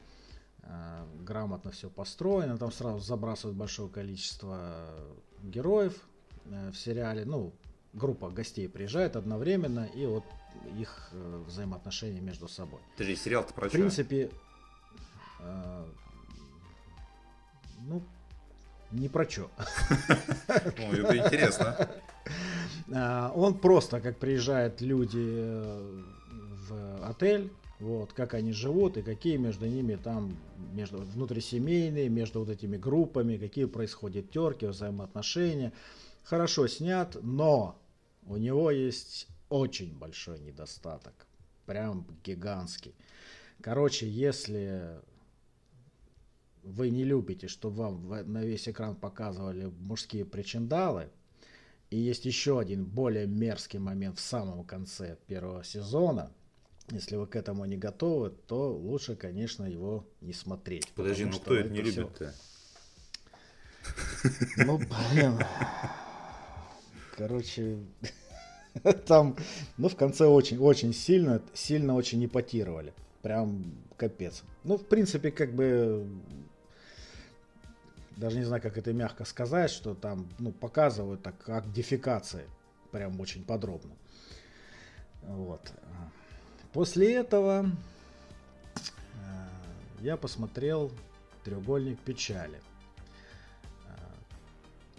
а, 0.62 1.06
грамотно 1.20 1.72
все 1.72 1.90
построено. 1.90 2.58
Там 2.58 2.72
сразу 2.72 3.00
забрасывают 3.00 3.58
большое 3.58 3.90
количество 3.90 4.96
героев 5.44 6.08
э, 6.46 6.72
в 6.72 6.78
сериале. 6.78 7.26
Ну, 7.26 7.54
группа 7.94 8.30
гостей 8.30 8.70
приезжает 8.70 9.16
одновременно, 9.16 9.86
и 9.94 10.06
вот 10.06 10.24
их 10.78 11.10
э, 11.12 11.44
взаимоотношения 11.48 12.22
между 12.22 12.48
собой. 12.48 12.80
Подожди, 12.94 13.16
сериал-то 13.16 13.54
про 13.54 13.68
В 13.68 13.72
принципе, 13.72 14.32
э, 15.40 15.86
ну, 17.82 18.02
не 18.92 19.10
про 19.10 19.30
что. 19.30 19.50
Ну, 20.78 20.94
это 20.94 21.18
интересно. 21.18 21.90
А, 22.94 23.32
Он 23.36 23.58
просто, 23.58 24.00
как 24.00 24.18
приезжают 24.18 24.82
люди 24.82 25.24
э, 25.24 26.04
в 26.70 27.10
отель, 27.10 27.52
вот, 27.80 28.14
как 28.14 28.34
они 28.34 28.52
живут 28.52 28.98
и 28.98 29.02
какие 29.02 29.38
между 29.38 29.66
ними 29.66 29.96
там, 29.96 30.38
между 30.74 31.00
внутрисемейные, 31.00 32.10
между 32.10 32.40
вот 32.40 32.50
этими 32.50 32.78
группами, 32.78 33.38
какие 33.38 33.66
происходят 33.66 34.32
терки, 34.32 34.66
взаимоотношения. 34.66 35.74
Хорошо 36.24 36.68
снят, 36.68 37.18
но 37.22 37.78
у 38.26 38.38
него 38.38 38.72
есть 38.72 39.28
очень 39.50 39.94
большой 39.98 40.40
недостаток. 40.40 41.14
Прям 41.66 42.08
гигантский. 42.24 42.96
Короче, 43.62 44.08
если 44.08 45.00
вы 46.66 46.90
не 46.90 47.04
любите, 47.04 47.48
чтобы 47.48 47.78
вам 47.78 48.10
на 48.32 48.44
весь 48.44 48.68
экран 48.68 48.96
показывали 48.96 49.72
мужские 49.80 50.26
причиндалы, 50.26 51.10
и 51.90 51.98
есть 51.98 52.26
еще 52.26 52.60
один 52.60 52.86
более 52.86 53.28
мерзкий 53.28 53.80
момент 53.80 54.18
в 54.18 54.22
самом 54.22 54.64
конце 54.64 55.18
первого 55.28 55.64
сезона. 55.64 56.32
Если 56.92 57.16
вы 57.16 57.28
к 57.28 57.36
этому 57.36 57.66
не 57.66 57.78
готовы, 57.78 58.30
то 58.30 58.74
лучше, 58.74 59.16
конечно, 59.16 59.66
его 59.66 60.06
не 60.22 60.34
смотреть. 60.34 60.88
Подожди, 60.96 61.26
ну 61.26 61.40
кто 61.40 61.56
это 61.56 61.70
не 61.70 61.82
любит-то? 61.82 62.34
Ну, 64.58 64.78
блин. 64.80 65.40
Короче, 67.18 67.80
Там, 69.08 69.36
ну, 69.78 69.90
в 69.90 69.96
конце 69.96 70.26
очень, 70.26 70.58
очень 70.58 70.94
сильно, 70.94 71.42
сильно 71.54 71.96
очень 71.96 72.24
эпатировали. 72.26 72.94
Прям 73.22 73.66
капец. 73.98 74.44
Ну, 74.64 74.78
в 74.78 74.86
принципе, 74.86 75.32
как 75.32 75.54
бы 75.54 76.08
даже 78.18 78.38
не 78.38 78.46
знаю, 78.46 78.62
как 78.62 78.78
это 78.78 78.94
мягко 78.94 79.26
сказать, 79.26 79.70
что 79.70 79.94
там 79.94 80.28
ну, 80.40 80.52
показывают 80.52 81.22
так 81.22 81.38
как 81.38 81.72
дефикации, 81.72 82.46
прям 82.92 83.20
очень 83.20 83.44
подробно. 83.44 83.94
Вот. 85.22 85.72
После 86.72 87.14
этого 87.14 87.66
э, 87.66 89.48
я 90.02 90.18
посмотрел 90.18 90.92
треугольник 91.44 92.00
печали. 92.00 92.60
Э, 93.88 93.92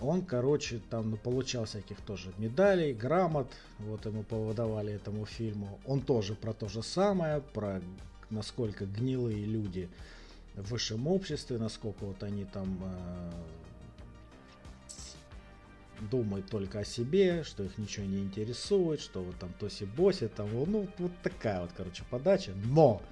он, 0.00 0.24
короче, 0.24 0.80
там 0.90 1.10
ну, 1.10 1.16
получал 1.16 1.64
всяких 1.64 2.00
тоже 2.00 2.32
медалей, 2.38 2.92
грамот, 2.92 3.50
вот 3.78 4.04
ему 4.04 4.24
повыдавали 4.24 4.92
этому 4.92 5.24
фильму. 5.26 5.78
Он 5.86 6.00
тоже 6.00 6.34
про 6.34 6.52
то 6.52 6.68
же 6.68 6.82
самое, 6.82 7.40
про 7.40 7.80
насколько 8.30 8.86
гнилые 8.86 9.44
люди 9.44 9.88
в 10.56 10.70
высшем 10.70 11.06
обществе, 11.06 11.58
насколько 11.58 12.04
вот 12.04 12.22
они 12.22 12.44
там 12.46 12.80
э, 12.82 13.30
думают 16.10 16.48
только 16.48 16.80
о 16.80 16.84
себе, 16.84 17.44
что 17.44 17.62
их 17.62 17.78
ничего 17.78 18.06
не 18.06 18.18
интересует, 18.18 19.00
что 19.00 19.22
вот 19.22 19.38
там 19.38 19.52
тоси-боси, 19.60 20.28
там, 20.28 20.48
ну, 20.52 20.88
вот 20.98 21.12
такая 21.22 21.60
вот, 21.60 21.70
короче, 21.76 22.04
подача. 22.10 22.52
Но 22.64 23.02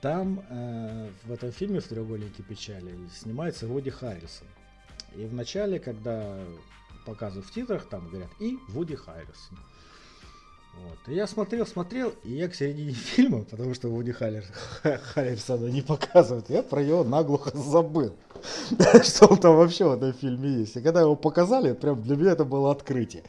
там 0.00 0.44
э, 0.48 1.10
в 1.24 1.32
этом 1.32 1.50
фильме 1.50 1.80
в 1.80 1.88
треугольнике 1.88 2.42
печали 2.42 2.94
снимается 3.12 3.66
Вуди 3.66 3.90
Харрисон. 3.90 4.46
И 5.16 5.24
в 5.24 5.34
начале, 5.34 5.78
когда 5.78 6.38
показывают 7.06 7.46
в 7.46 7.52
титрах, 7.52 7.88
там 7.88 8.08
говорят 8.08 8.30
и 8.40 8.56
Вуди 8.68 8.94
Харрисон. 8.94 9.58
Вот. 10.82 10.98
И 11.08 11.14
я 11.14 11.26
смотрел, 11.26 11.66
смотрел, 11.66 12.12
и 12.24 12.32
я 12.32 12.48
к 12.48 12.54
середине 12.54 12.92
фильма, 12.92 13.44
потому 13.44 13.74
что 13.74 13.88
Вуди 13.88 14.12
Халлер, 14.12 14.44
Харрисона 14.82 15.66
не 15.66 15.82
показывают, 15.82 16.50
я 16.50 16.62
про 16.62 16.82
него 16.82 17.04
наглухо 17.04 17.50
забыл, 17.56 18.14
что 19.02 19.26
он 19.26 19.38
там 19.38 19.56
вообще 19.56 19.84
в 19.86 19.92
этом 19.92 20.12
фильме 20.12 20.60
есть. 20.60 20.76
И 20.76 20.80
когда 20.80 21.00
его 21.00 21.16
показали, 21.16 21.72
прям 21.72 22.02
для 22.02 22.16
меня 22.16 22.32
это 22.32 22.44
было 22.44 22.70
открытие. 22.70 23.22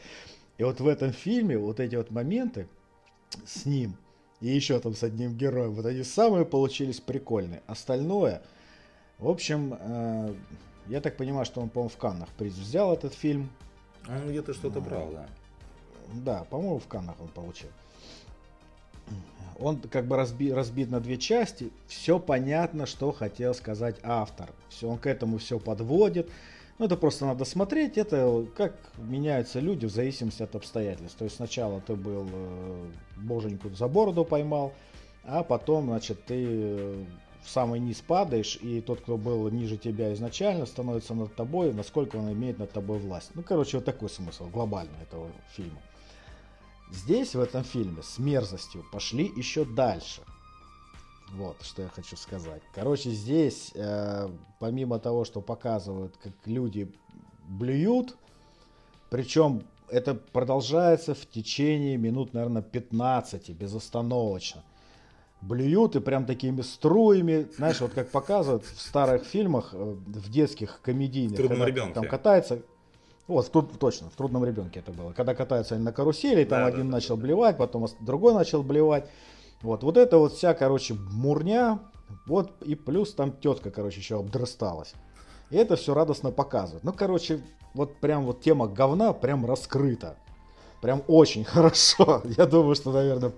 И 0.58 0.64
вот 0.64 0.80
в 0.80 0.88
этом 0.88 1.12
фильме 1.12 1.58
вот 1.58 1.80
эти 1.80 1.96
вот 1.96 2.12
моменты 2.12 2.68
с 3.46 3.66
ним 3.66 3.96
и 4.41 4.48
еще 4.48 4.80
там 4.80 4.93
с 4.93 5.04
одним 5.04 5.36
героем, 5.36 5.72
вот 5.74 5.86
они 5.86 6.04
самые 6.04 6.46
получились 6.46 7.00
прикольные. 7.00 7.62
Остальное, 7.68 8.41
в 9.18 9.30
общем, 9.30 9.78
э, 9.80 10.36
я 10.88 11.02
так 11.02 11.18
понимаю, 11.18 11.46
что 11.46 11.62
он, 11.62 11.70
по-моему, 11.70 11.89
в 11.89 11.98
Каннах 11.98 12.30
приз 12.38 12.54
взял 12.54 12.93
этот 12.93 13.14
фильм. 13.14 13.50
Он 14.08 14.30
где-то 14.30 14.54
что-то 14.54 14.82
брал, 14.82 15.10
да. 15.12 15.28
Да, 16.14 16.45
по-моему, 16.49 16.80
в 16.80 16.88
Каннах 16.88 17.16
он 17.20 17.28
получил. 17.30 17.70
Он 19.58 19.80
как 19.80 20.06
бы 20.08 20.18
разби, 20.18 20.51
разбит 20.51 20.89
на 20.89 20.99
две 20.99 21.18
части. 21.18 21.72
Все 21.88 22.20
понятно, 22.20 22.86
что 22.86 23.12
хотел 23.12 23.53
сказать 23.53 23.97
автор. 24.03 24.49
Все, 24.70 24.89
он 24.89 24.97
к 24.97 25.08
этому 25.08 25.38
все 25.38 25.60
подводит. 25.60 26.30
Ну, 26.78 26.86
это 26.86 26.97
просто 26.97 27.26
надо 27.26 27.45
смотреть. 27.45 27.97
Это 27.97 28.45
как 28.56 28.76
меняются 28.97 29.62
люди 29.62 29.86
в 29.86 29.91
зависимости 29.91 30.43
от 30.43 30.56
обстоятельств. 30.56 31.18
То 31.18 31.24
есть 31.24 31.38
сначала 31.38 31.80
ты 31.80 31.95
был 31.95 32.28
э, 32.30 32.86
боженьку 33.16 33.70
за 33.70 33.88
бороду 33.88 34.26
поймал, 34.26 34.74
а 35.24 35.43
потом, 35.43 35.86
значит, 35.86 36.26
ты 36.26 36.45
э, 36.47 37.06
в 37.45 37.49
самый 37.49 37.80
низ 37.80 38.01
падаешь, 38.01 38.58
и 38.62 38.82
тот, 38.82 39.01
кто 39.01 39.18
был 39.18 39.47
ниже 39.49 39.78
тебя 39.78 40.14
изначально, 40.14 40.66
становится 40.66 41.14
над 41.14 41.34
тобой, 41.36 41.74
насколько 41.74 42.18
он 42.18 42.32
имеет 42.34 42.60
над 42.60 42.72
тобой 42.72 42.99
власть. 42.99 43.32
Ну, 43.36 43.43
короче, 43.43 43.78
вот 43.78 43.86
такой 43.86 44.10
смысл 44.10 44.47
глобальный 44.47 45.01
этого 45.01 45.30
фильма. 45.51 45.80
Здесь, 46.92 47.36
в 47.36 47.40
этом 47.40 47.64
фильме, 47.64 48.04
с 48.04 48.20
мерзостью 48.20 48.86
пошли 48.92 49.32
еще 49.36 49.66
дальше. 49.66 50.22
Вот, 51.32 51.58
что 51.64 51.82
я 51.82 51.90
хочу 51.90 52.16
сказать. 52.16 52.62
Короче, 52.74 53.10
здесь, 53.10 53.72
э, 53.74 54.30
помимо 54.60 55.00
того, 55.00 55.26
что 55.26 55.42
показывают, 55.42 56.16
как 56.18 56.34
люди 56.46 56.92
блюют, 57.48 58.16
причем 59.10 59.64
это 59.90 60.16
продолжается 60.16 61.14
в 61.14 61.26
течение 61.26 61.98
минут, 61.98 62.34
наверное, 62.34 62.62
15, 62.62 63.50
безостановочно. 63.52 64.64
Блюют 65.42 65.96
и 65.96 66.00
прям 66.00 66.26
такими 66.26 66.62
струями, 66.62 67.48
знаешь, 67.58 67.82
вот 67.82 67.94
как 67.94 68.10
показывают 68.10 68.64
в 68.64 68.82
старых 68.82 69.26
фильмах, 69.26 69.72
э, 69.74 69.78
в 69.78 70.30
детских 70.30 70.80
комедийных, 70.82 71.38
когда 71.38 71.94
там 71.94 72.08
катается, 72.08 72.62
вот, 73.28 73.51
тут 73.51 73.80
точно, 73.80 74.09
в 74.09 74.15
трудном 74.15 74.45
ребенке 74.45 74.80
это 74.80 74.91
было. 74.91 75.11
Когда 75.11 75.34
катаются 75.34 75.76
они 75.76 75.84
на 75.84 75.91
карусели, 75.91 76.43
там 76.43 76.59
Да, 76.59 76.65
один 76.67 76.86
да, 76.86 76.91
да, 76.91 76.91
начал 76.97 77.17
блевать, 77.17 77.57
потом 77.57 77.88
другой 78.01 78.34
начал 78.34 78.61
блевать. 78.61 79.09
Вот, 79.61 79.84
вот 79.84 79.97
это 79.97 80.17
вот 80.19 80.34
вся, 80.34 80.53
короче, 80.53 80.93
мурня. 80.93 81.80
Вот, 82.28 82.61
и 82.61 82.76
плюс 82.76 83.13
там 83.13 83.32
тетка, 83.32 83.71
короче, 83.71 83.99
еще 83.99 84.19
обдрасталась. 84.19 84.93
И 85.49 85.57
это 85.57 85.76
все 85.76 85.95
радостно 85.95 86.32
показывает. 86.32 86.84
Ну, 86.84 86.93
короче, 86.93 87.41
вот 87.73 87.95
прям 87.97 88.26
вот 88.26 88.41
тема 88.41 88.67
говна 88.67 89.11
прям 89.13 89.45
раскрыта. 89.45 90.17
Прям 90.82 91.01
очень 91.07 91.43
хорошо. 91.45 92.21
Я 92.38 92.45
думаю, 92.45 92.76
что, 92.76 92.91
наверное, 92.91 93.32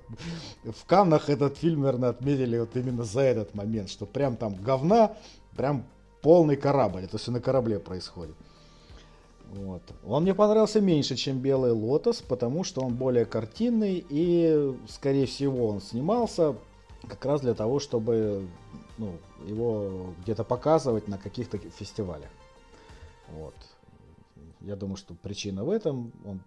в 0.66 0.86
Каннах 0.86 1.30
этот 1.30 1.58
фильм, 1.58 1.82
наверное, 1.82 2.10
отметили 2.10 2.60
вот 2.60 2.76
именно 2.76 3.04
за 3.06 3.22
этот 3.22 3.56
момент, 3.56 3.90
что 3.90 4.06
прям 4.06 4.36
там 4.36 4.56
говна, 4.56 5.14
прям 5.56 5.86
полный 6.22 6.58
корабль. 6.58 7.06
Это 7.06 7.18
все 7.18 7.32
на 7.32 7.40
корабле 7.40 7.80
происходит. 7.80 8.36
Вот. 9.54 9.82
Он 10.06 10.24
мне 10.24 10.34
понравился 10.34 10.82
меньше, 10.82 11.16
чем 11.16 11.40
Белый 11.40 11.72
Лотос, 11.72 12.22
потому 12.22 12.64
что 12.64 12.82
он 12.82 12.96
более 12.96 13.26
картинный 13.26 14.06
и, 14.08 14.76
скорее 14.88 15.26
всего, 15.26 15.68
он 15.68 15.82
снимался 15.82 16.56
как 17.08 17.24
раз 17.26 17.42
для 17.42 17.54
того, 17.54 17.80
чтобы 17.80 18.48
ну, 18.98 19.14
его 19.46 20.14
где-то 20.24 20.44
показывать 20.44 21.08
на 21.08 21.18
каких-то 21.18 21.58
фестивалях. 21.58 22.30
Вот. 23.30 23.56
Я 24.62 24.76
думаю, 24.76 24.98
что 24.98 25.14
причина 25.14 25.64
в 25.64 25.70
этом. 25.70 26.12
Он 26.26 26.42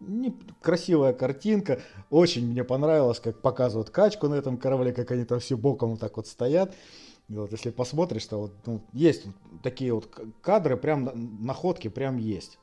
не, 0.00 0.34
красивая 0.60 1.12
картинка. 1.12 1.80
Очень 2.10 2.48
мне 2.48 2.64
понравилось, 2.64 3.20
как 3.20 3.40
показывают 3.40 3.90
качку 3.90 4.28
на 4.28 4.34
этом 4.34 4.56
корабле, 4.56 4.92
как 4.92 5.10
они 5.10 5.24
там 5.24 5.40
все 5.40 5.56
боком 5.56 5.90
вот 5.90 6.00
так 6.00 6.16
вот 6.16 6.26
стоят. 6.26 6.74
Вот 7.30 7.52
если 7.52 7.70
посмотришь, 7.70 8.26
то 8.26 8.40
вот, 8.40 8.52
ну, 8.66 8.80
есть 8.92 9.24
такие 9.62 9.94
вот 9.94 10.08
кадры, 10.42 10.76
прям 10.76 11.08
находки 11.40 11.88
прям 11.88 12.16
есть. 12.16 12.58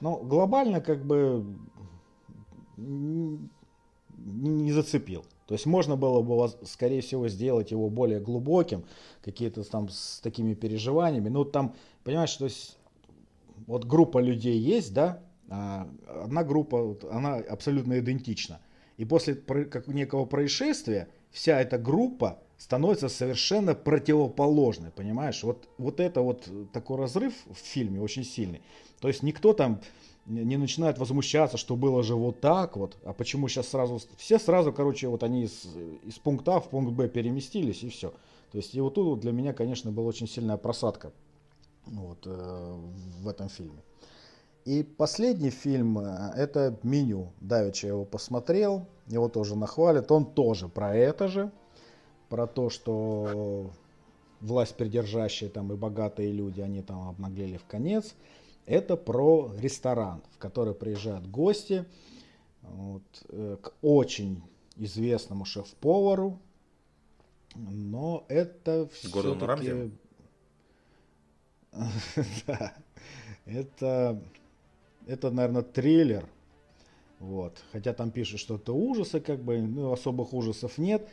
Но 0.00 0.16
глобально 0.16 0.80
как 0.80 1.04
бы 1.04 1.44
не 2.76 4.72
зацепил. 4.72 5.24
То 5.46 5.54
есть 5.54 5.66
можно 5.66 5.96
было 5.96 6.20
бы, 6.22 6.48
скорее 6.66 7.00
всего, 7.00 7.28
сделать 7.28 7.70
его 7.70 7.88
более 7.88 8.20
глубоким, 8.20 8.84
какие-то 9.22 9.64
там 9.64 9.88
с 9.88 10.20
такими 10.20 10.54
переживаниями. 10.54 11.30
Ну 11.30 11.44
там, 11.44 11.74
понимаешь, 12.04 12.34
то 12.36 12.44
есть 12.44 12.78
вот 13.66 13.84
группа 13.86 14.18
людей 14.18 14.58
есть, 14.58 14.92
да, 14.92 15.22
а 15.48 15.88
одна 16.22 16.44
группа, 16.44 16.96
она 17.10 17.36
абсолютно 17.36 17.98
идентична. 17.98 18.60
И 18.98 19.04
после 19.06 19.34
как 19.34 19.88
некого 19.88 20.26
происшествия 20.26 21.08
вся 21.30 21.58
эта 21.58 21.78
группа 21.78 22.38
становится 22.60 23.08
совершенно 23.08 23.74
противоположной, 23.74 24.90
понимаешь? 24.90 25.42
Вот, 25.42 25.66
вот 25.78 25.98
это 25.98 26.20
вот 26.20 26.46
такой 26.74 26.98
разрыв 26.98 27.32
в 27.50 27.56
фильме 27.56 28.02
очень 28.02 28.22
сильный. 28.22 28.60
То 29.00 29.08
есть 29.08 29.22
никто 29.22 29.54
там 29.54 29.80
не 30.26 30.58
начинает 30.58 30.98
возмущаться, 30.98 31.56
что 31.56 31.74
было 31.74 32.02
же 32.02 32.14
вот 32.14 32.40
так 32.40 32.76
вот, 32.76 32.98
а 33.04 33.14
почему 33.14 33.48
сейчас 33.48 33.68
сразу... 33.68 33.98
Все 34.18 34.38
сразу, 34.38 34.74
короче, 34.74 35.08
вот 35.08 35.22
они 35.22 35.44
из, 35.44 35.68
из 36.04 36.18
пункта 36.18 36.56
А 36.56 36.60
в 36.60 36.68
пункт 36.68 36.92
Б 36.92 37.08
переместились 37.08 37.82
и 37.82 37.88
все. 37.88 38.10
То 38.52 38.58
есть 38.58 38.74
и 38.74 38.80
вот 38.82 38.92
тут 38.92 39.06
вот 39.06 39.20
для 39.20 39.32
меня, 39.32 39.54
конечно, 39.54 39.90
была 39.90 40.08
очень 40.08 40.28
сильная 40.28 40.58
просадка 40.58 41.12
вот, 41.86 42.26
э, 42.26 42.78
в 43.22 43.26
этом 43.26 43.48
фильме. 43.48 43.82
И 44.66 44.82
последний 44.82 45.50
фильм, 45.50 45.98
э, 45.98 46.32
это 46.36 46.78
«Меню». 46.82 47.32
Давича 47.40 47.86
я 47.86 47.94
его 47.94 48.04
посмотрел, 48.04 48.86
его 49.06 49.30
тоже 49.30 49.56
нахвалят. 49.56 50.12
Он 50.12 50.26
тоже 50.26 50.68
про 50.68 50.94
это 50.94 51.26
же, 51.26 51.50
про 52.30 52.46
то, 52.46 52.70
что 52.70 53.70
власть 54.40 54.76
придержащие 54.76 55.50
там 55.50 55.70
и 55.72 55.76
богатые 55.76 56.32
люди, 56.32 56.62
они 56.62 56.80
там 56.80 57.08
обнаглели 57.08 57.58
в 57.58 57.66
конец. 57.66 58.14
Это 58.64 58.96
про 58.96 59.52
ресторан, 59.58 60.22
в 60.32 60.38
который 60.38 60.74
приезжают 60.74 61.26
гости 61.26 61.84
вот, 62.62 63.02
э, 63.28 63.56
к 63.60 63.72
очень 63.82 64.42
известному 64.76 65.44
шеф-повару. 65.44 66.38
Но 67.56 68.24
это 68.28 68.88
все-таки... 68.92 69.12
да. 72.46 72.74
Это, 73.44 74.22
это, 75.06 75.30
наверное, 75.30 75.62
триллер. 75.62 76.28
Вот. 77.18 77.62
Хотя 77.72 77.92
там 77.92 78.10
пишут, 78.10 78.40
что 78.40 78.54
это 78.56 78.72
ужасы, 78.72 79.20
как 79.20 79.42
бы, 79.42 79.60
ну, 79.60 79.92
особых 79.92 80.32
ужасов 80.32 80.78
нет. 80.78 81.08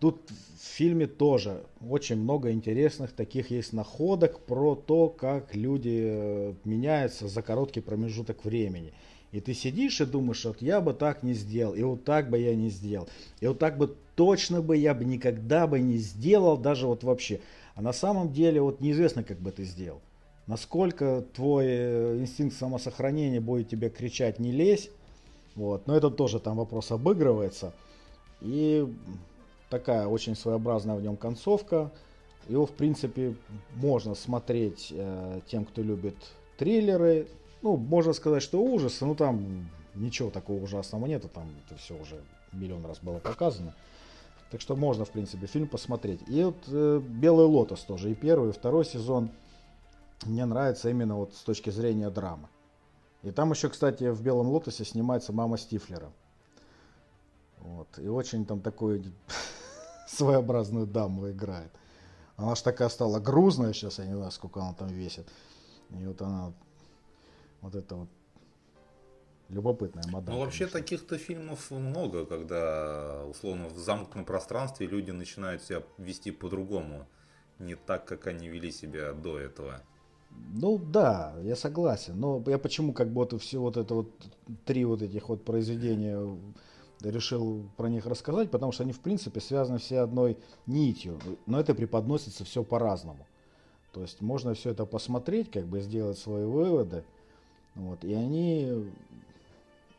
Тут 0.00 0.30
в 0.58 0.64
фильме 0.64 1.06
тоже 1.06 1.62
очень 1.86 2.16
много 2.16 2.50
интересных 2.50 3.12
таких 3.12 3.50
есть 3.50 3.72
находок 3.72 4.40
про 4.40 4.74
то, 4.74 5.08
как 5.08 5.54
люди 5.54 6.00
э, 6.02 6.54
меняются 6.64 7.28
за 7.28 7.42
короткий 7.42 7.80
промежуток 7.80 8.44
времени. 8.44 8.92
И 9.30 9.40
ты 9.40 9.54
сидишь 9.54 10.00
и 10.00 10.06
думаешь, 10.06 10.44
вот 10.44 10.60
я 10.60 10.80
бы 10.80 10.92
так 10.92 11.22
не 11.22 11.34
сделал, 11.34 11.74
и 11.74 11.82
вот 11.82 12.04
так 12.04 12.30
бы 12.30 12.38
я 12.38 12.56
не 12.56 12.68
сделал, 12.70 13.08
и 13.38 13.46
вот 13.46 13.60
так 13.60 13.78
бы 13.78 13.94
точно 14.16 14.60
бы 14.60 14.76
я 14.76 14.92
бы 14.92 15.04
никогда 15.04 15.68
бы 15.68 15.78
не 15.78 15.98
сделал, 15.98 16.58
даже 16.58 16.88
вот 16.88 17.04
вообще. 17.04 17.40
А 17.76 17.82
на 17.82 17.92
самом 17.92 18.32
деле 18.32 18.60
вот 18.60 18.80
неизвестно, 18.80 19.22
как 19.22 19.38
бы 19.38 19.52
ты 19.52 19.64
сделал. 19.64 20.00
Насколько 20.46 21.24
твой 21.34 21.66
э, 21.68 22.18
инстинкт 22.18 22.56
самосохранения 22.56 23.40
будет 23.40 23.68
тебе 23.68 23.88
кричать 23.88 24.40
«не 24.40 24.50
лезь», 24.50 24.90
вот. 25.54 25.86
Но 25.86 25.96
это 25.96 26.10
тоже 26.10 26.40
там 26.40 26.56
вопрос 26.56 26.90
обыгрывается. 26.90 27.72
И 28.40 28.86
такая 29.70 30.06
очень 30.06 30.36
своеобразная 30.36 30.96
в 30.96 31.02
нем 31.02 31.16
концовка. 31.16 31.90
Его, 32.48 32.66
в 32.66 32.72
принципе, 32.72 33.36
можно 33.76 34.14
смотреть 34.14 34.88
э, 34.90 35.40
тем, 35.46 35.64
кто 35.64 35.82
любит 35.82 36.16
триллеры. 36.58 37.28
Ну, 37.62 37.76
можно 37.76 38.12
сказать, 38.12 38.42
что 38.42 38.60
ужасы, 38.60 39.06
но 39.06 39.14
там 39.14 39.70
ничего 39.94 40.30
такого 40.30 40.62
ужасного 40.62 41.06
нету, 41.06 41.28
там 41.28 41.48
это 41.66 41.78
все 41.78 41.94
уже 41.94 42.20
миллион 42.52 42.84
раз 42.84 42.98
было 42.98 43.18
показано. 43.18 43.74
Так 44.50 44.60
что 44.60 44.74
можно, 44.74 45.04
в 45.04 45.10
принципе, 45.10 45.46
фильм 45.46 45.68
посмотреть. 45.68 46.20
И 46.26 46.42
вот 46.42 46.56
э, 46.66 47.00
Белый 47.00 47.46
лотос 47.46 47.82
тоже, 47.82 48.10
и 48.10 48.14
первый, 48.14 48.50
и 48.50 48.52
второй 48.52 48.84
сезон 48.84 49.30
мне 50.26 50.44
нравится 50.44 50.90
именно 50.90 51.16
вот 51.16 51.34
с 51.34 51.42
точки 51.42 51.70
зрения 51.70 52.10
драмы. 52.10 52.48
И 53.22 53.30
там 53.30 53.52
еще, 53.52 53.68
кстати, 53.68 54.10
в 54.10 54.22
Белом 54.22 54.48
лотосе 54.48 54.84
снимается 54.84 55.32
мама 55.32 55.56
Стифлера. 55.56 56.10
Вот. 57.60 57.98
И 57.98 58.08
очень 58.08 58.44
там 58.46 58.60
такую 58.60 59.02
своеобразную 60.08 60.86
даму 60.86 61.30
играет. 61.30 61.70
Она 62.36 62.54
ж 62.54 62.62
такая 62.62 62.88
стала 62.88 63.20
грузная 63.20 63.72
сейчас, 63.72 63.98
я 63.98 64.06
не 64.06 64.14
знаю, 64.14 64.30
сколько 64.30 64.60
она 64.60 64.72
там 64.74 64.88
весит. 64.88 65.28
И 65.90 66.06
вот 66.06 66.22
она, 66.22 66.52
вот 67.60 67.74
это 67.74 67.94
вот 67.96 68.08
любопытная 69.50 70.04
мадам. 70.10 70.34
Ну, 70.34 70.40
вообще 70.40 70.66
таких-то 70.66 71.18
фильмов 71.18 71.70
много, 71.70 72.24
когда, 72.24 73.24
условно, 73.26 73.68
в 73.68 73.78
замкнутом 73.78 74.24
пространстве 74.24 74.86
люди 74.86 75.10
начинают 75.10 75.62
себя 75.62 75.82
вести 75.98 76.30
по-другому. 76.30 77.06
Не 77.58 77.74
так, 77.74 78.06
как 78.06 78.26
они 78.26 78.48
вели 78.48 78.72
себя 78.72 79.12
до 79.12 79.38
этого. 79.38 79.82
Ну 80.30 80.78
да, 80.78 81.34
я 81.42 81.56
согласен. 81.56 82.18
Но 82.18 82.42
я 82.46 82.58
почему 82.58 82.94
как 82.94 83.08
бы 83.08 83.16
вот 83.16 83.38
все 83.42 83.58
вот 83.58 83.76
это 83.76 83.94
вот 83.94 84.10
три 84.64 84.84
вот 84.84 85.02
этих 85.02 85.28
вот 85.28 85.44
произведения 85.44 86.18
решил 87.02 87.64
про 87.76 87.88
них 87.88 88.06
рассказать, 88.06 88.50
потому 88.50 88.72
что 88.72 88.82
они 88.82 88.92
в 88.92 89.00
принципе 89.00 89.40
связаны 89.40 89.78
все 89.78 90.00
одной 90.00 90.38
нитью, 90.66 91.18
но 91.46 91.58
это 91.58 91.74
преподносится 91.74 92.44
все 92.44 92.62
по-разному. 92.62 93.26
То 93.92 94.02
есть 94.02 94.20
можно 94.20 94.54
все 94.54 94.70
это 94.70 94.86
посмотреть, 94.86 95.50
как 95.50 95.66
бы 95.66 95.80
сделать 95.80 96.18
свои 96.18 96.44
выводы. 96.44 97.04
Вот, 97.74 98.04
и 98.04 98.12
они, 98.12 98.90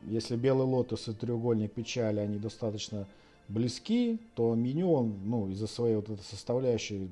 если 0.02 0.36
Белый 0.36 0.68
лотос 0.68 1.08
и 1.08 1.14
Треугольник 1.14 1.74
печали, 1.74 2.20
они 2.20 2.38
достаточно 2.38 3.08
близки, 3.48 4.20
то 4.36 4.56
меню, 4.56 4.92
он, 4.92 5.16
ну, 5.26 5.50
из-за 5.50 5.68
своей 5.68 5.96
вот 5.96 6.10
этой 6.10 6.24
составляющей 6.24 7.10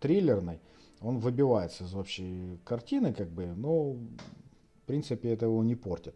триллерной, 0.00 0.60
он 1.00 1.18
выбивается 1.18 1.84
из 1.84 1.94
общей 1.94 2.58
картины, 2.64 3.12
как 3.12 3.28
бы, 3.28 3.46
но 3.46 3.92
в 3.92 4.86
принципе 4.86 5.30
это 5.30 5.46
его 5.46 5.62
не 5.64 5.74
портит. 5.74 6.14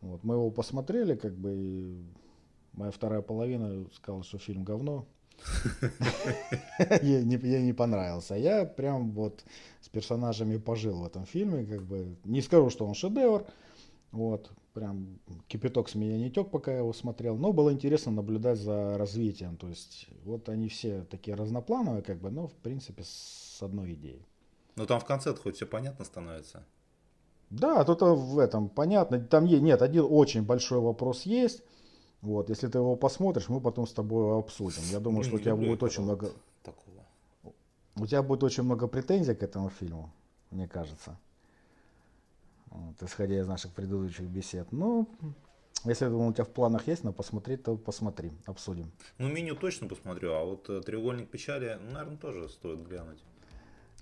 Вот, 0.00 0.22
мы 0.22 0.34
его 0.34 0.50
посмотрели, 0.50 1.16
как 1.16 1.34
бы, 1.34 1.54
и 1.54 1.96
моя 2.72 2.90
вторая 2.90 3.22
половина 3.22 3.86
сказала, 3.94 4.22
что 4.22 4.38
фильм 4.38 4.64
говно. 4.64 5.06
Ей 7.02 7.24
не 7.24 7.72
понравился. 7.72 8.34
Я 8.34 8.64
прям 8.64 9.12
вот 9.12 9.44
с 9.80 9.88
персонажами 9.88 10.56
пожил 10.56 11.02
в 11.02 11.06
этом 11.06 11.26
фильме, 11.26 11.64
как 11.64 11.82
бы, 11.82 12.16
не 12.24 12.42
скажу, 12.42 12.70
что 12.70 12.86
он 12.86 12.94
шедевр, 12.94 13.46
вот, 14.10 14.50
прям 14.72 15.18
кипяток 15.48 15.88
с 15.88 15.94
меня 15.94 16.18
не 16.18 16.30
тек, 16.30 16.50
пока 16.50 16.72
я 16.72 16.78
его 16.78 16.92
смотрел, 16.92 17.36
но 17.36 17.52
было 17.52 17.72
интересно 17.72 18.12
наблюдать 18.12 18.58
за 18.58 18.96
развитием, 18.96 19.56
то 19.56 19.68
есть 19.68 20.08
вот 20.24 20.48
они 20.48 20.68
все 20.68 21.04
такие 21.04 21.36
разноплановые, 21.36 22.02
как 22.02 22.20
бы, 22.20 22.30
но 22.30 22.48
в 22.48 22.54
принципе 22.54 23.02
с 23.04 23.58
одной 23.60 23.94
идеей. 23.94 24.26
Ну 24.76 24.86
там 24.86 25.00
в 25.00 25.04
конце 25.04 25.34
хоть 25.34 25.56
все 25.56 25.66
понятно 25.66 26.04
становится. 26.04 26.64
Да, 27.50 27.82
тут 27.84 28.02
в 28.02 28.38
этом 28.38 28.68
понятно. 28.68 29.18
Там 29.18 29.46
нет, 29.46 29.82
один 29.82 30.06
очень 30.08 30.42
большой 30.42 30.80
вопрос 30.80 31.22
есть. 31.22 31.62
Вот, 32.22 32.50
если 32.50 32.66
ты 32.66 32.78
его 32.78 32.96
посмотришь, 32.96 33.48
мы 33.48 33.60
потом 33.60 33.86
с 33.86 33.92
тобой 33.92 34.38
обсудим. 34.38 34.82
Я 34.90 34.98
думаю, 35.00 35.24
что 35.24 35.36
у 35.36 35.38
тебя 35.38 35.54
будет 35.54 35.82
очень 35.82 36.02
много... 36.02 36.32
Такого. 36.62 37.54
У 37.96 38.06
тебя 38.06 38.22
будет 38.22 38.42
очень 38.42 38.64
много 38.64 38.88
претензий 38.88 39.34
к 39.34 39.42
этому 39.42 39.70
фильму, 39.70 40.10
мне 40.50 40.66
кажется. 40.66 41.16
Вот, 42.70 43.02
исходя 43.02 43.38
из 43.38 43.46
наших 43.46 43.72
предыдущих 43.72 44.26
бесед. 44.26 44.70
Ну, 44.72 45.08
если 45.84 46.06
у 46.06 46.32
тебя 46.32 46.44
в 46.44 46.48
планах 46.48 46.86
есть 46.88 47.04
на 47.04 47.12
посмотреть, 47.12 47.62
то 47.62 47.76
посмотри, 47.76 48.32
обсудим. 48.46 48.90
Ну, 49.18 49.28
меню 49.28 49.54
точно 49.54 49.88
посмотрю, 49.88 50.32
а 50.34 50.44
вот 50.44 50.68
э, 50.68 50.80
треугольник 50.80 51.30
печали, 51.30 51.78
ну, 51.80 51.92
наверное, 51.92 52.18
тоже 52.18 52.48
стоит 52.48 52.86
глянуть. 52.86 53.22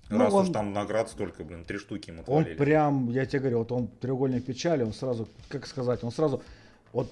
Ну, 0.09 0.19
Раз 0.19 0.33
он- 0.33 0.43
уж 0.43 0.49
там 0.53 0.73
наград 0.73 1.09
столько, 1.09 1.43
блин, 1.43 1.65
три 1.65 1.77
штуки 1.77 2.09
ему 2.09 2.23
Он 2.27 2.45
прям, 2.45 3.09
я 3.09 3.25
тебе 3.25 3.41
говорю, 3.41 3.59
вот 3.59 3.71
он 3.71 3.87
треугольник 3.87 4.45
печали, 4.45 4.83
он 4.83 4.93
сразу, 4.93 5.27
как 5.49 5.67
сказать, 5.67 6.03
он 6.03 6.11
сразу, 6.11 6.41
вот 6.93 7.11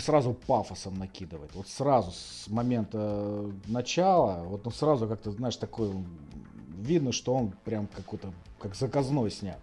сразу 0.00 0.32
пафосом 0.34 0.94
накидывает. 0.94 1.54
Вот 1.54 1.68
сразу 1.68 2.10
с 2.12 2.48
момента 2.48 2.98
э, 3.00 3.50
начала, 3.66 4.42
вот 4.44 4.66
он 4.66 4.72
сразу 4.72 5.06
как-то, 5.06 5.30
знаешь, 5.30 5.56
такой, 5.56 5.90
видно, 6.78 7.12
что 7.12 7.34
он 7.34 7.52
прям 7.64 7.86
какой-то, 7.86 8.32
как 8.58 8.74
заказной 8.74 9.30
снят. 9.30 9.58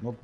Ну, 0.00 0.14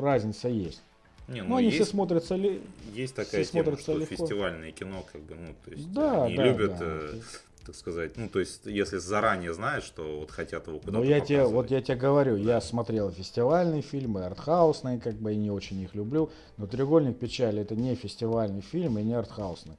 разница 0.00 0.48
есть. 0.48 0.82
Не, 1.28 1.42
Ну, 1.42 1.48
ну, 1.48 1.56
они 1.56 1.66
есть, 1.68 1.76
все 1.78 1.84
смотрятся 1.86 2.36
ли... 2.36 2.62
есть 2.92 3.14
такая 3.16 3.42
все 3.42 3.52
тема, 3.52 3.64
смотрятся 3.64 3.82
что 3.92 3.98
легко. 3.98 4.14
фестивальное 4.14 4.70
кино, 4.72 5.04
как 5.10 5.22
бы, 5.22 5.34
ну, 5.34 5.54
то 5.64 5.70
есть, 5.72 5.92
Да, 5.92 6.24
они 6.24 6.36
да, 6.36 6.44
любят, 6.44 6.78
да. 6.78 6.84
э, 6.86 7.20
так 7.66 7.74
сказать, 7.74 8.16
ну, 8.16 8.28
то 8.28 8.38
есть, 8.38 8.64
если 8.64 8.98
заранее 8.98 9.52
знаешь, 9.52 9.82
что 9.82 10.20
вот 10.20 10.30
хотят 10.30 10.68
его 10.68 10.78
куда-то 10.78 10.98
Ну, 10.98 11.04
я 11.04 11.20
тебе, 11.20 11.44
вот 11.44 11.70
я 11.70 11.82
тебе 11.82 11.96
говорю, 11.96 12.36
я 12.36 12.60
смотрел 12.60 13.10
фестивальные 13.10 13.82
фильмы, 13.82 14.24
артхаусные, 14.24 15.00
как 15.00 15.14
бы, 15.14 15.32
и 15.32 15.36
не 15.36 15.50
очень 15.50 15.80
их 15.80 15.94
люблю, 15.94 16.30
но 16.56 16.66
«Треугольник 16.66 17.18
печали» 17.18 17.62
это 17.62 17.74
не 17.74 17.96
фестивальный 17.96 18.60
фильм 18.60 18.98
и 18.98 19.02
не 19.02 19.14
артхаусный. 19.14 19.76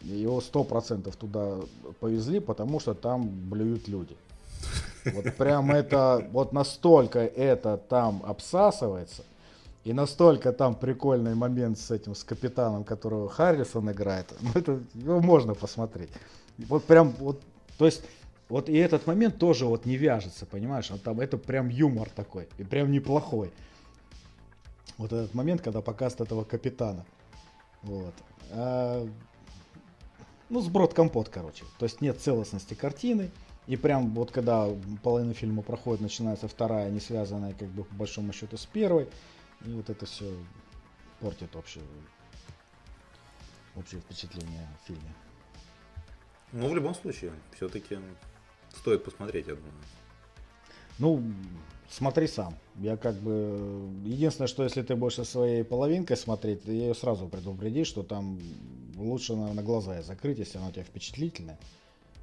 Его 0.00 0.40
сто 0.40 0.64
процентов 0.64 1.16
туда 1.16 1.58
повезли, 2.00 2.40
потому 2.40 2.80
что 2.80 2.94
там 2.94 3.28
блюют 3.28 3.86
люди. 3.86 4.16
Вот 5.04 5.34
прям 5.36 5.70
это, 5.72 6.26
вот 6.32 6.52
настолько 6.52 7.20
это 7.20 7.76
там 7.76 8.22
обсасывается, 8.26 9.24
и 9.84 9.92
настолько 9.92 10.52
там 10.52 10.74
прикольный 10.74 11.34
момент 11.34 11.78
с 11.78 11.90
этим, 11.90 12.14
с 12.14 12.24
капитаном, 12.24 12.84
которого 12.84 13.28
Харрисон 13.28 13.90
играет, 13.90 14.32
ну 14.40 14.50
это 14.54 14.80
его 14.94 15.20
можно 15.20 15.54
посмотреть. 15.54 16.10
Вот 16.66 16.84
прям, 16.84 17.10
вот, 17.18 17.42
то 17.78 17.86
есть, 17.86 18.02
вот 18.48 18.68
и 18.68 18.76
этот 18.76 19.06
момент 19.06 19.38
тоже 19.38 19.66
вот 19.66 19.86
не 19.86 19.96
вяжется, 19.96 20.46
понимаешь, 20.46 20.90
он 20.90 20.98
там, 20.98 21.20
это 21.20 21.38
прям 21.38 21.68
юмор 21.68 22.08
такой, 22.10 22.48
и 22.58 22.64
прям 22.64 22.90
неплохой. 22.90 23.52
Вот 24.98 25.12
этот 25.12 25.34
момент, 25.34 25.62
когда 25.62 25.80
показывают 25.80 26.28
этого 26.28 26.44
капитана. 26.44 27.06
Вот. 27.82 28.14
А, 28.50 29.08
ну, 30.50 30.60
сброд 30.60 30.92
компот, 30.92 31.28
короче. 31.28 31.64
То 31.78 31.86
есть 31.86 32.00
нет 32.00 32.20
целостности 32.20 32.74
картины. 32.74 33.30
И 33.66 33.76
прям 33.76 34.10
вот 34.14 34.32
когда 34.32 34.68
половина 35.02 35.32
фильма 35.32 35.62
проходит, 35.62 36.00
начинается 36.00 36.48
вторая, 36.48 36.90
не 36.90 36.98
связанная 36.98 37.54
как 37.54 37.68
бы 37.68 37.84
по 37.84 37.94
большому 37.94 38.32
счету 38.32 38.56
с 38.56 38.66
первой. 38.66 39.08
И 39.64 39.72
вот 39.72 39.88
это 39.88 40.06
все 40.06 40.34
портит 41.20 41.54
общее, 41.54 41.84
общее 43.76 44.00
впечатление 44.00 44.62
о 44.62 44.86
фильме. 44.86 45.14
Ну, 46.52 46.68
в 46.68 46.74
любом 46.74 46.94
случае, 46.94 47.32
все-таки 47.54 47.98
стоит 48.76 49.04
посмотреть, 49.04 49.46
я 49.46 49.54
думаю. 49.54 49.72
Ну, 50.98 51.22
смотри 51.88 52.26
сам. 52.26 52.54
Я 52.76 52.96
как 52.96 53.14
бы... 53.14 53.88
Единственное, 54.04 54.48
что 54.48 54.64
если 54.64 54.82
ты 54.82 54.94
будешь 54.96 55.14
со 55.14 55.24
своей 55.24 55.64
половинкой 55.64 56.16
смотреть, 56.16 56.64
ты 56.64 56.72
ее 56.72 56.94
сразу 56.94 57.28
предупреди, 57.28 57.84
что 57.84 58.02
там 58.02 58.38
лучше, 58.96 59.34
наверное, 59.34 59.64
глаза 59.64 60.02
закрыть, 60.02 60.38
если 60.38 60.58
она 60.58 60.68
у 60.68 60.72
тебя 60.72 60.84
впечатлительная. 60.84 61.58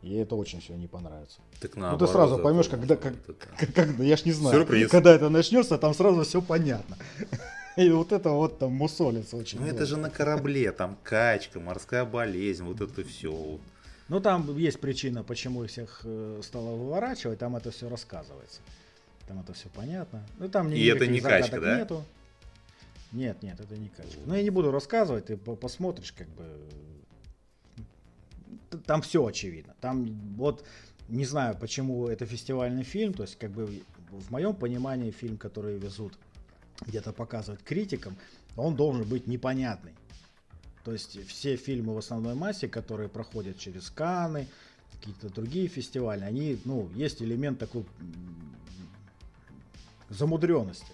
Ей 0.03 0.21
это 0.21 0.35
очень 0.35 0.61
все 0.61 0.73
не 0.75 0.87
понравится. 0.87 1.39
Так 1.59 1.75
ну, 1.75 1.81
наоборот, 1.81 2.07
ты 2.07 2.13
сразу 2.13 2.37
поймешь, 2.37 2.69
когда... 2.69 2.95
Как, 2.95 3.13
как- 3.25 3.73
когда- 3.73 4.03
я 4.03 4.15
ж 4.15 4.25
не 4.25 4.31
знаю. 4.31 4.59
Сюрприз. 4.59 4.91
Когда 4.91 5.13
это 5.13 5.29
начнется, 5.29 5.77
там 5.77 5.93
сразу 5.93 6.23
все 6.23 6.41
понятно. 6.41 6.97
И 7.77 7.89
вот 7.89 8.11
это 8.11 8.29
вот 8.29 8.59
там 8.59 8.71
мусолится 8.73 9.37
очень. 9.37 9.59
Ну, 9.59 9.67
это 9.67 9.85
же 9.85 9.97
на 9.97 10.09
корабле, 10.09 10.71
там 10.71 10.97
качка, 11.03 11.59
морская 11.59 12.05
болезнь, 12.05 12.63
вот 12.63 12.81
это 12.81 13.03
все. 13.03 13.59
Ну, 14.09 14.19
там 14.21 14.57
есть 14.57 14.79
причина, 14.79 15.23
почему 15.23 15.63
их 15.63 15.69
всех 15.69 16.01
э, 16.03 16.39
стало 16.43 16.75
выворачивать, 16.75 17.39
там 17.39 17.55
это 17.55 17.71
все 17.71 17.89
рассказывается. 17.89 18.61
Там 19.27 19.41
это 19.41 19.53
все 19.53 19.67
понятно. 19.69 20.25
Ну, 20.39 20.47
там 20.47 20.71
И 20.71 20.85
это 20.85 21.05
не 21.07 21.19
качка, 21.19 21.59
да? 21.59 21.77
Нету. 21.79 22.03
Нет, 23.11 23.41
нет, 23.43 23.59
это 23.59 23.75
не 23.75 23.89
качка. 23.89 24.19
Но 24.25 24.35
я 24.35 24.43
не 24.43 24.49
буду 24.49 24.71
рассказывать, 24.71 25.25
ты 25.25 25.37
по- 25.37 25.55
посмотришь, 25.55 26.13
как 26.13 26.27
бы. 26.29 26.45
Там 28.85 29.01
все 29.01 29.25
очевидно. 29.25 29.75
Там 29.81 30.05
вот 30.35 30.63
не 31.09 31.25
знаю, 31.25 31.57
почему 31.57 32.07
это 32.07 32.25
фестивальный 32.25 32.83
фильм, 32.83 33.13
то 33.13 33.23
есть 33.23 33.37
как 33.37 33.51
бы 33.51 33.81
в 34.11 34.31
моем 34.31 34.55
понимании 34.55 35.11
фильм, 35.11 35.37
который 35.37 35.77
везут 35.77 36.17
где-то 36.85 37.11
показывать 37.13 37.63
критикам, 37.63 38.17
он 38.55 38.75
должен 38.75 39.03
быть 39.07 39.27
непонятный. 39.27 39.93
То 40.87 40.93
есть 40.93 41.21
все 41.27 41.57
фильмы 41.57 41.93
в 41.93 41.97
основной 41.97 42.33
массе, 42.33 42.69
которые 42.69 43.09
проходят 43.09 43.59
через 43.59 43.89
Каны, 43.89 44.47
какие-то 44.93 45.27
другие 45.27 45.67
фестивали, 45.67 46.23
они, 46.23 46.61
ну, 46.63 46.89
есть 46.95 47.21
элемент 47.21 47.59
такой 47.59 47.85
замудренности. 50.07 50.93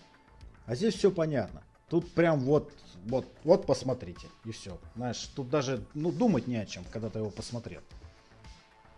А 0.65 0.73
здесь 0.73 0.95
все 0.95 1.11
понятно. 1.11 1.61
Тут 1.89 2.11
прям 2.11 2.39
вот, 2.39 2.73
вот, 3.05 3.27
вот 3.43 3.67
посмотрите, 3.67 4.25
и 4.45 4.51
все. 4.51 4.79
Знаешь, 4.95 5.29
тут 5.35 5.51
даже, 5.51 5.85
ну, 5.93 6.11
думать 6.11 6.47
не 6.47 6.55
о 6.55 6.65
чем, 6.65 6.83
когда 6.85 7.11
ты 7.11 7.19
его 7.19 7.29
посмотрел. 7.29 7.81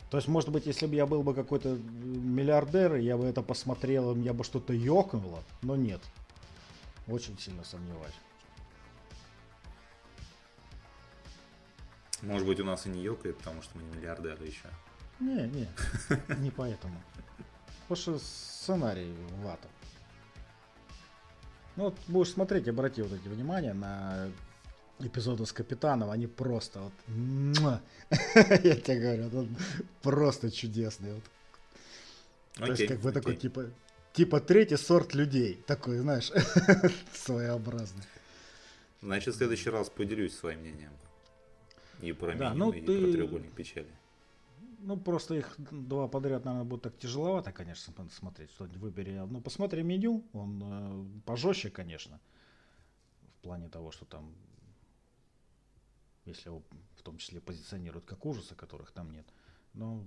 То 0.09 0.15
есть, 0.15 0.29
может 0.29 0.49
быть, 0.49 0.65
если 0.65 0.85
бы 0.85 0.95
я 0.95 1.05
был 1.05 1.23
бы 1.23 1.33
какой-то 1.33 1.75
миллиардер, 1.75 2.95
я 2.95 3.17
бы 3.17 3.25
это 3.25 3.41
посмотрел, 3.41 4.15
я 4.15 4.31
бы 4.31 4.45
что-то 4.45 4.71
ёкнуло, 4.71 5.43
но 5.61 5.75
нет. 5.75 5.99
Очень 7.05 7.37
сильно 7.37 7.65
сомневаюсь. 7.65 8.15
Может 12.25 12.47
быть, 12.47 12.59
у 12.59 12.65
нас 12.65 12.85
и 12.85 12.89
не 12.89 13.01
ёкает, 13.03 13.37
потому 13.37 13.61
что 13.61 13.77
мы 13.77 13.83
не 13.83 13.97
миллиардеры 13.97 14.45
еще. 14.45 14.67
Не, 15.19 15.47
не, 15.47 15.67
не 16.39 16.51
поэтому. 16.51 17.01
Потому 17.87 18.01
что 18.01 18.19
сценарий 18.19 19.13
вата. 19.43 19.67
Ну 21.75 21.85
вот 21.85 21.97
будешь 22.07 22.31
смотреть, 22.31 22.67
обрати 22.67 23.01
вот 23.01 23.13
эти 23.13 23.27
внимание 23.27 23.73
на 23.73 24.29
эпизоды 24.99 25.45
с 25.45 25.51
Капитаном, 25.51 26.09
они 26.09 26.27
просто 26.27 26.79
вот... 26.79 26.93
Я 28.63 28.75
тебе 28.75 28.99
говорю, 28.99 29.29
вот 29.29 29.47
просто 30.01 30.51
чудесные. 30.51 31.15
Вот. 31.15 31.23
То 32.55 32.71
есть 32.71 32.87
как 32.87 32.99
бы 32.99 33.11
такой 33.11 33.35
типа 33.35 33.69
типа 34.15 34.39
третий 34.39 34.77
сорт 34.77 35.13
людей. 35.13 35.61
Такой, 35.67 35.99
знаешь, 35.99 36.31
своеобразный. 37.13 38.03
Значит, 39.01 39.35
в 39.35 39.37
следующий 39.37 39.69
раз 39.69 39.89
поделюсь 39.89 40.35
своим 40.35 40.61
мнением. 40.61 40.91
И 42.05 42.13
про 42.13 42.35
да, 42.35 42.53
ну, 42.53 42.71
и 42.71 42.81
ты... 42.81 43.01
про 43.01 43.11
треугольник 43.11 43.53
печали. 43.53 43.89
Ну, 44.79 44.97
просто 44.97 45.33
их 45.33 45.55
два 45.57 46.07
подряд, 46.07 46.45
наверное, 46.45 46.65
будет 46.65 46.83
так 46.83 46.97
тяжеловато, 46.97 47.51
конечно, 47.51 47.91
смотреть. 48.11 48.51
Что-нибудь 48.51 48.77
выбери. 48.77 49.23
Ну, 49.27 49.41
посмотри 49.41 49.81
меню, 49.81 50.23
он 50.31 50.61
э, 50.63 51.21
пожестче, 51.25 51.71
конечно. 51.71 52.19
В 53.39 53.41
плане 53.41 53.67
того, 53.67 53.91
что 53.91 54.05
там, 54.05 54.31
если 56.25 56.49
его 56.49 56.61
в 56.97 57.01
том 57.01 57.17
числе 57.17 57.41
позиционируют 57.41 58.05
как 58.05 58.23
ужасы, 58.25 58.53
которых 58.53 58.91
там 58.91 59.11
нет. 59.11 59.25
Но, 59.73 60.03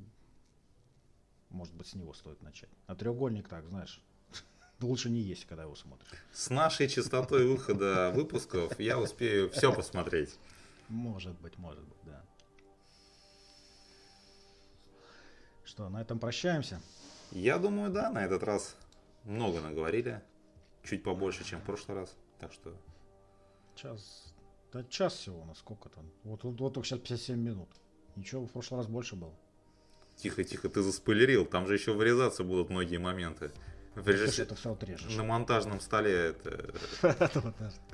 может 1.50 1.74
быть, 1.74 1.88
с 1.88 1.94
него 1.94 2.12
стоит 2.12 2.40
начать. 2.42 2.70
А 2.86 2.94
треугольник 2.94 3.48
так, 3.48 3.66
знаешь, 3.68 4.00
лучше 4.80 5.10
не 5.10 5.20
есть, 5.20 5.44
когда 5.46 5.64
его 5.64 5.74
смотришь. 5.74 6.08
С 6.32 6.50
нашей 6.50 6.88
частотой 6.88 7.48
выхода 7.48 8.12
выпусков 8.14 8.78
я 8.78 9.00
успею 9.00 9.50
все 9.50 9.72
посмотреть. 9.72 10.38
Может 10.88 11.38
быть, 11.40 11.58
может 11.58 11.84
быть, 11.84 11.98
да. 12.04 12.24
Что, 15.64 15.88
на 15.88 16.00
этом 16.00 16.18
прощаемся? 16.18 16.80
Я 17.30 17.58
думаю, 17.58 17.92
да, 17.92 18.10
на 18.10 18.24
этот 18.24 18.42
раз 18.42 18.76
много 19.24 19.60
наговорили. 19.60 20.22
Чуть 20.82 21.02
побольше, 21.02 21.44
чем 21.44 21.60
в 21.60 21.64
прошлый 21.64 21.98
раз. 21.98 22.16
Так 22.38 22.52
что... 22.52 22.74
Час. 23.74 24.34
Да 24.72 24.82
час 24.84 25.14
всего 25.14 25.40
у 25.40 25.44
нас 25.44 25.58
сколько 25.58 25.88
там? 25.90 26.10
Вот, 26.24 26.44
вот, 26.44 26.58
вот 26.58 26.74
только 26.74 26.86
сейчас 26.86 27.00
57 27.00 27.38
минут. 27.38 27.68
Ничего, 28.16 28.46
в 28.46 28.50
прошлый 28.50 28.78
раз 28.78 28.86
больше 28.86 29.16
было. 29.16 29.34
Тихо, 30.16 30.42
тихо, 30.42 30.68
ты 30.68 30.82
заспойлерил. 30.82 31.44
Там 31.44 31.66
же 31.66 31.74
еще 31.74 31.92
вырезаться 31.92 32.44
будут 32.44 32.70
многие 32.70 32.96
моменты. 32.96 33.52
В 34.02 34.08
режиссе... 34.08 34.42
это 34.42 34.54
все 34.54 34.72
отрежешь. 34.72 35.16
На 35.16 35.24
монтажном 35.24 35.80
столе 35.80 36.30
это 36.30 36.72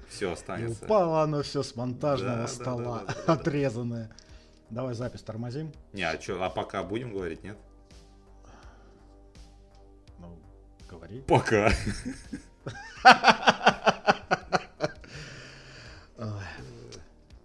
все 0.09 0.33
останется. 0.33 0.83
И 0.83 0.87
упало 0.87 1.23
оно 1.23 1.43
все 1.43 1.63
с 1.63 1.75
монтажного 1.77 2.47
стола, 2.47 3.05
отрезанное. 3.27 4.11
Давай 4.71 4.95
запись 4.95 5.23
тормозим. 5.23 5.73
Не, 5.93 6.03
а 6.03 6.21
что, 6.21 6.43
а 6.43 6.51
пока 6.51 6.83
будем 6.83 7.13
говорить, 7.13 7.43
нет? 7.43 7.57
Ну, 10.19 10.39
говори. 10.89 11.21
Пока. 11.23 11.73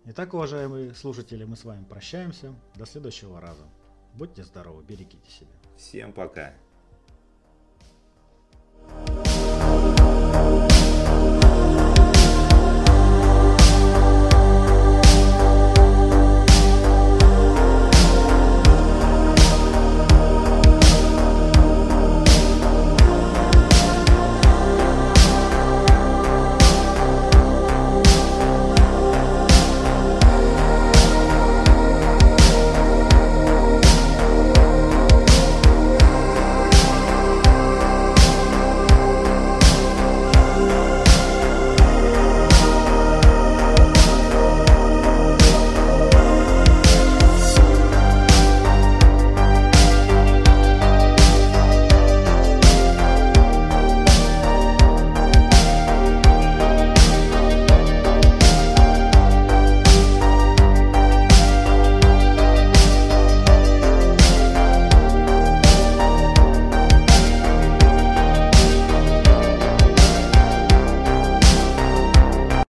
Итак, 0.06 0.34
уважаемые 0.34 0.96
слушатели, 0.96 1.44
мы 1.44 1.56
с 1.56 1.64
вами 1.64 1.84
прощаемся. 1.86 2.54
До 2.76 2.86
следующего 2.86 3.40
раза. 3.40 3.64
Будьте 4.16 4.44
здоровы, 4.44 4.84
берегите 4.84 5.30
себя. 5.30 5.52
Всем 5.78 6.12
пока. 6.12 6.54
Thank 8.92 9.28
you. 9.28 9.29